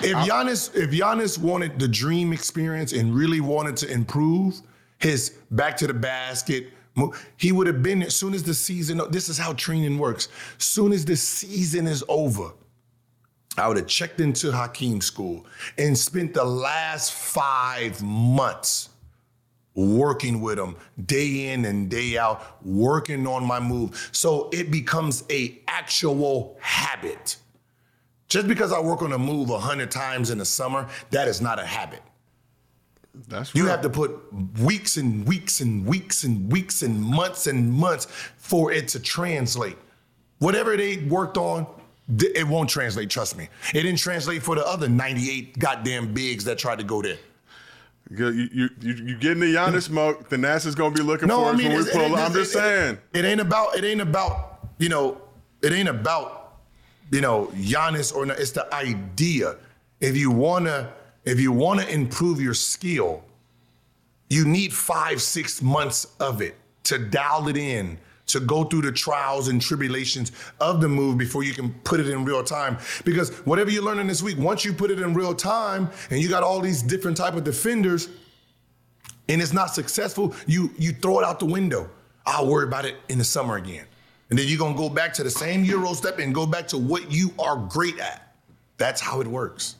If 0.00 0.16
Giannis, 0.16 0.74
if 0.76 0.90
Giannis 0.90 1.38
wanted 1.38 1.78
the 1.78 1.88
dream 1.88 2.32
experience 2.32 2.92
and 2.92 3.14
really 3.14 3.40
wanted 3.40 3.76
to 3.78 3.90
improve 3.90 4.60
his 4.98 5.34
back 5.50 5.76
to 5.78 5.86
the 5.86 5.94
basket, 5.94 6.72
he 7.36 7.52
would 7.52 7.66
have 7.66 7.82
been 7.82 8.02
as 8.02 8.14
soon 8.14 8.34
as 8.34 8.42
the 8.42 8.54
season. 8.54 9.00
This 9.10 9.28
is 9.28 9.38
how 9.38 9.52
training 9.54 9.98
works. 9.98 10.28
Soon 10.58 10.92
as 10.92 11.04
the 11.04 11.16
season 11.16 11.86
is 11.86 12.04
over, 12.08 12.52
I 13.60 13.68
would 13.68 13.76
have 13.76 13.86
checked 13.86 14.20
into 14.20 14.52
Hakeem 14.52 15.00
school 15.00 15.46
and 15.78 15.96
spent 15.96 16.34
the 16.34 16.44
last 16.44 17.12
five 17.12 18.02
months 18.02 18.90
working 19.74 20.40
with 20.40 20.58
him 20.58 20.74
day 21.06 21.52
in 21.52 21.64
and 21.64 21.88
day 21.88 22.18
out, 22.18 22.64
working 22.64 23.26
on 23.26 23.44
my 23.44 23.60
move. 23.60 24.08
So 24.12 24.48
it 24.52 24.70
becomes 24.70 25.24
a 25.30 25.58
actual 25.68 26.56
habit. 26.60 27.36
Just 28.28 28.48
because 28.48 28.72
I 28.72 28.80
work 28.80 29.02
on 29.02 29.12
a 29.12 29.18
move 29.18 29.50
a 29.50 29.58
hundred 29.58 29.90
times 29.90 30.30
in 30.30 30.38
the 30.38 30.44
summer, 30.44 30.86
that 31.10 31.28
is 31.28 31.40
not 31.40 31.58
a 31.58 31.64
habit. 31.64 32.02
That's 33.28 33.54
You 33.54 33.62
real. 33.64 33.70
have 33.70 33.80
to 33.82 33.88
put 33.90 34.20
weeks 34.60 34.96
and 34.96 35.26
weeks 35.26 35.60
and 35.60 35.86
weeks 35.86 36.24
and 36.24 36.50
weeks 36.52 36.82
and 36.82 37.00
months 37.00 37.46
and 37.46 37.72
months 37.72 38.06
for 38.36 38.70
it 38.70 38.88
to 38.88 39.00
translate. 39.00 39.78
Whatever 40.38 40.76
they 40.76 40.98
worked 40.98 41.36
on, 41.36 41.66
it 42.08 42.46
won't 42.46 42.70
translate, 42.70 43.10
trust 43.10 43.36
me. 43.36 43.48
It 43.74 43.82
didn't 43.82 43.98
translate 43.98 44.42
for 44.42 44.54
the 44.54 44.66
other 44.66 44.88
98 44.88 45.58
goddamn 45.58 46.14
bigs 46.14 46.44
that 46.44 46.58
tried 46.58 46.78
to 46.78 46.84
go 46.84 47.02
there. 47.02 47.18
You, 48.10 48.28
you, 48.28 48.70
you, 48.80 48.92
you 48.94 49.16
getting 49.18 49.40
the 49.40 49.54
Giannis 49.54 49.86
hmm. 49.86 49.92
smoke, 49.92 50.28
the 50.30 50.36
NASA's 50.36 50.74
gonna 50.74 50.94
be 50.94 51.02
looking 51.02 51.28
No, 51.28 51.40
for 51.40 51.44
I 51.44 51.50
us 51.50 51.56
when 51.58 51.76
we 51.76 51.90
pull. 51.90 52.16
it- 52.16 52.18
I'm 52.18 52.32
just 52.32 52.54
it- 52.54 52.58
saying. 52.58 52.98
It 53.12 53.24
ain't 53.24 53.40
about. 53.40 53.76
It 53.76 53.84
ain't 53.84 54.00
about. 54.00 54.60
You 54.78 54.88
know. 54.88 55.20
It 55.62 55.72
ain't 55.72 55.88
about. 55.88 56.60
You 57.10 57.20
know, 57.20 57.46
Giannis 57.54 58.14
or 58.14 58.24
not. 58.24 58.38
It's 58.38 58.52
the 58.52 58.72
idea. 58.74 59.56
If 60.00 60.16
you 60.16 60.30
wanna 60.30 60.92
if 61.28 61.38
you 61.38 61.52
want 61.52 61.80
to 61.80 61.92
improve 61.92 62.40
your 62.40 62.54
skill, 62.54 63.22
you 64.30 64.46
need 64.46 64.72
five, 64.72 65.20
six 65.20 65.60
months 65.60 66.06
of 66.20 66.40
it 66.40 66.54
to 66.84 66.98
dial 66.98 67.48
it 67.48 67.56
in, 67.56 67.98
to 68.28 68.40
go 68.40 68.64
through 68.64 68.82
the 68.82 68.92
trials 68.92 69.48
and 69.48 69.60
tribulations 69.60 70.32
of 70.60 70.80
the 70.80 70.88
move 70.88 71.18
before 71.18 71.42
you 71.42 71.52
can 71.52 71.72
put 71.84 71.98
it 71.98 72.08
in 72.08 72.24
real 72.24 72.44
time. 72.44 72.78
Because 73.04 73.30
whatever 73.46 73.70
you're 73.70 73.82
learning 73.82 74.06
this 74.06 74.22
week, 74.22 74.38
once 74.38 74.64
you 74.64 74.72
put 74.72 74.90
it 74.90 75.00
in 75.00 75.14
real 75.14 75.34
time 75.34 75.90
and 76.10 76.20
you 76.20 76.28
got 76.28 76.42
all 76.42 76.60
these 76.60 76.82
different 76.82 77.16
type 77.16 77.34
of 77.34 77.44
defenders 77.44 78.08
and 79.28 79.42
it's 79.42 79.52
not 79.52 79.74
successful, 79.74 80.34
you 80.46 80.70
you 80.78 80.92
throw 80.92 81.18
it 81.18 81.24
out 81.24 81.38
the 81.40 81.46
window. 81.46 81.90
I'll 82.24 82.46
worry 82.46 82.64
about 82.66 82.84
it 82.84 82.96
in 83.08 83.18
the 83.18 83.24
summer 83.24 83.56
again. 83.56 83.86
And 84.30 84.38
then 84.38 84.46
you're 84.46 84.58
gonna 84.58 84.76
go 84.76 84.90
back 84.90 85.14
to 85.14 85.22
the 85.22 85.30
same 85.30 85.64
Euro 85.64 85.94
step 85.94 86.18
and 86.18 86.34
go 86.34 86.46
back 86.46 86.68
to 86.68 86.78
what 86.78 87.10
you 87.10 87.32
are 87.38 87.56
great 87.56 87.98
at. 87.98 88.34
That's 88.76 89.00
how 89.00 89.20
it 89.20 89.26
works. 89.26 89.76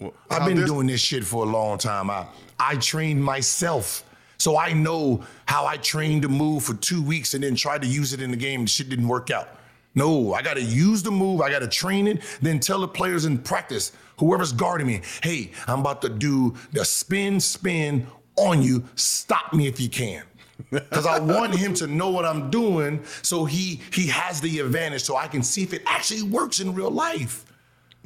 Well, 0.00 0.14
I've 0.30 0.46
been 0.46 0.56
this- 0.56 0.68
doing 0.68 0.86
this 0.86 1.00
shit 1.00 1.24
for 1.24 1.44
a 1.44 1.48
long 1.48 1.78
time. 1.78 2.10
I 2.10 2.26
I 2.58 2.76
trained 2.76 3.22
myself. 3.22 4.04
So 4.44 4.58
I 4.58 4.74
know 4.74 5.24
how 5.46 5.64
I 5.64 5.78
trained 5.78 6.20
to 6.20 6.28
move 6.28 6.64
for 6.64 6.74
two 6.74 7.02
weeks 7.02 7.32
and 7.32 7.42
then 7.42 7.54
tried 7.54 7.80
to 7.80 7.88
use 7.88 8.12
it 8.12 8.20
in 8.20 8.30
the 8.30 8.36
game 8.36 8.60
and 8.60 8.68
shit 8.68 8.90
didn't 8.90 9.08
work 9.08 9.30
out. 9.30 9.48
No, 9.94 10.34
I 10.34 10.42
gotta 10.42 10.60
use 10.60 11.02
the 11.02 11.10
move, 11.10 11.40
I 11.40 11.50
gotta 11.50 11.66
train 11.66 12.06
it, 12.06 12.20
then 12.42 12.60
tell 12.60 12.80
the 12.80 12.86
players 12.86 13.24
in 13.24 13.38
practice, 13.38 13.92
whoever's 14.18 14.52
guarding 14.52 14.86
me, 14.86 15.00
hey, 15.22 15.50
I'm 15.66 15.80
about 15.80 16.02
to 16.02 16.10
do 16.10 16.54
the 16.72 16.84
spin, 16.84 17.40
spin 17.40 18.06
on 18.36 18.60
you. 18.60 18.84
Stop 18.96 19.54
me 19.54 19.66
if 19.66 19.80
you 19.80 19.88
can. 19.88 20.24
Because 20.70 21.06
I 21.06 21.20
want 21.20 21.54
him 21.54 21.72
to 21.74 21.86
know 21.86 22.10
what 22.10 22.26
I'm 22.26 22.50
doing 22.50 23.02
so 23.22 23.46
he 23.46 23.80
he 23.94 24.08
has 24.08 24.42
the 24.42 24.58
advantage 24.58 25.04
so 25.04 25.16
I 25.16 25.26
can 25.26 25.42
see 25.42 25.62
if 25.62 25.72
it 25.72 25.82
actually 25.86 26.22
works 26.22 26.60
in 26.60 26.74
real 26.74 26.90
life. 26.90 27.46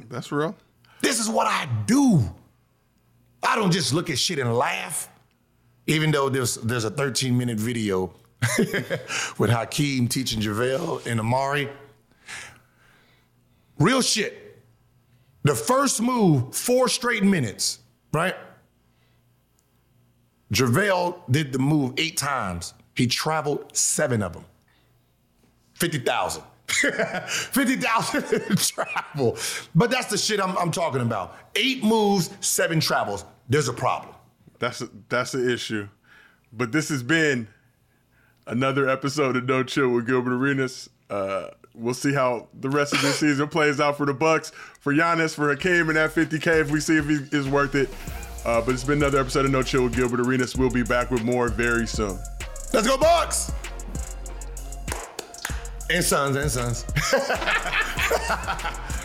That's 0.09 0.31
real. 0.31 0.55
This 1.01 1.19
is 1.19 1.27
what 1.27 1.47
I 1.47 1.67
do. 1.85 2.23
I 3.43 3.57
don't 3.57 3.71
just 3.71 3.93
look 3.93 4.09
at 4.09 4.17
shit 4.17 4.39
and 4.39 4.55
laugh. 4.55 5.09
Even 5.89 6.11
though 6.11 6.29
there's 6.29 6.55
there's 6.57 6.83
a 6.83 6.91
13 6.91 7.35
minute 7.35 7.57
video 7.57 8.13
with 9.39 9.49
Hakeem 9.49 10.07
teaching 10.07 10.39
JaVale 10.39 11.07
and 11.07 11.19
Amar'e. 11.19 11.67
Real 13.79 14.01
shit. 14.03 14.61
The 15.41 15.55
first 15.55 15.99
move, 15.99 16.55
four 16.55 16.89
straight 16.89 17.23
minutes, 17.23 17.79
right? 18.13 18.35
JaVale 20.53 21.21
did 21.31 21.51
the 21.51 21.59
move 21.59 21.93
eight 21.97 22.17
times. 22.17 22.75
He 22.95 23.07
traveled 23.07 23.75
seven 23.75 24.21
of 24.21 24.33
them. 24.33 24.45
50,000. 25.73 26.43
50,000 26.67 28.57
travel. 28.57 29.37
But 29.73 29.89
that's 29.89 30.07
the 30.07 30.17
shit 30.19 30.39
I'm, 30.39 30.55
I'm 30.55 30.71
talking 30.71 31.01
about. 31.01 31.35
Eight 31.55 31.83
moves, 31.83 32.29
seven 32.41 32.79
travels. 32.79 33.25
There's 33.47 33.69
a 33.69 33.73
problem. 33.73 34.13
That's 34.59 34.83
that's 35.07 35.31
the 35.31 35.51
issue. 35.51 35.87
But 36.51 36.71
this 36.71 36.89
has 36.89 37.03
been 37.03 37.47
another 38.47 38.89
episode 38.89 39.37
of 39.37 39.45
No 39.45 39.63
Chill 39.63 39.89
with 39.89 40.07
Gilbert 40.07 40.33
Arenas. 40.33 40.89
Uh, 41.09 41.47
we'll 41.73 41.93
see 41.93 42.13
how 42.13 42.47
the 42.59 42.69
rest 42.69 42.93
of 42.93 43.01
this 43.01 43.15
season 43.19 43.47
plays 43.47 43.79
out 43.79 43.97
for 43.97 44.05
the 44.05 44.13
Bucks, 44.13 44.51
for 44.79 44.93
Giannis, 44.93 45.33
for 45.33 45.49
Hakeem, 45.49 45.89
and 45.89 45.97
that 45.97 46.11
50k 46.11 46.61
if 46.61 46.71
we 46.71 46.79
see 46.79 46.97
if 46.97 47.07
he 47.07 47.19
is 47.35 47.47
worth 47.47 47.75
it. 47.75 47.89
Uh, 48.45 48.61
but 48.61 48.73
it's 48.73 48.83
been 48.83 48.99
another 48.99 49.19
episode 49.19 49.45
of 49.45 49.51
No 49.51 49.63
Chill 49.63 49.83
with 49.83 49.95
Gilbert 49.95 50.19
Arenas. 50.21 50.55
We'll 50.55 50.69
be 50.69 50.83
back 50.83 51.11
with 51.11 51.23
more 51.23 51.49
very 51.49 51.87
soon. 51.87 52.17
Let's 52.73 52.87
go, 52.87 52.97
Bucks! 52.97 53.51
And 55.89 56.03
Suns, 56.03 56.35
and 56.35 56.51
Suns. 56.51 56.85